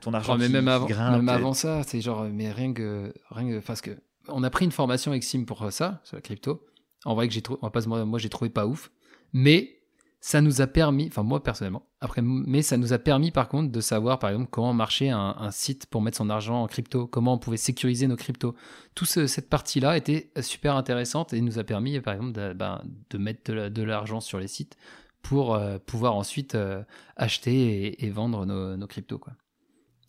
[0.01, 0.39] ton argent.
[0.39, 3.81] mais qui, même, avant, même avant ça, c'est genre, mais rien que, rien que, parce
[3.81, 3.99] que
[4.29, 6.65] on a pris une formation Sim pour ça, sur la crypto.
[7.05, 8.93] En vrai que j'ai trouvé, moi, j'ai trouvé pas ouf,
[9.33, 9.80] mais
[10.21, 13.73] ça nous a permis, enfin moi personnellement, après, mais ça nous a permis par contre
[13.73, 17.35] de savoir par exemple comment marchait un, site pour mettre son argent en crypto, comment
[17.35, 18.55] on pouvait sécuriser nos cryptos.
[18.95, 22.83] Toute cette partie-là était super intéressante et nous a permis par exemple de, ben,
[23.15, 24.77] mettre de l'argent sur les sites
[25.23, 26.83] pour euh, pouvoir ensuite euh,
[27.17, 29.19] acheter et, vendre nos, nos cryptos.
[29.19, 29.35] Quoi.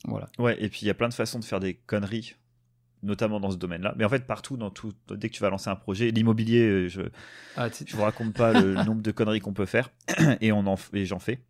[0.06, 0.28] Voilà.
[0.40, 2.36] Ouais, et puis il y a plein de façons de faire des conneries
[3.04, 3.94] notamment dans ce domaine-là.
[3.98, 6.88] Mais en fait, partout, dans tout, dès que tu vas lancer un projet, l'immobilier, euh,
[6.88, 7.02] je
[7.58, 9.90] ah, je vous raconte pas le nombre de conneries qu'on peut faire,
[10.42, 11.44] et on en, et j'en fais.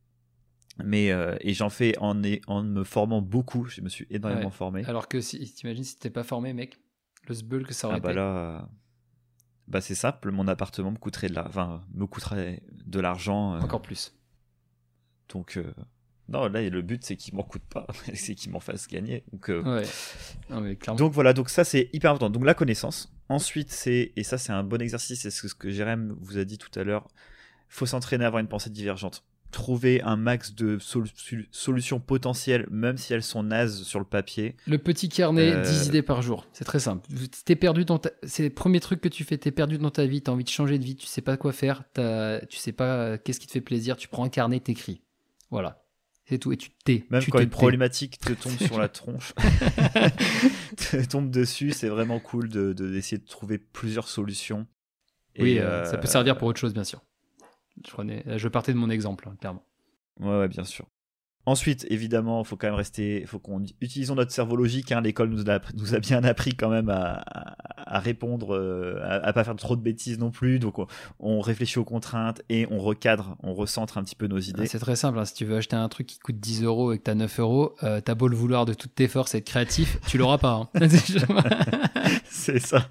[0.83, 3.65] Mais euh, et j'en fais en, en me formant beaucoup.
[3.65, 4.85] Je me suis énormément formé.
[4.85, 6.79] Alors que si t'imagines si t'es pas formé, mec,
[7.27, 8.69] le sbull que ça aurait ah bah là,
[9.67, 10.31] bah c'est simple.
[10.31, 13.55] Mon appartement me coûterait de la, enfin, me coûterait de l'argent.
[13.55, 14.15] Euh, Encore plus.
[15.29, 15.59] Donc
[16.31, 19.23] non, là, le but, c'est qu'il m'en coûte pas, c'est qu'il m'en fasse gagner.
[19.33, 19.83] Donc, euh,
[20.97, 22.29] donc voilà, donc ça, c'est hyper important.
[22.29, 23.11] Donc la connaissance.
[23.29, 26.57] Ensuite, c'est, et ça, c'est un bon exercice, c'est ce que Jérém vous a dit
[26.57, 27.07] tout à l'heure,
[27.69, 29.23] faut s'entraîner à avoir une pensée divergente.
[29.51, 34.55] Trouver un max de solutions potentielles, même si elles sont nazes sur le papier.
[34.65, 36.47] Le petit carnet, 10 euh, idées par jour.
[36.53, 37.05] C'est très simple.
[37.43, 39.37] T'es perdu dans C'est le premier truc que tu fais.
[39.37, 40.21] T'es perdu dans ta vie.
[40.21, 40.95] T'as envie de changer de vie.
[40.95, 41.83] Tu sais pas quoi faire.
[41.95, 43.97] Tu sais pas qu'est-ce qui te fait plaisir.
[43.97, 45.01] Tu prends un carnet, t'écris.
[45.49, 45.80] Voilà.
[46.31, 46.53] C'est tout.
[46.53, 47.03] Et tu t'es.
[47.09, 49.33] Même tu quand une problématique te tombe sur la tronche,
[50.77, 54.65] te tombe dessus, c'est vraiment cool de, d'essayer de, trouver plusieurs solutions.
[55.37, 57.01] oui, euh, ça peut servir pour autre chose, bien sûr.
[57.85, 59.65] Je, prenais, je partais de mon exemple, hein, clairement.
[60.21, 60.87] Ouais, ouais, bien sûr.
[61.45, 64.91] Ensuite, évidemment, il faut quand même rester, faut qu'on utilisons notre cerveau logique.
[64.91, 65.01] Hein.
[65.01, 67.23] L'école nous a, nous a bien appris quand même à,
[67.77, 70.59] à répondre, euh, à, pas faire trop de bêtises non plus.
[70.59, 70.75] Donc,
[71.19, 74.67] on, réfléchit aux contraintes et on recadre, on recentre un petit peu nos idées.
[74.67, 75.17] c'est très simple.
[75.17, 75.25] Hein.
[75.25, 77.39] Si tu veux acheter un truc qui coûte 10 euros et que tu as 9
[77.39, 80.37] euros, euh, t'as beau le vouloir de toutes tes forces et être créatif, tu l'auras
[80.37, 80.53] pas.
[80.53, 80.69] Hein.
[82.29, 82.87] c'est ça.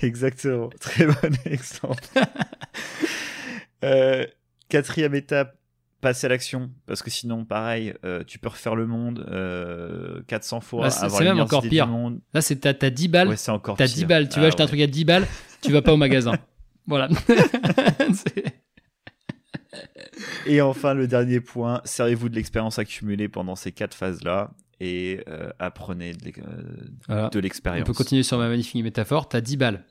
[0.00, 0.70] Exactement.
[0.80, 1.14] Très bon
[1.44, 2.02] exemple.
[3.84, 4.26] Euh,
[4.68, 5.56] quatrième étape,
[6.00, 9.24] passer à l'action parce que sinon pareil euh, tu peux refaire le monde
[10.26, 11.88] 400 euh, fois c'est même encore pire.
[12.32, 14.28] là c'est t'as 10 balles ouais, c'est encore t'as 10 balles.
[14.28, 15.26] Tu vas acheter un truc à 10 balles
[15.62, 16.32] tu vas pas au magasin.
[16.86, 17.10] Voilà.
[20.46, 25.20] Et enfin le dernier point servez-vous de l'expérience accumulée pendant ces quatre phases là et
[25.28, 26.24] euh, apprenez de
[27.38, 27.82] l'expérience.
[27.82, 29.28] On peut continuer sur ma magnifique métaphore.
[29.28, 29.84] T'as 10 balles.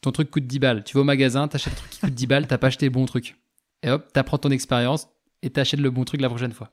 [0.00, 0.82] Ton truc coûte 10 balles.
[0.82, 2.90] Tu vas au magasin t'achètes un truc qui coûte 10 balles t'as pas acheté le
[2.90, 3.36] bon truc.
[3.82, 5.08] Et hop t'apprends ton expérience
[5.44, 6.70] et t'achètes le bon truc la prochaine fois.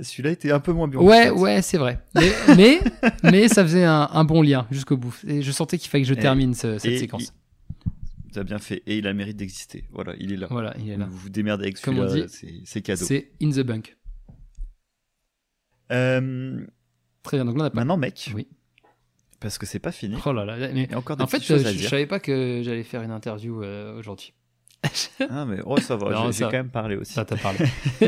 [0.00, 1.00] Celui-là était un peu moins bien.
[1.00, 2.00] Ouais, ouais, c'est vrai.
[2.56, 2.80] Mais,
[3.22, 5.16] mais, ça faisait un, bon lien jusqu'au bout.
[5.26, 7.32] Et je sentais qu'il fallait que je termine cette séquence.
[8.32, 8.82] Tu as bien fait.
[8.86, 9.84] Et il a mérite d'exister.
[9.92, 10.48] Voilà, il est là.
[10.50, 11.06] Voilà, il est là.
[11.08, 12.26] Vous vous démerdez avec celui-là,
[12.64, 13.04] c'est cadeau.
[13.04, 13.96] C'est in the bunk.
[15.92, 16.64] Euh,
[17.22, 17.44] Très bien.
[17.44, 18.32] Donc là, Maintenant, mec.
[18.34, 18.48] Oui.
[19.38, 20.16] Parce que c'est pas fini.
[20.24, 20.56] Oh là là.
[20.72, 20.92] Mais...
[20.94, 24.32] encore en fait, je, je, savais pas que j'allais faire une interview euh, aujourd'hui.
[25.30, 27.12] ah, mais oh, ça va, j'ai quand même parlé aussi.
[27.12, 27.58] Ça t'a parlé.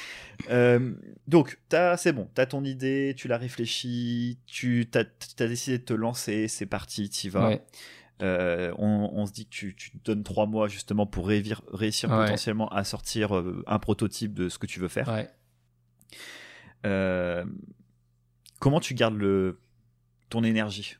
[0.50, 0.92] euh,
[1.26, 1.58] donc,
[1.96, 5.94] c'est bon, tu as ton idée, tu l'as réfléchi, tu as, as, décidé de te
[5.94, 7.58] lancer, c'est parti, tu vas.
[8.20, 12.84] on, se dit que tu, tu, te donnes trois mois justement pour réussir, potentiellement à
[12.84, 13.32] sortir
[13.66, 15.08] un prototype de ce que tu veux faire.
[15.08, 15.28] Ouais.
[18.58, 19.60] comment tu gardes le,
[20.30, 20.96] ton énergie?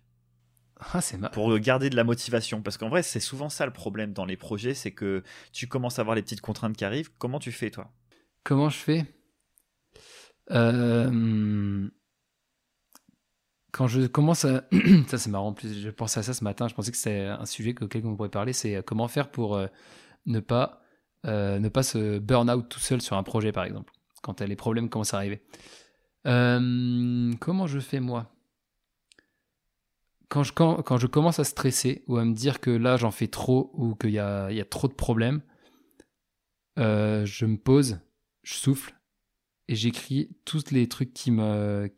[0.92, 2.62] Ah, pour garder de la motivation.
[2.62, 5.22] Parce qu'en vrai c'est souvent ça le problème dans les projets c'est que
[5.52, 7.10] tu commences à avoir les petites contraintes qui arrivent.
[7.18, 7.90] Comment tu fais toi?
[8.42, 9.06] Comment je fais?
[10.50, 11.88] Euh,
[13.72, 14.64] quand je commence à
[15.08, 16.68] ça c'est marrant en plus je pensais à ça ce matin.
[16.68, 18.52] Je pensais que c'est un sujet auquel on pourrait parler.
[18.52, 19.66] C'est euh, comment faire pour euh,
[20.26, 20.80] ne pas
[21.24, 24.90] ne pas se burn out tout seul sur un projet par exemple quand les problèmes
[24.90, 25.42] commencent à arriver.
[26.24, 28.33] Comment je fais moi?
[30.34, 33.94] Quand je, commence à stresser ou à me dire que là j'en fais trop ou
[33.94, 35.42] qu'il y a, trop de problèmes,
[36.78, 38.00] euh, je me pose,
[38.42, 38.98] je souffle
[39.68, 41.88] et j'écris tous les trucs qui me,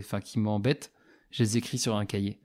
[0.00, 0.92] enfin qui m'embêtent,
[1.30, 2.40] je les écris sur un cahier.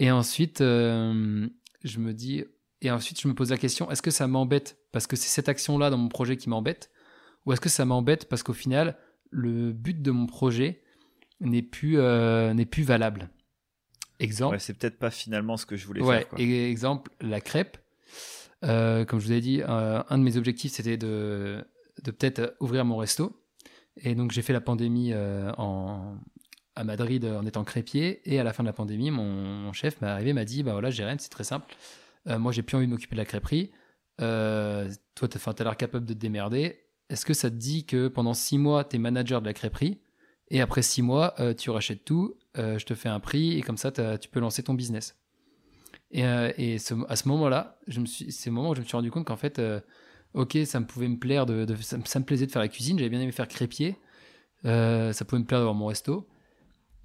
[0.00, 1.48] Et ensuite, euh,
[1.82, 2.44] je me dis,
[2.82, 5.48] et ensuite je me pose la question, est-ce que ça m'embête parce que c'est cette
[5.48, 6.90] action-là dans mon projet qui m'embête,
[7.46, 8.98] ou est-ce que ça m'embête parce qu'au final,
[9.30, 10.82] le but de mon projet
[11.40, 13.30] n'est plus, euh, n'est plus valable?
[14.18, 14.58] Exemple.
[14.60, 16.28] c'est peut-être pas finalement ce que je voulais faire.
[16.28, 16.40] Quoi.
[16.40, 17.78] Exemple, la crêpe.
[18.64, 21.64] Euh, comme je vous ai dit, euh, un de mes objectifs, c'était de,
[22.02, 23.42] de peut-être ouvrir mon resto.
[23.98, 26.16] Et donc, j'ai fait la pandémie euh, en,
[26.74, 28.20] à Madrid en étant crêpier.
[28.24, 30.90] Et à la fin de la pandémie, mon, chef m'est arrivé, m'a dit Bah voilà,
[30.90, 31.74] Jérém, c'est très simple.
[32.26, 33.70] moi, j'ai plus envie de m'occuper de la crêperie.
[34.18, 36.80] toi, tu as, l'air capable de te démerder.
[37.08, 40.00] Est-ce que ça te dit que pendant six mois, tu es manager de la crêperie?
[40.48, 43.76] Et après six mois, tu rachètes tout euh, je te fais un prix et comme
[43.76, 45.16] ça, tu peux lancer ton business.
[46.10, 46.50] Et, euh,
[47.08, 49.80] à ce moment-là, c'est le moment où je me suis rendu compte qu'en fait, euh,
[50.34, 53.10] ok, ça me pouvait me plaire, de, ça, me plaisait de faire la cuisine, j'avais
[53.10, 53.96] bien aimé faire crépier,
[54.64, 56.26] ça pouvait me plaire d'avoir mon resto,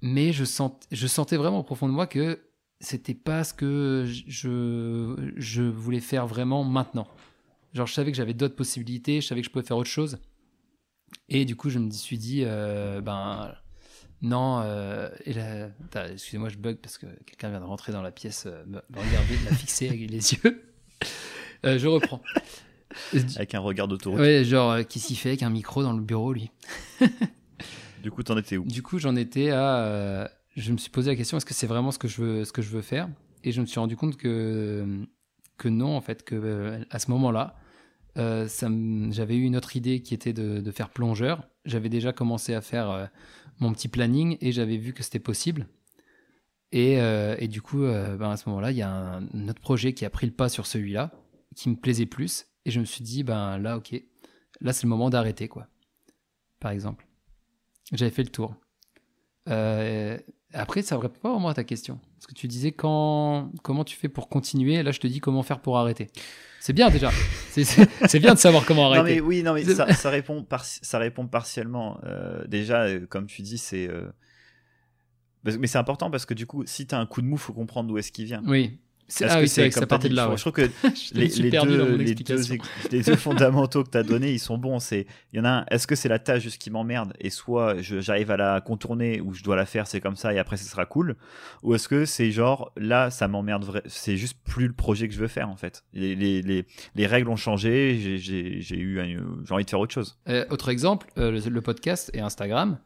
[0.00, 2.40] mais je sentais vraiment au profond de moi que
[2.80, 7.06] c'était pas ce que je, je voulais faire vraiment maintenant.
[7.74, 10.18] Genre, je savais que j'avais d'autres possibilités, je savais que je pouvais faire autre chose.
[11.34, 13.54] Et du coup, je me suis dit, ben,
[14.22, 15.08] non, euh,
[16.12, 19.34] excusez-moi, je bug parce que quelqu'un vient de rentrer dans la pièce, euh, me, regarder,
[19.50, 20.64] me fixer avec les yeux.
[21.64, 22.20] Euh, je reprends.
[23.36, 24.18] Avec un regard d'autoroute.
[24.18, 26.50] Ouais, genre, qui s'y fait avec un micro dans le bureau, lui?
[28.02, 28.64] Du coup, t'en étais où?
[28.64, 30.28] Du coup, j'en étais à.
[30.56, 32.50] je me suis posé la question est-ce que c'est vraiment ce que je veux, ce
[32.50, 33.08] que je veux faire?
[33.44, 35.06] Et je me suis rendu compte que,
[35.56, 37.54] que non, en fait, que à ce moment-là,
[38.16, 41.48] j'avais eu une autre idée qui était de, faire plongeur.
[41.64, 43.10] J'avais déjà commencé à faire
[43.58, 45.66] mon petit planning et j'avais vu que c'était possible.
[46.72, 49.60] Et, euh, et, du coup, euh, ben à ce moment-là, il y a un, autre
[49.60, 51.12] projet qui a pris le pas sur celui-là,
[51.54, 52.46] qui me plaisait plus.
[52.64, 53.94] Et je me suis dit, ben là, ok,
[54.60, 55.68] là c'est le moment d'arrêter, quoi.
[56.60, 57.06] Par exemple.
[57.92, 58.54] J'avais fait le tour.
[60.52, 61.98] Après, ça ne répond pas vraiment à ta question.
[62.16, 64.82] Parce que tu disais quand, comment tu fais pour continuer?
[64.82, 66.08] Là, je te dis comment faire pour arrêter.
[66.60, 67.10] C'est bien déjà.
[67.50, 69.00] C'est bien de savoir comment arrêter.
[69.00, 71.98] Non mais oui, non mais ça, ça répond, ça répond partiellement.
[72.04, 73.88] Euh, déjà, euh, comme tu dis, c'est.
[73.88, 74.12] Euh,
[75.44, 77.52] mais c'est important parce que du coup, si tu as un coup de mou, faut
[77.52, 78.42] comprendre d'où est-ce qu'il vient.
[78.46, 78.78] Oui.
[79.20, 80.30] Ah oui, c'est ça partait de là.
[80.34, 80.62] Je trouve que
[81.14, 82.14] les, les, deux, les,
[83.02, 84.78] deux, fondamentaux que tu as donnés, ils sont bons.
[84.92, 87.76] Il y en a un, est-ce que c'est la tâche juste qui m'emmerde et soit
[87.80, 90.64] j'arrive à la contourner ou je dois la faire, c'est comme ça et après ce
[90.64, 91.16] sera cool
[91.62, 95.20] Ou est-ce que c'est genre là, ça m'emmerde, c'est juste plus le projet que je
[95.20, 96.64] veux faire en fait Les,
[96.98, 99.00] règles ont changé, j'ai eu
[99.44, 100.18] j'ai envie de faire autre chose.
[100.28, 102.78] Euh, autre exemple, euh, le, podcast et Instagram.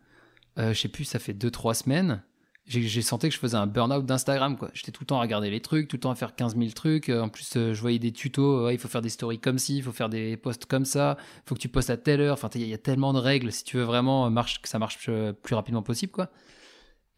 [0.59, 2.22] Euh, je sais plus, ça fait 2-3 semaines
[2.67, 4.57] j'ai senti que je faisais un burn-out d'Instagram.
[4.75, 6.71] J'étais tout le temps à regarder les trucs, tout le temps à faire 15 000
[6.71, 7.09] trucs.
[7.11, 8.71] En plus, euh, je voyais des tutos.
[8.71, 11.17] il faut faire des stories comme ci, il faut faire des posts comme ça.
[11.37, 12.35] Il faut que tu postes à telle heure.
[12.35, 15.33] Enfin, il y, a tellement de règles si tu veux vraiment que ça marche euh,
[15.33, 16.11] plus rapidement possible.
[16.11, 16.29] quoi.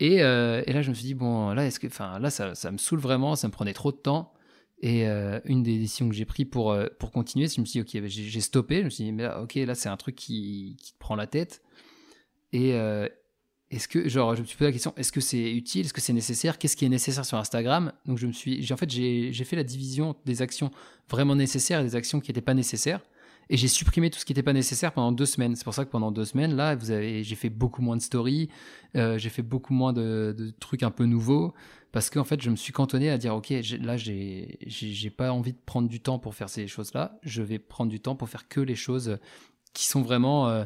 [0.00, 2.78] Et, euh, et là, je me suis dit, bon, là, que, là ça, ça, me
[2.78, 3.34] saoule vraiment.
[3.34, 4.34] Ça me prenait trop de temps.
[4.80, 7.82] Et une des décisions que j'ai prises pour, pour continuer, c'est que je me suis
[7.82, 8.80] dit, ok, j'ai stoppé.
[8.80, 11.16] Je me suis dit, mais là, ok, là, c'est un truc qui, qui, te prend
[11.16, 11.62] la tête.
[12.52, 12.74] Et,
[13.70, 16.00] est-ce que, genre, je me suis posé la question, est-ce que c'est utile, est-ce que
[16.00, 17.92] c'est nécessaire, qu'est-ce qui est nécessaire sur Instagram?
[18.06, 20.70] Donc, je me suis, j'ai, en fait, j'ai, fait la division des actions
[21.10, 23.00] vraiment nécessaires et des actions qui n'étaient pas nécessaires.
[23.50, 25.56] Et j'ai supprimé tout ce qui n'était pas nécessaire pendant deux semaines.
[25.56, 28.02] C'est pour ça que pendant deux semaines, là, vous avez, j'ai fait beaucoup moins de
[28.02, 28.48] stories,
[28.96, 31.54] euh, j'ai fait beaucoup moins de, trucs un peu nouveaux,
[31.92, 35.52] parce qu'en fait, je me suis cantonné à dire, ok, là, j'ai, j'ai, pas envie
[35.52, 37.18] de prendre du temps pour faire ces choses-là.
[37.22, 39.18] Je vais prendre du temps pour faire que les choses
[39.74, 40.64] qui sont vraiment euh,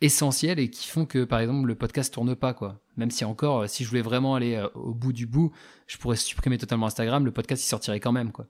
[0.00, 2.80] essentiels et qui font que par exemple le podcast tourne pas quoi.
[2.96, 5.52] Même si encore euh, si je voulais vraiment aller euh, au bout du bout,
[5.86, 8.46] je pourrais supprimer totalement Instagram, le podcast il sortirait quand même quoi.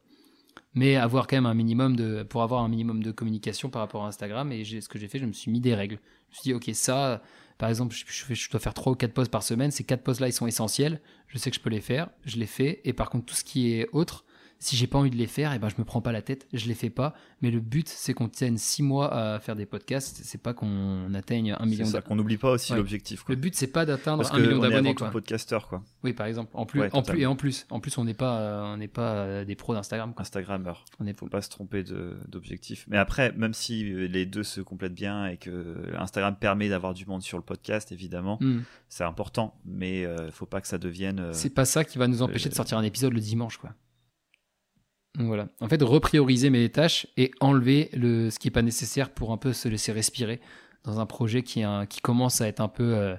[0.74, 4.04] Mais avoir quand même un minimum de pour avoir un minimum de communication par rapport
[4.04, 5.98] à Instagram et ce que j'ai fait, je me suis mis des règles.
[6.28, 7.22] Je me suis dit OK, ça
[7.58, 10.28] par exemple, je, dois faire trois ou quatre posts par semaine, ces quatre posts là
[10.28, 13.10] ils sont essentiels, je sais que je peux les faire, je les fais et par
[13.10, 14.24] contre tout ce qui est autre
[14.62, 16.22] Si j'ai pas envie de les faire, et eh ben je me prends pas la
[16.22, 17.14] tête, je les fais pas.
[17.40, 20.20] Mais le but, c'est qu'on tienne six mois à faire des podcasts.
[20.22, 21.86] C'est pas qu'on atteigne un million.
[21.86, 23.24] C'est ça, qu'on n'oublie pas aussi l'objectif.
[23.28, 24.94] Le but, c'est pas d'atteindre un million d'abonnés.
[24.94, 25.82] Parce podcasteur, quoi.
[26.04, 26.50] Oui, par exemple.
[26.54, 29.44] En plus, en plus, et en plus, en plus, on n'est pas, on n'est pas
[29.44, 30.12] des pros d'Instagram.
[30.18, 30.84] Instagrammeur.
[31.00, 31.82] On ne faut pas se tromper
[32.28, 32.84] d'objectif.
[32.88, 37.06] Mais après, même si les deux se complètent bien et que Instagram permet d'avoir du
[37.06, 38.60] monde sur le podcast, évidemment, hmm.
[38.88, 39.54] c'est important.
[39.64, 41.20] Mais il euh, faut pas que ça devienne.
[41.20, 43.70] Euh, c'est pas ça qui va nous empêcher de sortir un épisode le dimanche, quoi
[45.18, 45.48] voilà.
[45.60, 49.36] En fait, reprioriser mes tâches et enlever le, ce qui n'est pas nécessaire pour un
[49.36, 50.40] peu se laisser respirer
[50.84, 52.94] dans un projet qui, qui commence à être un peu.
[52.94, 53.16] Euh,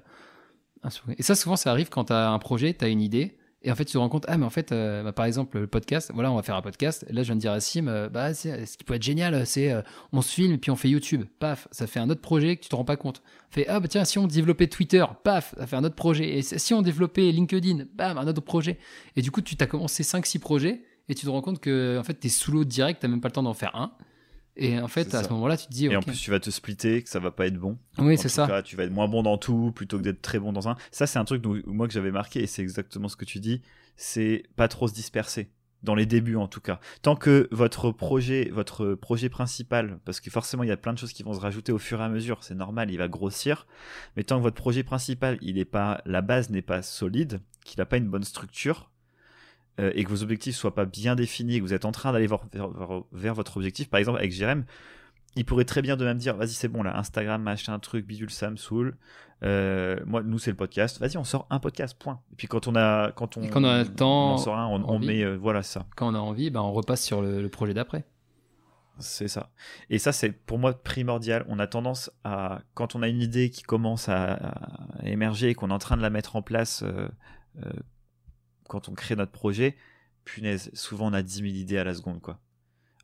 [1.18, 3.72] et ça, souvent, ça arrive quand tu as un projet, tu as une idée, et
[3.72, 5.68] en fait, tu te rends compte, ah, mais en fait, euh, bah, par exemple, le
[5.68, 7.06] podcast, voilà, on va faire un podcast.
[7.12, 9.72] là, je viens de dire à Sim, euh, bah, ce qui peut être génial, c'est
[10.12, 11.26] on se filme, puis on fait YouTube.
[11.38, 13.22] Paf, ça fait un autre projet que tu te rends pas compte.
[13.52, 16.38] Fait, ah, bah tiens, si on développait Twitter, paf, ça fait un autre projet.
[16.38, 18.80] Et si on développait LinkedIn, bam, un autre projet.
[19.16, 20.82] Et du coup, tu t'as commencé 5-6 projets
[21.12, 23.20] et tu te rends compte que en fait, tu es sous l'eau direct, tu même
[23.20, 23.92] pas le temps d'en faire un.
[24.56, 25.88] Et en fait, à ce moment-là, tu te dis.
[25.88, 27.78] Et en plus, tu vas te splitter, que ça va pas être bon.
[27.98, 28.62] Oui, c'est ça.
[28.64, 30.78] tu vas être moins bon dans tout plutôt que d'être très bon dans un.
[30.90, 33.62] Ça, c'est un truc moi que j'avais marqué et c'est exactement ce que tu dis.
[33.98, 35.52] C'est pas trop se disperser
[35.84, 36.80] dans les débuts en tout cas.
[37.02, 40.98] Tant que votre projet, votre projet principal, parce que forcément il y a plein de
[40.98, 43.68] choses qui vont se rajouter au fur et à mesure, c'est normal, il va grossir.
[44.16, 47.80] Mais tant que votre projet principal, il est pas, la base n'est pas solide, qu'il
[47.80, 48.91] n'a pas une bonne structure,
[49.80, 52.28] euh, et que vos objectifs soient pas bien définis, que vous êtes en train d'aller
[52.28, 54.66] vers, votre objectif, par exemple avec Jérém,
[55.36, 58.30] il pourrait très bien de même dire vas-y c'est bon là Instagram machin truc bidule
[58.30, 58.98] ça me saoule
[59.44, 62.20] euh, moi nous c'est le podcast vas-y on sort un podcast point.
[62.34, 64.68] Et puis quand on a quand on, quand on a le temps on sort un
[64.68, 65.86] on, met euh, voilà ça.
[65.96, 68.06] Quand on a envie ben on repasse sur le, projet d'après.
[69.00, 69.50] C'est ça.
[69.90, 71.46] Et ça c'est pour moi primordial.
[71.48, 74.54] On a tendance à quand on a une idée qui commence à,
[75.04, 76.84] émerger et qu'on est en train de la mettre en place
[78.72, 79.76] quand on crée notre projet,
[80.24, 82.40] punaise, souvent on a 10 000 idées à la seconde, quoi.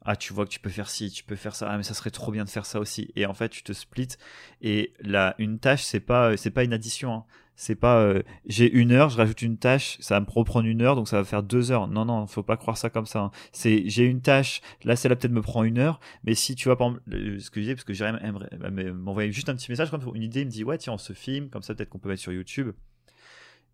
[0.01, 1.69] Ah, tu vois que tu peux faire ci, tu peux faire ça.
[1.69, 3.11] Ah, mais ça serait trop bien de faire ça aussi.
[3.17, 4.15] Et en fait, tu te splits.
[4.61, 7.13] Et là, une tâche, c'est pas, c'est pas une addition.
[7.13, 7.25] Hein.
[7.57, 10.81] C'est pas, euh, j'ai une heure, je rajoute une tâche, ça va me reprendre une
[10.81, 11.87] heure, donc ça va faire deux heures.
[11.87, 13.19] Non, non, faut pas croire ça comme ça.
[13.19, 13.31] Hein.
[13.51, 16.77] C'est, j'ai une tâche, là, celle-là peut-être me prend une heure, mais si tu vois,
[16.77, 20.23] par exemple, ce que parce que Jérémy aimerait m'envoyer juste un petit message, comme une
[20.23, 22.21] idée, il me dit, ouais, tiens, on se filme, comme ça, peut-être qu'on peut mettre
[22.21, 22.71] sur YouTube.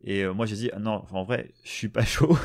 [0.04, 2.38] Et euh, moi, j'ai dit, ah non, en vrai, je suis pas chaud.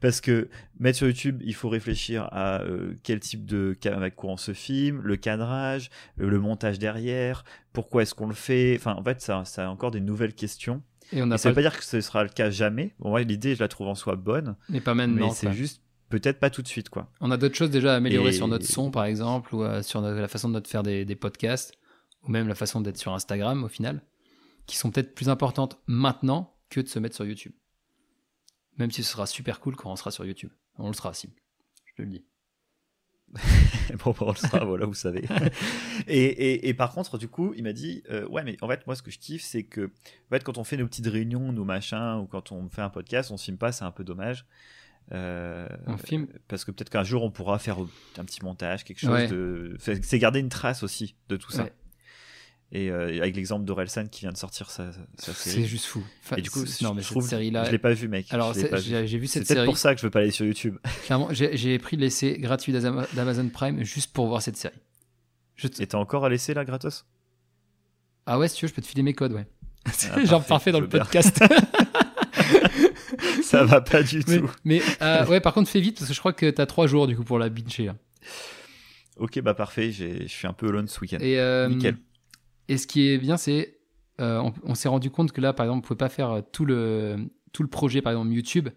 [0.00, 0.48] parce que
[0.78, 3.76] mettre sur YouTube, il faut réfléchir à euh, quel type de.
[3.86, 8.76] avec quoi on se filme, le cadrage, le, montage derrière, pourquoi est-ce qu'on le fait.
[8.76, 10.82] Enfin, en fait, ça, ça a encore des nouvelles questions.
[11.12, 12.94] Et on a ça veut pas dire que ce sera le cas jamais.
[13.00, 14.56] Bon, ouais, l'idée, je la trouve en soi bonne.
[14.68, 15.28] Mais pas maintenant.
[15.28, 17.10] Mais c'est juste peut-être pas tout de suite, quoi.
[17.20, 20.00] On a d'autres choses déjà à améliorer sur notre son, par exemple, ou euh, sur
[20.00, 21.74] la façon de faire des, des podcasts,
[22.22, 24.02] ou même la façon d'être sur Instagram, au final,
[24.66, 27.52] qui sont peut-être plus importantes maintenant que de se mettre sur YouTube.
[28.78, 30.50] Même si ce sera super cool quand on sera sur YouTube.
[30.78, 31.30] On le sera, si.
[31.84, 32.24] Je te le dis.
[34.04, 35.26] bon, on le sera, voilà, vous savez.
[36.06, 38.96] et, et, par contre, du coup, il m'a dit euh, Ouais, mais en fait, moi,
[38.96, 41.64] ce que je kiffe, c'est que en fait, quand on fait nos petites réunions, nos
[41.64, 44.46] machins, ou quand on fait un podcast, on se filme pas, c'est un peu dommage.
[45.12, 47.78] Euh, on filme Parce que peut-être qu'un jour, on pourra faire
[48.16, 49.76] un petit montage, quelque chose de.
[49.78, 51.68] C'est garder une trace aussi de tout ça.
[52.74, 55.36] Et euh, avec l'exemple d'Orelsan qui vient de sortir sa, série.
[55.36, 56.02] C'est juste fou.
[56.34, 57.64] et du coup, non, mais je cette série-là.
[57.64, 58.32] Je l'ai pas vu, mec.
[58.32, 59.60] Alors, j'ai vu cette série.
[59.60, 60.78] C'est pour ça que je veux pas aller sur YouTube.
[61.04, 64.78] Clairement, j'ai pris l'essai gratuit d'Amazon Prime juste pour voir cette série.
[65.54, 67.04] Je Et t'as encore à laisser là, gratos?
[68.24, 69.46] Ah ouais, si tu veux, je peux te filer mes codes, ouais.
[69.84, 71.44] Ah, Genre parfait dans le podcast.
[73.42, 74.50] ça va pas du tout.
[74.64, 77.06] Mais euh, ouais, par contre, fais vite parce que je crois que t'as trois jours
[77.06, 77.92] du coup pour la bincher.
[79.18, 79.92] Ok, bah parfait.
[79.92, 81.18] Je suis un peu alone ce week-end.
[81.20, 81.96] Et euh, Nickel.
[82.68, 83.78] Et ce qui est bien, c'est
[84.20, 86.64] euh, on, s'est rendu compte que là, par exemple, on pouvait pas faire euh, tout
[86.64, 88.68] le, tout le projet, par exemple YouTube.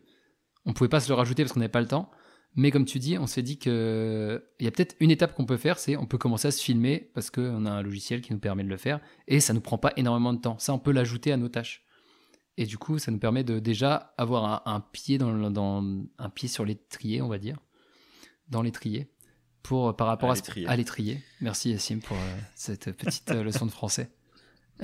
[0.66, 2.10] On pouvait pas se le rajouter parce qu'on n'avait pas le temps.
[2.56, 5.46] Mais comme tu dis, on s'est dit que il y a peut-être une étape qu'on
[5.46, 8.32] peut faire, c'est on peut commencer à se filmer parce qu'on a un logiciel qui
[8.32, 10.58] nous permet de le faire et ça nous prend pas énormément de temps.
[10.58, 11.84] Ça, on peut l'ajouter à nos tâches.
[12.58, 15.84] Et du coup, ça nous permet de déjà avoir un, pied dans, dans,
[16.18, 17.58] un pied sur l'étrier, on va dire,
[18.48, 19.10] dans l'étrier
[19.66, 21.24] pour, euh, par rapport à, l'étrier.
[21.42, 24.12] Merci Yassim pour euh, cette petite euh, leçon de français.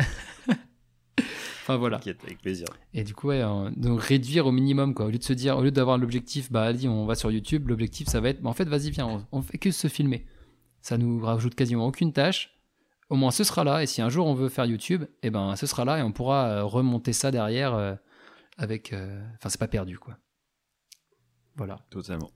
[1.61, 1.97] enfin voilà.
[1.97, 2.65] Avec plaisir.
[2.93, 3.43] Et du coup, ouais,
[3.75, 5.05] donc réduire au minimum quoi.
[5.05, 7.67] Au lieu de se dire, au lieu d'avoir l'objectif, bah allez, on va sur YouTube.
[7.67, 10.25] L'objectif, ça va être, bah, en fait, vas-y, viens, on, fait que se filmer.
[10.81, 12.57] Ça nous rajoute quasiment aucune tâche.
[13.09, 13.83] Au moins, ce sera là.
[13.83, 16.01] Et si un jour on veut faire YouTube, et eh ben, ce sera là et
[16.01, 17.97] on pourra remonter ça derrière
[18.57, 18.93] avec.
[18.93, 20.17] Enfin, c'est pas perdu quoi.
[21.55, 21.77] Voilà.
[21.91, 22.31] Totalement.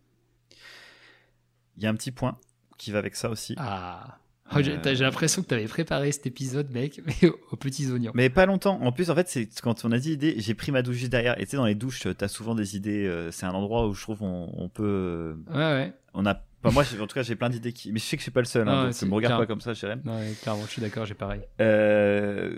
[1.78, 2.38] Il y a un petit point
[2.78, 3.56] qui va avec ça aussi.
[3.58, 4.20] Ah.
[4.54, 8.12] Oh, j'ai j'ai l'impression que tu avais préparé cet épisode, mec, mais aux, petits oignons.
[8.14, 8.80] Mais pas longtemps.
[8.82, 11.12] En plus, en fait, c'est quand on a dit idée, j'ai pris ma douche juste
[11.12, 11.40] derrière.
[11.40, 13.08] Et tu sais, dans les douches, t'as souvent des idées.
[13.08, 15.36] euh, c'est un endroit où je trouve on, on peut.
[15.50, 15.94] Ouais, ouais.
[16.14, 16.40] On a.
[16.64, 17.92] Enfin, moi, en tout cas, j'ai plein d'idées qui.
[17.92, 18.68] Mais je sais que je suis pas le seul.
[18.68, 19.40] Hein, ouais, donc, me regarde clair.
[19.40, 20.02] pas comme ça, Jérém.
[20.06, 21.42] Non, ouais, clairement, je suis d'accord, j'ai pareil.
[21.60, 22.58] Euh,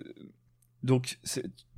[0.84, 1.18] donc,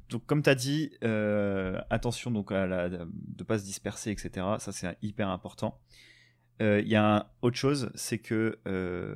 [0.09, 4.45] donc, comme tu as dit, euh, attention donc à la, de pas se disperser, etc.
[4.57, 5.79] Ça, c'est hyper important.
[6.61, 9.15] Euh, Il y a un- autre chose, c'est que euh,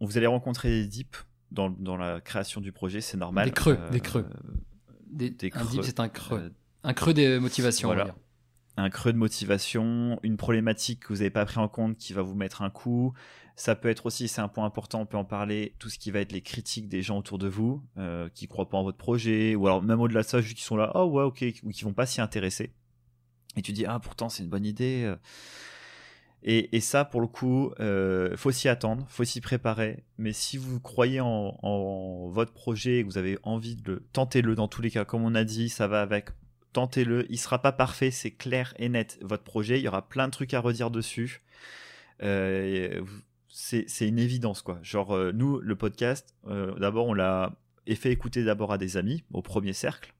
[0.00, 3.46] vous allez rencontrer des dips dans, dans la création du projet, c'est normal.
[3.46, 4.26] Des creux, Euh, des creux.
[5.10, 5.68] Des, des un creux.
[5.70, 6.38] dip, c'est un creux.
[6.38, 6.50] euh,
[6.84, 8.04] un creux de motivation, voilà.
[8.04, 8.20] on va dire.
[8.78, 12.22] un creux de motivation, une problématique que vous n'avez pas pris en compte qui va
[12.22, 13.12] vous mettre un coup.
[13.54, 16.10] Ça peut être aussi, c'est un point important, on peut en parler, tout ce qui
[16.10, 18.96] va être les critiques des gens autour de vous, euh, qui croient pas en votre
[18.96, 21.68] projet, ou alors même au-delà de ça, juste qui sont là, oh ouais, ok, ou
[21.68, 22.72] qui vont pas s'y intéresser.
[23.56, 25.12] Et tu dis, ah pourtant c'est une bonne idée.
[26.44, 30.02] Et, ça, pour le coup, euh, faut s'y attendre, faut s'y préparer.
[30.18, 34.56] Mais si vous croyez en, votre projet et que vous avez envie de le tentez-le
[34.56, 35.04] dans tous les cas.
[35.04, 36.30] Comme on a dit, ça va avec
[36.72, 37.26] tentez-le.
[37.30, 39.18] Il sera pas parfait, c'est clair et net.
[39.22, 41.42] Votre projet, il y aura plein de trucs à redire dessus.
[42.24, 43.02] Euh,
[43.48, 44.80] c'est une évidence, quoi.
[44.82, 47.54] Genre, euh, nous, le podcast, d'abord, on l'a
[47.94, 50.12] fait écouter d'abord à des amis, au premier cercle.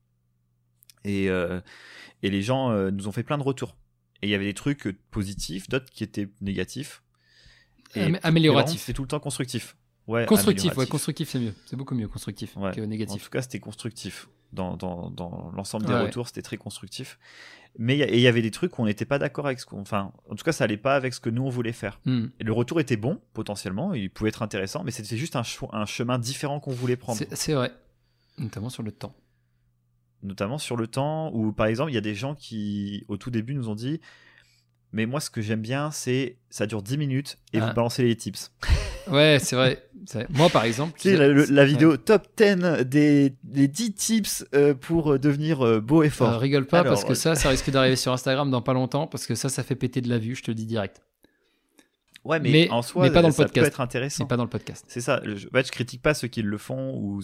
[1.04, 3.74] Et, et les gens nous ont fait plein de retours.
[4.22, 7.02] Et il y avait des trucs euh, positifs, d'autres qui étaient négatifs.
[7.94, 8.80] Et- Am- amélioratif.
[8.82, 9.76] C'est tout le temps constructif.
[10.08, 11.54] Ouais, Constructif, ouais, constructif, c'est mieux.
[11.66, 12.72] C'est beaucoup mieux constructif Ouais.
[12.74, 13.22] que En négatif.
[13.24, 14.28] tout cas, c'était constructif.
[14.52, 16.02] Dans, dans, dans l'ensemble des Ouais.
[16.02, 17.18] retours, c'était très constructif.
[17.78, 19.80] Mais il y avait des trucs où on n'était pas d'accord avec ce qu'on.
[19.80, 22.00] Enfin, en tout cas, ça allait pas avec ce que nous on voulait faire.
[22.04, 22.26] Hmm.
[22.38, 25.42] Et le retour était bon, potentiellement, il pouvait être intéressant, mais c'était juste un,
[25.86, 27.18] chemin différent qu'on voulait prendre.
[27.32, 27.72] C'est vrai.
[28.36, 29.14] Notamment sur le temps.
[30.22, 33.30] Notamment sur le temps, où par exemple, il y a des gens qui, au tout
[33.30, 34.00] début, nous ont dit
[34.92, 37.66] Mais moi, ce que j'aime bien, c'est ça dure 10 minutes et Ah.
[37.68, 38.52] vous balancez les tips.
[39.10, 39.84] Ouais, c'est vrai.
[40.30, 40.92] Moi, par exemple.
[40.96, 41.66] Tu sais, la, ouais.
[41.66, 46.34] vidéo top 10 des, des 10 tips euh, pour devenir euh, beau et fort.
[46.34, 49.08] Euh, rigole pas Alors, parce que ça, ça risque d'arriver sur Instagram dans pas longtemps
[49.08, 51.02] parce que ça, ça fait péter de la vue, je te le dis direct.
[52.24, 53.64] Ouais, mais, Mais- en soi, mais pas dans le ça podcast.
[53.64, 54.24] peut être intéressant.
[54.24, 54.84] C'est pas dans le podcast.
[54.88, 55.20] C'est ça.
[55.24, 57.20] Je, ouais, je critique pas ceux qui le font, ou...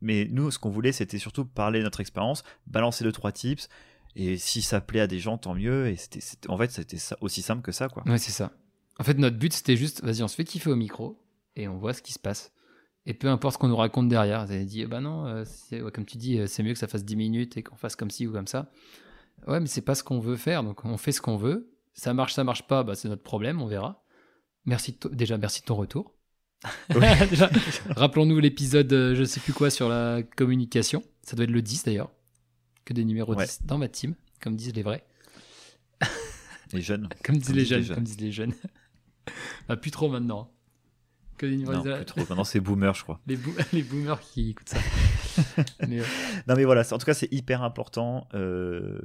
[0.00, 3.68] mais nous, ce qu'on voulait, c'était surtout parler de notre expérience, balancer deux trois tips,
[4.16, 5.88] et si ça plaît à des gens, tant mieux.
[5.88, 8.02] Et c'était, en fait, c'était aussi simple que ça, quoi.
[8.06, 8.50] Ouais, c'est ça.
[8.98, 11.22] En fait, notre but, c'était juste, vas-y, on se fait kiffer au micro
[11.56, 12.52] et on voit ce qui se passe.
[13.06, 15.90] Et peu importe ce qu'on nous raconte derrière, vous avez dit, bah non, euh, ouais,
[15.90, 18.10] comme tu dis, euh, c'est mieux que ça fasse 10 minutes et qu'on fasse comme
[18.10, 18.70] ci ou comme ça.
[19.46, 21.72] Ouais, mais c'est pas ce qu'on veut faire, donc on fait ce qu'on veut.
[21.94, 23.99] Ça marche, ça marche pas, bah c'est notre problème, on verra.
[24.66, 26.14] Merci déjà, merci de ton retour.
[27.96, 31.02] Rappelons-nous l'épisode, euh, je sais plus quoi, sur la communication.
[31.22, 32.10] Ça doit être le 10 d'ailleurs.
[32.84, 33.44] Que des numéros Ouais.
[33.46, 35.04] 10 dans ma team, comme disent les vrais.
[36.72, 37.08] Les jeunes.
[37.24, 37.94] Comme disent Comme les jeunes, jeunes.
[37.96, 38.52] comme disent les jeunes.
[39.68, 40.52] Ah, plus trop maintenant.
[41.36, 42.20] Que des numéros Non, 10, plus trop.
[42.20, 43.20] Maintenant, c'est boomer, je crois.
[43.26, 44.78] Les, boo- les boomers qui écoutent ça.
[45.88, 46.04] Mais, euh,
[46.46, 46.82] Non, mais voilà.
[46.92, 49.00] En tout cas, c'est hyper important euh,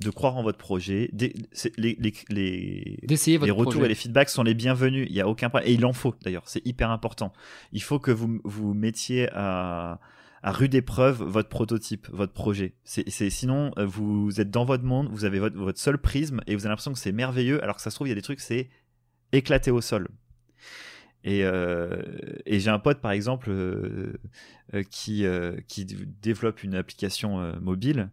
[0.00, 1.08] de croire en votre projet.
[1.12, 1.32] Des-
[1.78, 3.86] les, les, les, D'essayer votre les retours projet.
[3.86, 5.06] et les feedbacks sont les bienvenus.
[5.08, 5.70] Il n'y a aucun problème.
[5.70, 6.42] Et il en faut d'ailleurs.
[6.46, 7.32] C'est hyper important.
[7.72, 9.98] Il faut que vous vous mettiez à,
[10.42, 12.74] à rude épreuve votre prototype, votre projet.
[12.84, 16.54] C'est, sinon, euh, vous êtes dans votre monde, vous avez votre, votre seul prisme et
[16.54, 18.22] vous avez l'impression que c'est merveilleux, alors que ça se trouve, il y a des
[18.22, 18.68] trucs, c'est
[19.32, 20.08] éclaté au sol.
[21.24, 22.00] Et, euh,
[22.44, 24.12] et j'ai un pote, par exemple, euh,
[24.74, 25.24] euh, qui,
[26.22, 28.10] développe une application mobile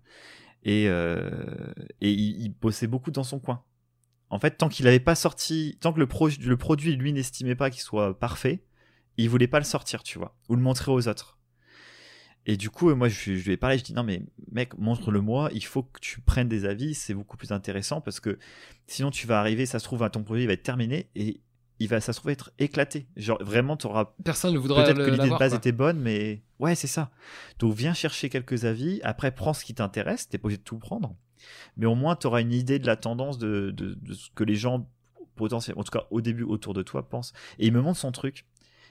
[0.63, 3.63] et, euh, il, bossait beaucoup dans son coin.
[4.29, 7.55] En fait, tant qu'il n'avait pas sorti, tant que le, pro- le produit, lui, n'estimait
[7.55, 8.63] pas qu'il soit parfait,
[9.17, 11.37] il voulait pas le sortir, tu vois, ou le montrer aux autres.
[12.45, 15.49] Et du coup, moi, je, je lui ai parlé, je dis non, mais mec, montre-le-moi,
[15.53, 18.37] il faut que tu prennes des avis, c'est beaucoup plus intéressant parce que
[18.87, 21.39] sinon, tu vas arriver, ça se trouve, ton produit, va être terminé et
[21.79, 23.07] il va, ça se trouve, être éclaté.
[23.15, 25.57] Genre, vraiment, tu auras Personne ne voudra Peut-être que l'idée de base quoi.
[25.57, 27.11] était bonne, mais ouais, c'est ça.
[27.59, 30.77] Donc viens chercher quelques avis, après prends ce qui t'intéresse, t'es pas obligé de tout
[30.77, 31.15] prendre,
[31.77, 34.43] mais au moins tu auras une idée de la tendance de, de- de ce que
[34.43, 34.87] les gens
[35.35, 37.33] potentiellement, en tout cas au début autour de toi, pensent.
[37.59, 38.45] Et il me montre son truc,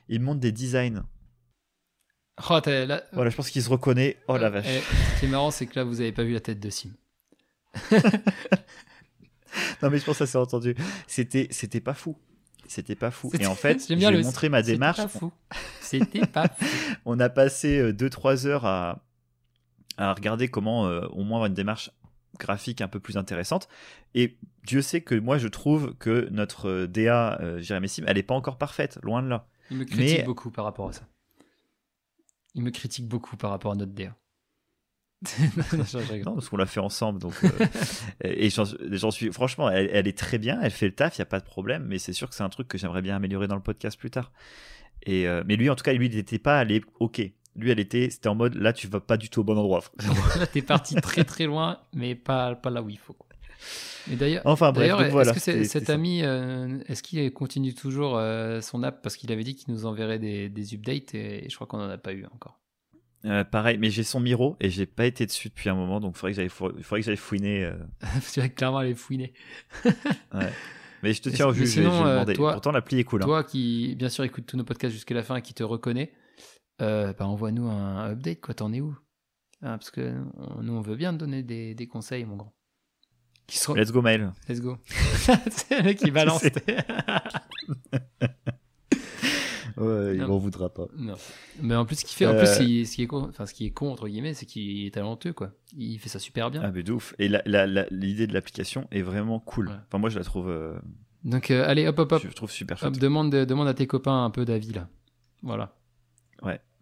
[0.08, 1.04] il me montre des designs.
[2.50, 4.16] Oh, là- Voilà, je pense qu'il se reconnaît.
[4.26, 4.66] Oh la vache.
[4.66, 6.90] ce qui est marrant, c'est que là, vous avez pas vu la tête de Sim.
[9.82, 10.74] Non mais je pense que ça s'est entendu.
[11.06, 12.16] C'était, c'était pas fou.
[12.74, 13.30] C'était pas fou.
[13.38, 14.96] Et en fait, j'aime je bien lui ai le- montré ma C'était démarche.
[14.98, 15.30] pas fou.
[15.80, 16.64] C'était pas fou.
[17.04, 19.04] On a passé 2-3 heures à,
[19.98, 21.90] à regarder comment euh, au moins avoir une démarche
[22.38, 23.68] graphique un peu plus intéressante.
[24.14, 28.16] Et Dieu sait que moi je trouve que notre euh, DA, euh, Jérémy Sim, elle
[28.16, 29.46] n'est pas encore parfaite, loin de là.
[29.70, 31.02] Il me critique Mais- beaucoup par rapport à ça.
[32.54, 34.14] Il me critique beaucoup par rapport à notre DA.
[36.24, 37.20] Non, parce qu'on l'a fait ensemble.
[37.20, 37.48] Donc, euh,
[38.24, 41.24] et j'en suis, franchement, elle, elle est très bien, elle fait le taf, il n'y
[41.24, 43.46] a pas de problème, mais c'est sûr que c'est un truc que j'aimerais bien améliorer
[43.48, 44.32] dans le podcast plus tard.
[45.04, 47.20] Et, euh, mais lui, en tout cas, lui, il n'était pas allé OK.
[47.56, 49.82] Lui, elle était, c'était en mode là, tu vas pas du tout au bon endroit.
[50.38, 53.12] Là, t'es parti très très loin, mais pas, pas là où il faut.
[53.12, 53.26] quoi.
[54.08, 55.32] Mais d'ailleurs, Enfin est-ce voilà.
[55.34, 58.18] que cet ami, euh, est-ce qu'il continue toujours
[58.62, 59.02] son app?
[59.02, 61.90] Parce qu'il avait dit qu'il nous enverrait des, des updates et je crois qu'on en
[61.90, 62.58] a pas eu encore.
[63.24, 66.14] Euh, pareil, mais j'ai son Miro et j'ai pas été dessus depuis un moment, donc
[66.16, 67.64] il faudrait que j'aille, fou- fouiner.
[67.64, 67.74] euh,
[68.32, 69.32] tu vas clairement aller fouiner.
[71.04, 72.34] Mais je te tiens au jus, sinon, euh, demander.
[72.34, 73.22] toi- Pourtant, l'appli est cool.
[73.22, 73.26] hein.
[73.26, 76.12] Toi qui, bien sûr, écoute tous nos podcasts jusqu'à la fin et qui te reconnaît,
[76.80, 78.54] euh, bah, envoie-nous un, update, quoi.
[78.54, 78.96] T'en es où?
[79.62, 80.14] Ah, Parce que
[80.60, 82.52] nous, on veut bien te donner des, des conseils, mon grand.
[83.48, 83.58] Qui.
[83.74, 84.32] Let's go, mail.
[84.48, 84.78] Let's go.
[84.86, 86.44] c'est le qui balance.
[89.76, 90.86] Ouais, il m'en voudra pas.
[90.96, 91.14] non.
[91.62, 92.62] Mais en plus, ce qui fait, en plus, Euh.
[92.62, 94.90] il- ce qui est con, enfin, ce qui est con entre guillemets, c'est qu'il est
[94.94, 95.52] talentueux, quoi.
[95.76, 96.62] Il fait ça super bien.
[96.64, 97.14] Ah, mais de ouf.
[97.18, 99.68] Et la- la- la- l'idée de l'application est vraiment cool.
[99.68, 99.74] Ouais.
[99.88, 100.74] Enfin, moi, je la trouve, euh,
[101.24, 104.30] Donc, euh, allez, hop, hop, hop, je trouve super hop, demande à tes copains un
[104.30, 104.88] peu d'avis là.
[105.42, 105.74] Voilà.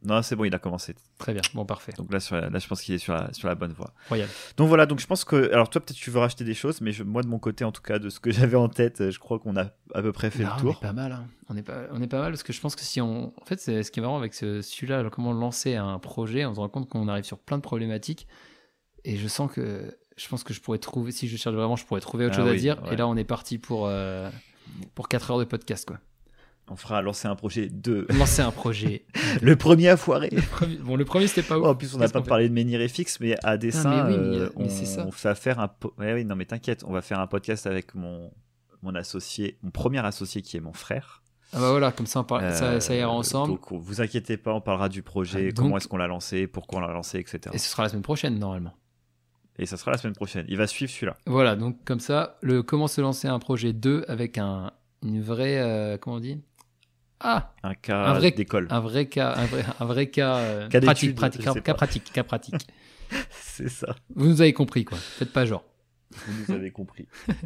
[0.03, 0.95] Non, c'est bon, il a commencé.
[1.19, 1.43] Très bien.
[1.53, 1.93] Bon, parfait.
[1.99, 3.93] Donc là, sur la- là je pense qu'il est sur la, sur la bonne voie.
[4.09, 4.29] Royal.
[4.57, 5.53] Donc voilà, donc je pense que.
[5.53, 7.73] Alors, toi, peut-être tu veux racheter des choses, mais je- moi, de mon côté, en
[7.73, 10.13] tout cas, de ce que j'avais en tête, euh, je crois qu'on a à peu
[10.13, 10.79] près fait Non, le On tour.
[10.83, 11.13] est pas mal.
[11.13, 11.27] hein.
[11.51, 13.45] On est pas, on est pas mal parce que je pense que si on, en
[13.45, 16.61] fait, c'est ce qui est marrant avec ce, celui-là, comment lancer un projet, on se
[16.61, 18.27] rend compte qu'on arrive sur plein de problématiques.
[19.05, 21.85] Et je sens que, je pense que je pourrais trouver, si je cherche vraiment, je
[21.85, 22.83] pourrais trouver autre Ah chose à dire.
[22.85, 22.95] ouais.
[22.95, 24.31] Et là, on est parti pour euh,
[24.95, 25.99] pour 4 heures de podcast, quoi.
[26.73, 28.07] On fera lancer un projet de.
[28.17, 29.05] Lancer un projet.
[29.43, 30.31] le premier à foirer.
[30.31, 31.65] Le premier- bon, le premier, c'était pas ouf.
[31.67, 34.19] Oh, en plus, on n'a pas parlé de Menhir FX, mais à dessin, mais oui,
[34.31, 35.05] mais, euh, mais on, c'est ça.
[35.07, 35.69] on va faire un.
[35.69, 38.31] po- Ouais, oui, non, mais t'inquiète, on va faire un podcast avec mon,
[38.83, 41.23] mon associé, mon premier associé qui est mon frère.
[41.53, 43.55] Ah bah voilà, comme ça, on parle, ça, ça ira Euh, ensemble.
[43.55, 46.47] Donc, vous inquiétez pas, on parlera du projet, Ah, donc- comment est-ce qu'on l'a lancé,
[46.47, 47.41] pourquoi on l'a lancé, etc.
[47.53, 48.75] Et ce sera la semaine prochaine, normalement.
[49.59, 50.47] Et ça sera la semaine prochaine.
[50.49, 51.17] Il va suivre celui-là.
[51.27, 54.71] Voilà, donc comme ça, le comment se lancer un projet 2 avec un,
[55.03, 55.59] une vraie.
[55.59, 56.41] euh, comment on dit?
[57.21, 58.67] Ah Un cas Un vrai- d'école.
[58.71, 62.67] Un vrai cas, un vrai, un vrai cas, euh, Cas pratique, cas, pratique, cas pratique.
[63.31, 63.95] C'est ça.
[64.15, 64.97] Vous nous avez compris, quoi.
[64.99, 65.65] Faites pas genre.
[66.27, 67.07] Vous nous avez compris.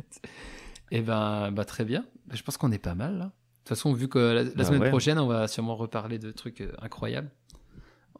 [0.90, 2.04] Eh ben, bah, très bien.
[2.26, 3.24] Bah, je pense qu'on est pas mal, là.
[3.24, 4.90] De toute façon, vu que la, la Bah semaine ouais.
[4.90, 7.30] prochaine, on va sûrement reparler de trucs euh, incroyables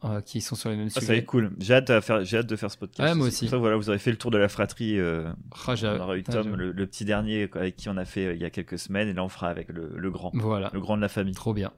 [0.05, 1.17] euh, qui sont sur les mêmes Ah, ça va sujets.
[1.19, 1.51] être cool.
[1.59, 3.09] J'ai hâte, de faire, j'ai hâte de faire ce podcast.
[3.09, 3.45] Ouais, moi aussi.
[3.45, 4.99] pour ça, voilà, vous aurez fait le tour de la fratrie.
[4.99, 5.31] euh,
[5.67, 8.05] Ah, j'ai- on aura eu putain, Tom, le, le petit dernier avec qui on a
[8.05, 10.31] fait euh, il y a quelques semaines, et là on fera avec le, le grand,
[10.33, 11.71] Voilà, le grand de la famille, trop bien.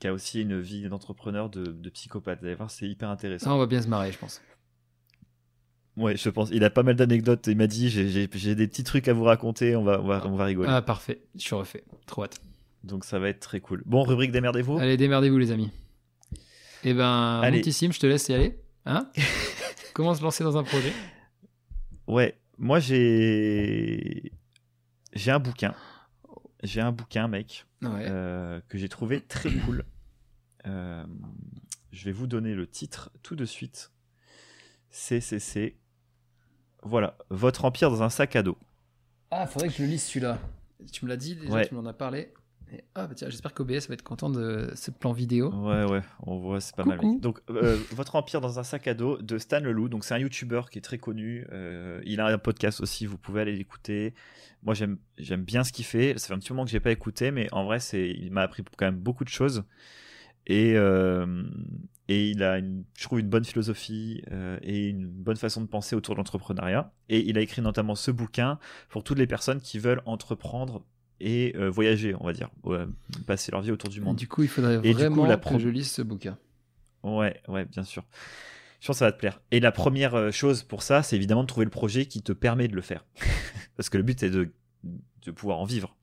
[0.00, 2.40] qui a aussi une vie d'entrepreneur, de, de psychopathe.
[2.40, 3.46] Vous allez voir, c'est hyper intéressant.
[3.46, 4.42] Ça, on va bien se marrer, je pense.
[5.96, 6.50] Ouais, je pense.
[6.50, 7.46] Il a pas mal d'anecdotes.
[7.46, 9.76] Il m'a dit, j'ai des petits trucs à vous raconter.
[9.76, 10.68] On va, on va, on va rigoler.
[10.68, 11.22] Ah, parfait.
[11.36, 11.84] Je suis refait.
[12.06, 12.40] Trop hâte.
[12.82, 13.82] Donc ça va être très cool.
[13.86, 14.76] Bon, rubrique démerdez-vous.
[14.78, 15.70] Allez, démerdez-vous, les amis.
[16.84, 17.62] Eh ben, Allez.
[17.62, 18.60] je te laisse y aller.
[18.86, 19.10] Hein
[19.94, 20.92] Comment se lancer dans un projet?
[22.06, 24.32] Ouais, moi j'ai
[25.14, 25.74] j'ai un bouquin.
[26.62, 28.06] J'ai un bouquin, mec, Ouais.
[28.08, 29.84] euh, que j'ai trouvé très cool.
[30.66, 31.04] Euh,
[31.92, 33.92] je vais vous donner le titre tout de suite.
[34.90, 35.76] C'est c'est c'est
[36.82, 38.58] voilà, votre empire dans un sac à dos.
[39.30, 40.38] Ah, faudrait que je le lise celui-là.
[40.92, 41.66] Tu me l'as dit déjà, Ouais.
[41.66, 42.32] tu m'en as parlé.
[42.94, 45.50] Ah, bah tiens, j'espère qu'OBS va être content de ce plan vidéo.
[45.52, 46.98] Ouais, ouais, on voit, c'est pas mal.
[46.98, 47.18] Coucou.
[47.20, 49.88] Donc, euh, Votre Empire dans un sac à dos de Stan Leloup.
[49.88, 51.46] Donc, c'est un YouTuber qui est très connu.
[51.52, 54.14] Euh, il a un podcast aussi, vous pouvez aller l'écouter.
[54.62, 56.18] Moi, j'aime j'aime bien ce qu'il fait.
[56.18, 58.42] Ça fait un petit moment que j'ai pas écouté, mais en vrai, c'est il m'a
[58.42, 59.64] appris quand même beaucoup de choses.
[60.46, 61.44] Et, euh,
[62.08, 64.22] et il a, une, je trouve, une bonne philosophie
[64.62, 66.92] et une bonne façon de penser autour de l'entrepreneuriat.
[67.08, 68.58] Et il a écrit notamment ce bouquin
[68.88, 70.84] pour toutes les personnes qui veulent entreprendre
[71.20, 72.84] et euh, voyager, on va dire, Ouais,
[73.26, 74.16] passer leur vie autour du monde.
[74.16, 76.36] du coup, il faudrait Et du coup, vraiment la que pro- je lise ce bouquin.
[77.02, 78.04] Ouais, ouais, bien sûr.
[78.80, 79.40] Je pense que ça va te plaire.
[79.50, 82.32] Et la première euh, chose pour ça, c'est évidemment de trouver le projet qui te
[82.32, 83.04] permet de le faire.
[83.76, 84.52] Parce que le but, c'est de,
[85.22, 85.96] de pouvoir en vivre.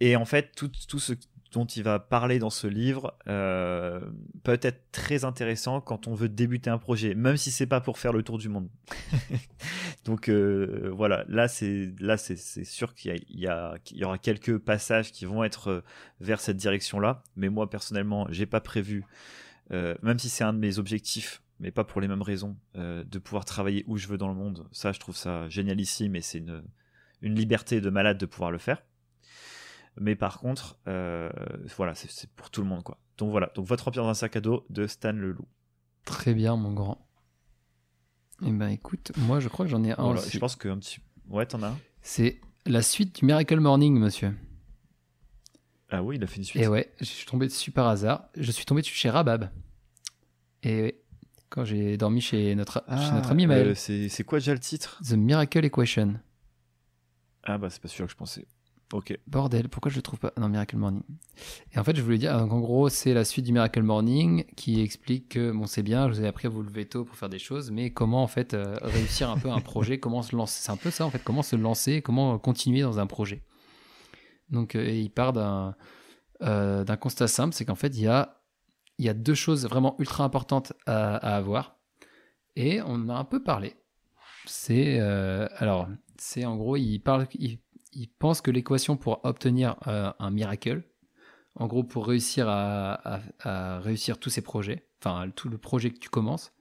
[0.00, 1.14] Et en fait, tout, tout ce
[1.52, 4.00] dont il va parler dans ce livre euh,
[4.42, 7.98] peut être très intéressant quand on veut débuter un projet, même si c'est pas pour
[7.98, 8.68] faire le tour du monde.
[10.04, 14.58] Donc euh, voilà, là c'est là c'est sûr qu'il y, a- il y, aura quelques
[14.58, 15.80] passages qui vont être euh,
[16.20, 19.04] vers cette direction-là, mais moi personnellement, j'ai pas prévu,
[19.70, 23.18] euh, même si c'est un de mes objectifs, mais pas pour les mêmes raisons, de
[23.20, 24.66] pouvoir travailler où je veux dans le monde.
[24.72, 26.44] Ça, je trouve ça génialissime et c'est
[27.20, 28.82] une liberté de malade de pouvoir le faire.
[30.00, 32.98] Mais par contre, voilà, c'est c'est pour tout le monde quoi.
[33.18, 35.46] Donc voilà, donc votre empire dans un sac à dos de Stan Leloup.
[36.04, 37.06] Très bien, mon grand.
[38.44, 40.30] Eh ben, écoute, moi, je crois que j'en ai un Voilà, aussi.
[40.30, 40.98] je pense que un petit,
[41.28, 41.78] ouais, t'en as un.
[42.02, 44.34] C'est la suite du Miracle Morning, monsieur.
[45.90, 46.62] Ah oui, il a fait une suite.
[46.62, 48.24] Et ouais, je suis tombé dessus par hasard.
[48.36, 49.50] Je suis tombé dessus chez Rabab.
[50.62, 50.96] Et
[51.50, 53.68] quand j'ai dormi chez notre, chez notre ami Maël.
[53.68, 54.98] euh, c'est quoi déjà le titre?
[55.06, 56.14] The Miracle Equation.
[57.44, 58.46] Ah bah c'est pas celui que je pensais.
[58.92, 59.18] Ok.
[59.26, 60.32] Bordel, pourquoi je le trouve pas?
[60.36, 61.02] Non, Miracle Morning.
[61.72, 64.44] Et en fait, je voulais dire, donc, en gros, c'est la suite du Miracle Morning
[64.54, 67.16] qui explique que, bon, c'est bien, je vous ai appris à vous lever tôt pour
[67.16, 70.36] faire des choses, mais comment, en fait, euh, réussir un peu un projet, comment se
[70.36, 70.60] lancer?
[70.62, 73.42] C'est un peu ça, en fait, comment se lancer, comment continuer dans un projet.
[74.50, 75.74] Donc, euh, et il part d'un
[76.42, 78.42] euh, d'un constat simple, c'est qu'en fait, il y a,
[78.98, 81.78] il y a deux choses vraiment ultra importantes à, à avoir.
[82.56, 83.76] Et on en a un peu parlé.
[84.44, 85.88] C'est, alors,
[86.18, 87.61] c'est en gros, il parle, il,
[87.92, 90.82] il pense que l'équation pour obtenir euh, un miracle,
[91.54, 95.90] en gros pour réussir à, à- à réussir tous ces projets, enfin tout le projet
[95.90, 96.52] que tu commences,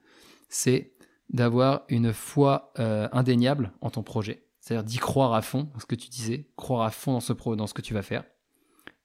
[0.50, 0.94] c'est
[1.30, 4.46] d'avoir une foi euh, indéniable en ton projet.
[4.60, 7.56] C'est-à-dire d'y croire à fond, ce que tu disais, croire à fond dans ce, pro,
[7.56, 8.24] dans ce que tu vas faire.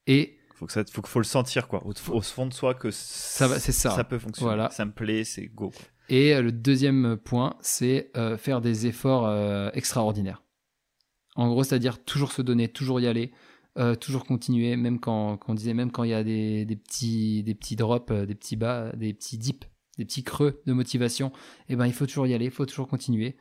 [0.06, 2.90] Et Faut que ça, faut, faut le sentir quoi, au, au fond de soi que
[2.90, 3.90] ça, va- c'est ça.
[3.90, 4.48] ça peut fonctionner.
[4.48, 4.70] Voilà.
[4.70, 5.70] Ça me plaît, c'est go.
[5.70, 5.82] quoi.
[6.08, 10.42] Et euh, le deuxième point, c'est euh, faire des efforts euh, extraordinaires.
[11.36, 13.30] En gros, c'est-à-dire toujours se donner, toujours y aller,
[13.78, 17.76] euh, toujours continuer, même quand, on disait, même quand il y a des, petits, des
[17.76, 19.66] drops, euh, des petits bas, des petits dips,
[19.98, 21.30] des petits creux de motivation,
[21.68, 23.36] eh ben, il faut toujours y aller, il faut toujours continuer.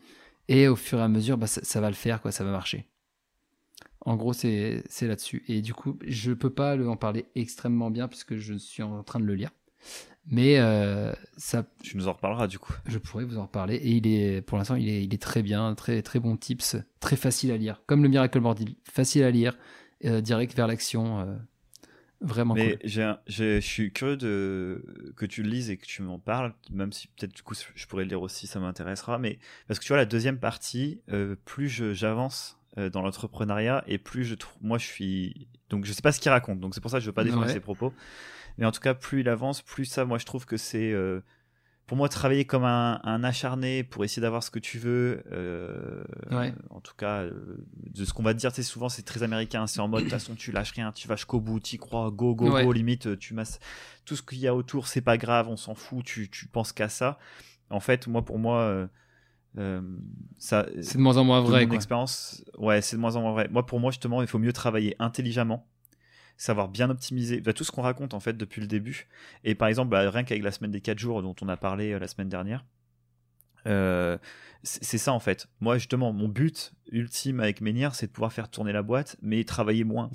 [0.49, 2.85] Et au fur et à mesure, bah, ça, va le faire, quoi, ça va marcher.
[4.01, 5.43] En gros, c'est là-dessus.
[5.47, 9.19] Et du coup, je peux pas en parler extrêmement bien puisque je suis en train
[9.19, 9.49] de le lire.
[10.27, 12.73] Mais euh, ça, Tu nous en reparleras du coup.
[12.87, 13.75] je pourrais vous en reparler.
[13.75, 16.77] Et il est, pour l'instant, il est, il est très bien, très, très bon tips,
[16.99, 17.81] très facile à lire.
[17.85, 19.55] Comme le Miracle Morning, facile à lire,
[20.03, 21.19] euh, direct vers l'action.
[21.19, 21.35] euh,
[22.21, 23.19] vraiment Mais cool.
[23.27, 27.07] je suis curieux de, que tu le lises et que tu m'en parles, même si
[27.07, 29.19] peut-être du coup je pourrais le lire aussi, ça m'intéressera.
[29.19, 29.37] Mais
[29.67, 32.57] parce que tu vois, la deuxième partie, euh, plus j'avance
[32.91, 34.57] dans l'entrepreneuriat et plus je trouve.
[34.61, 35.47] Moi, je suis.
[35.69, 37.23] Donc, je sais pas ce qu'il raconte, donc c'est pour ça que je veux pas
[37.23, 37.53] défendre Ouais.
[37.53, 37.93] ses propos.
[38.57, 40.91] Mais en tout cas, plus il avance, plus ça, moi, je trouve que c'est.
[40.91, 41.21] euh,
[41.87, 46.03] pour moi, travailler comme un, un acharné pour essayer d'avoir ce que tu veux, euh,
[46.31, 46.51] Ouais.
[46.71, 47.63] en tout cas, euh,
[47.93, 50.09] de ce qu'on va te dire, c'est souvent c'est très américain, c'est en mode de
[50.09, 52.63] toute façon tu lâches rien, tu vas jusqu'au bout, tu crois, go, go, Ouais.
[52.63, 53.59] go, limite, tu masses
[54.03, 56.73] tout ce qu'il y a autour, c'est pas grave, on s'en fout, tu, tu penses
[56.73, 57.19] qu'à ça.
[57.69, 58.87] En fait, moi, pour moi,
[59.59, 59.81] euh,
[60.39, 61.65] ça, C'est de moins en moins vrai.
[61.67, 63.47] mon expérience, ouais, c'est de moins en moins vrai.
[63.49, 65.67] Moi, pour moi, justement, il faut mieux travailler intelligemment,
[66.37, 69.07] savoir bien optimiser bah, tout ce qu'on raconte en fait depuis le début.
[69.43, 71.93] Et par exemple, bah, rien qu'avec la semaine des 4 jours dont on a parlé
[71.93, 72.65] euh, la semaine dernière,
[73.67, 74.17] euh,
[74.63, 75.47] c'est ça en fait.
[75.59, 79.43] Moi, justement, mon but ultime avec Menhir, c'est de pouvoir faire tourner la boîte, mais
[79.43, 80.09] travailler moins.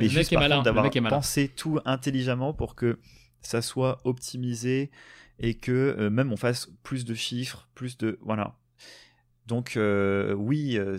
[0.00, 2.98] Mais juste d'avoir pensé tout intelligemment pour que
[3.40, 4.90] ça soit optimisé
[5.38, 8.56] et que euh, même on fasse plus de chiffres, plus de voilà.
[9.46, 10.96] Donc euh, oui, euh,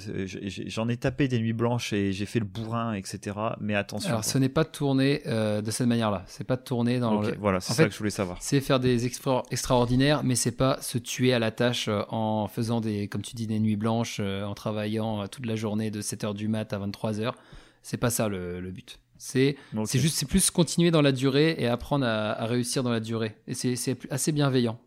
[0.67, 3.35] j'en ai tapé des nuits blanches et j'ai fait le bourrin, etc.
[3.59, 4.09] Mais attention.
[4.09, 6.23] Alors, ce n'est pas de tourner euh, de cette manière-là.
[6.27, 7.35] C'est pas de tourner dans le.
[7.39, 8.38] Voilà, c'est ça fait, que je voulais savoir.
[8.41, 12.47] C'est faire des exploits extraordinaires, mais c'est pas se tuer à la tâche euh, en
[12.47, 16.35] faisant des, comme tu dis, des nuits blanches, en travaillant toute la journée de 7h
[16.35, 17.34] du mat à 23h.
[17.81, 18.99] C'est pas ça le, le but.
[19.17, 19.55] C'est
[19.93, 23.35] juste, c'est plus continuer dans la durée et apprendre à, à réussir dans la durée.
[23.47, 24.77] Et c'est assez bienveillant.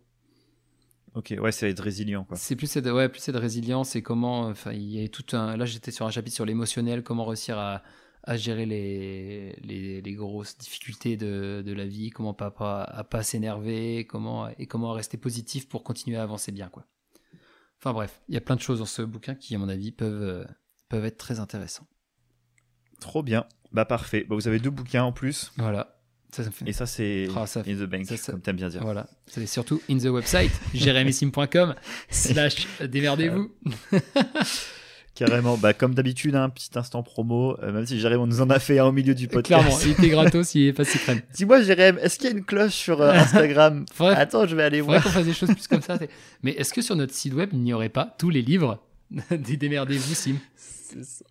[1.19, 2.37] Ok, ouais, c'est être résilient quoi.
[2.37, 5.57] C'est plus cette, ouais, plus cette résilience et comment, enfin, il y a tout un.
[5.57, 7.83] Là, j'étais sur un chapitre sur l'émotionnel, comment réussir à,
[8.23, 13.03] à gérer les, les, les grosses difficultés de, de la vie, comment pas, pas à
[13.03, 16.87] pas s'énerver, comment et comment rester positif pour continuer à avancer bien, quoi.
[17.81, 19.91] Enfin bref, il y a plein de choses dans ce bouquin qui, à mon avis,
[19.91, 20.47] peuvent
[20.89, 21.89] peuvent être très intéressants.
[23.01, 23.45] Trop bien.
[23.73, 24.25] Bah parfait.
[24.29, 25.53] Bah, vous avez deux bouquins en plus.
[25.57, 25.98] Voilà,
[26.31, 26.69] ça, ça me fait.
[26.69, 28.83] Et ça, c'est ça- In the Bank, ça, ça- comme t'aimes bien dire.
[28.83, 31.75] Voilà, c'est surtout in the website jérémysim.com
[32.11, 33.51] slash démerdez-vous.
[35.15, 35.57] Carrément.
[35.57, 37.57] Bah, comme d'habitude, un petit instant promo.
[37.61, 39.63] euh, même si Jérém, on nous en a fait un au milieu du podcast.
[39.65, 41.21] Clairement, il était gratos, il est pas si crème.
[41.35, 44.63] Dis-moi, Jérém, est-ce qu'il y a une cloche sur euh, Instagram Faudrait- Attends, je vais
[44.63, 45.03] aller Faudrait voir.
[45.13, 45.99] qu'on fasse des choses plus comme ça.
[46.45, 48.81] Mais est-ce que sur notre site web, il n'y aurait pas tous les livres
[49.33, 50.37] des démerdez-vous, Sim?
[50.55, 51.25] C'est ça.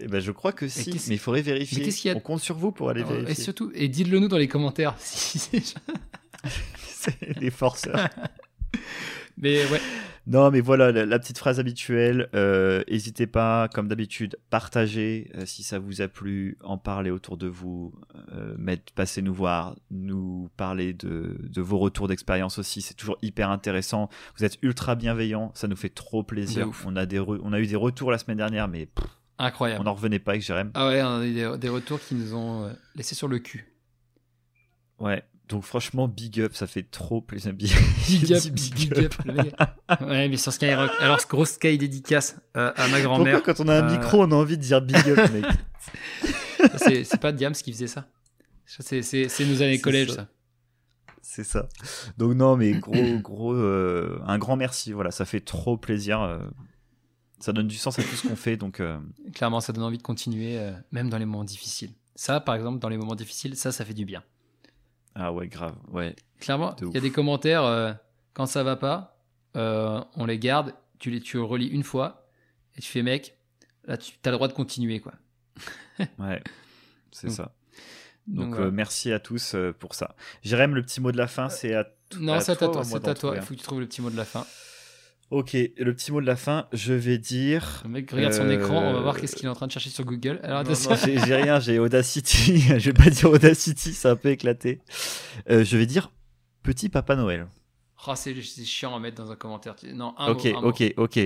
[0.00, 1.84] Eh ben, je crois que si, mais il faudrait vérifier.
[2.04, 3.34] y a- On compte sur vous pour aller Et vérifier.
[3.44, 4.94] surtout, et dites-le nous dans les commentaires.
[5.00, 5.38] si
[6.86, 8.08] c'est- les forceurs.
[9.40, 9.80] Mais ouais,
[10.26, 12.28] non, mais voilà, la, la petite phrase habituelle.
[12.34, 17.36] euh, N'hésitez pas, comme d'habitude, partagez euh, si ça vous a plu, en parler autour
[17.36, 17.94] de vous,
[18.32, 22.82] euh, mettre, passer nous voir, nous parler de, de vos retours d'expérience aussi.
[22.82, 24.08] C'est toujours hyper intéressant.
[24.36, 26.68] Vous êtes ultra bienveillants, ça nous fait trop plaisir.
[26.84, 29.06] On a, des re- on a eu des retours la semaine dernière, mais pff,
[29.38, 29.84] on incroyable.
[29.84, 30.70] n'en revenait pas avec Jérém.
[30.74, 33.38] Ah ouais, on a eu des, des retours qui nous ont euh, laissé sur le
[33.38, 33.72] cul.
[34.98, 35.22] Ouais.
[35.48, 37.52] Donc franchement, big up, ça fait trop plaisir.
[37.54, 37.66] Big,
[38.06, 39.14] Big up, big up.
[39.24, 39.54] mec.
[40.02, 40.90] Ouais, mais sur Skyrock.
[41.00, 43.42] Alors, ce gros Sky dédicace euh, à ma Pourquoi grand-mère.
[43.42, 45.44] quand on a un Euh, micro, on a envie de dire big up, mec
[47.04, 48.08] C'est pas Diams qui faisait ça.
[48.66, 49.00] C'est
[49.46, 50.14] nos années collège, ça.
[50.16, 50.28] ça.
[51.22, 51.68] C'est ça.
[52.18, 54.92] Donc non, mais gros, gros, euh, un grand merci.
[54.92, 56.20] Voilà, ça fait trop plaisir.
[57.40, 58.80] Ça donne du sens à tout ce qu'on fait, donc.
[58.80, 58.98] euh,
[59.32, 61.92] Clairement, ça donne envie de continuer, euh, même dans les moments difficiles.
[62.16, 64.24] Ça, par exemple, dans les moments difficiles, ça, ça fait du bien.
[65.14, 65.76] Ah ouais, grave.
[65.88, 66.16] Ouais.
[66.40, 67.92] Clairement, il y a des commentaires, euh,
[68.34, 69.16] quand ça va pas,
[69.54, 72.28] on les garde, tu les tu relis une fois,
[72.76, 73.36] et tu fais, mec,
[73.84, 75.14] là, tu as le droit de continuer, quoi.
[76.18, 76.42] Ouais.
[77.12, 77.52] C'est ça.
[78.26, 80.14] Donc, merci à tous pour ça.
[80.42, 81.86] Jérém, le petit mot de la fin, c'est à,
[82.18, 83.32] non, à c'est à toi ou toi, à moi c'est à toi.
[83.36, 84.44] Il faut que tu trouves le petit mot de la fin.
[85.30, 87.82] Ok, le petit mot de la fin, je vais dire.
[87.84, 89.72] Le mec regarde son Euh, écran, on va voir qu'est-ce qu'il est en train de
[89.72, 90.40] chercher sur Google.
[90.42, 90.90] Alors, attention.
[90.90, 90.96] non,
[91.26, 92.60] j'ai rien, j'ai Audacity.
[92.78, 94.80] je vais pas dire Audacity, c'est un peu éclaté.
[95.50, 96.10] Euh, je vais dire
[96.62, 97.46] Petit Papa Noël.
[98.06, 98.34] Oh, c'est
[98.64, 99.76] chiant à mettre dans un commentaire.
[99.92, 100.68] Non, un Ok, mot, un mot.
[100.68, 101.20] ok, ok.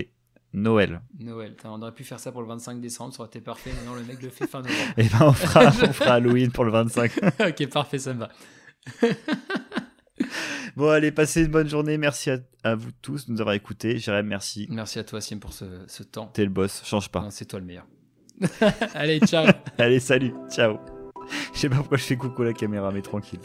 [0.54, 1.00] Noël.
[1.18, 1.54] Noël.
[1.64, 3.70] On aurait pu faire ça pour le 25 décembre, ça aurait été parfait.
[3.78, 4.78] Mais non, le mec le fait fin novembre.
[4.98, 7.10] Et ben on fera, on fera Halloween pour le 25.
[7.48, 8.30] ok, parfait, ça me va.
[10.76, 11.98] Bon, allez, passez une bonne journée.
[11.98, 13.98] Merci à, à vous tous de nous avoir écoutés.
[13.98, 14.66] Jérém, merci.
[14.70, 16.26] Merci à toi, Sim, pour ce, ce temps.
[16.32, 17.26] T'es le boss, change pas.
[17.30, 17.86] C'est toi le meilleur.
[18.94, 19.46] Allez, ciao.
[19.78, 20.78] Allez, salut, ciao.
[21.54, 23.40] Je sais pas pourquoi je fais coucou à la caméra, mais tranquille.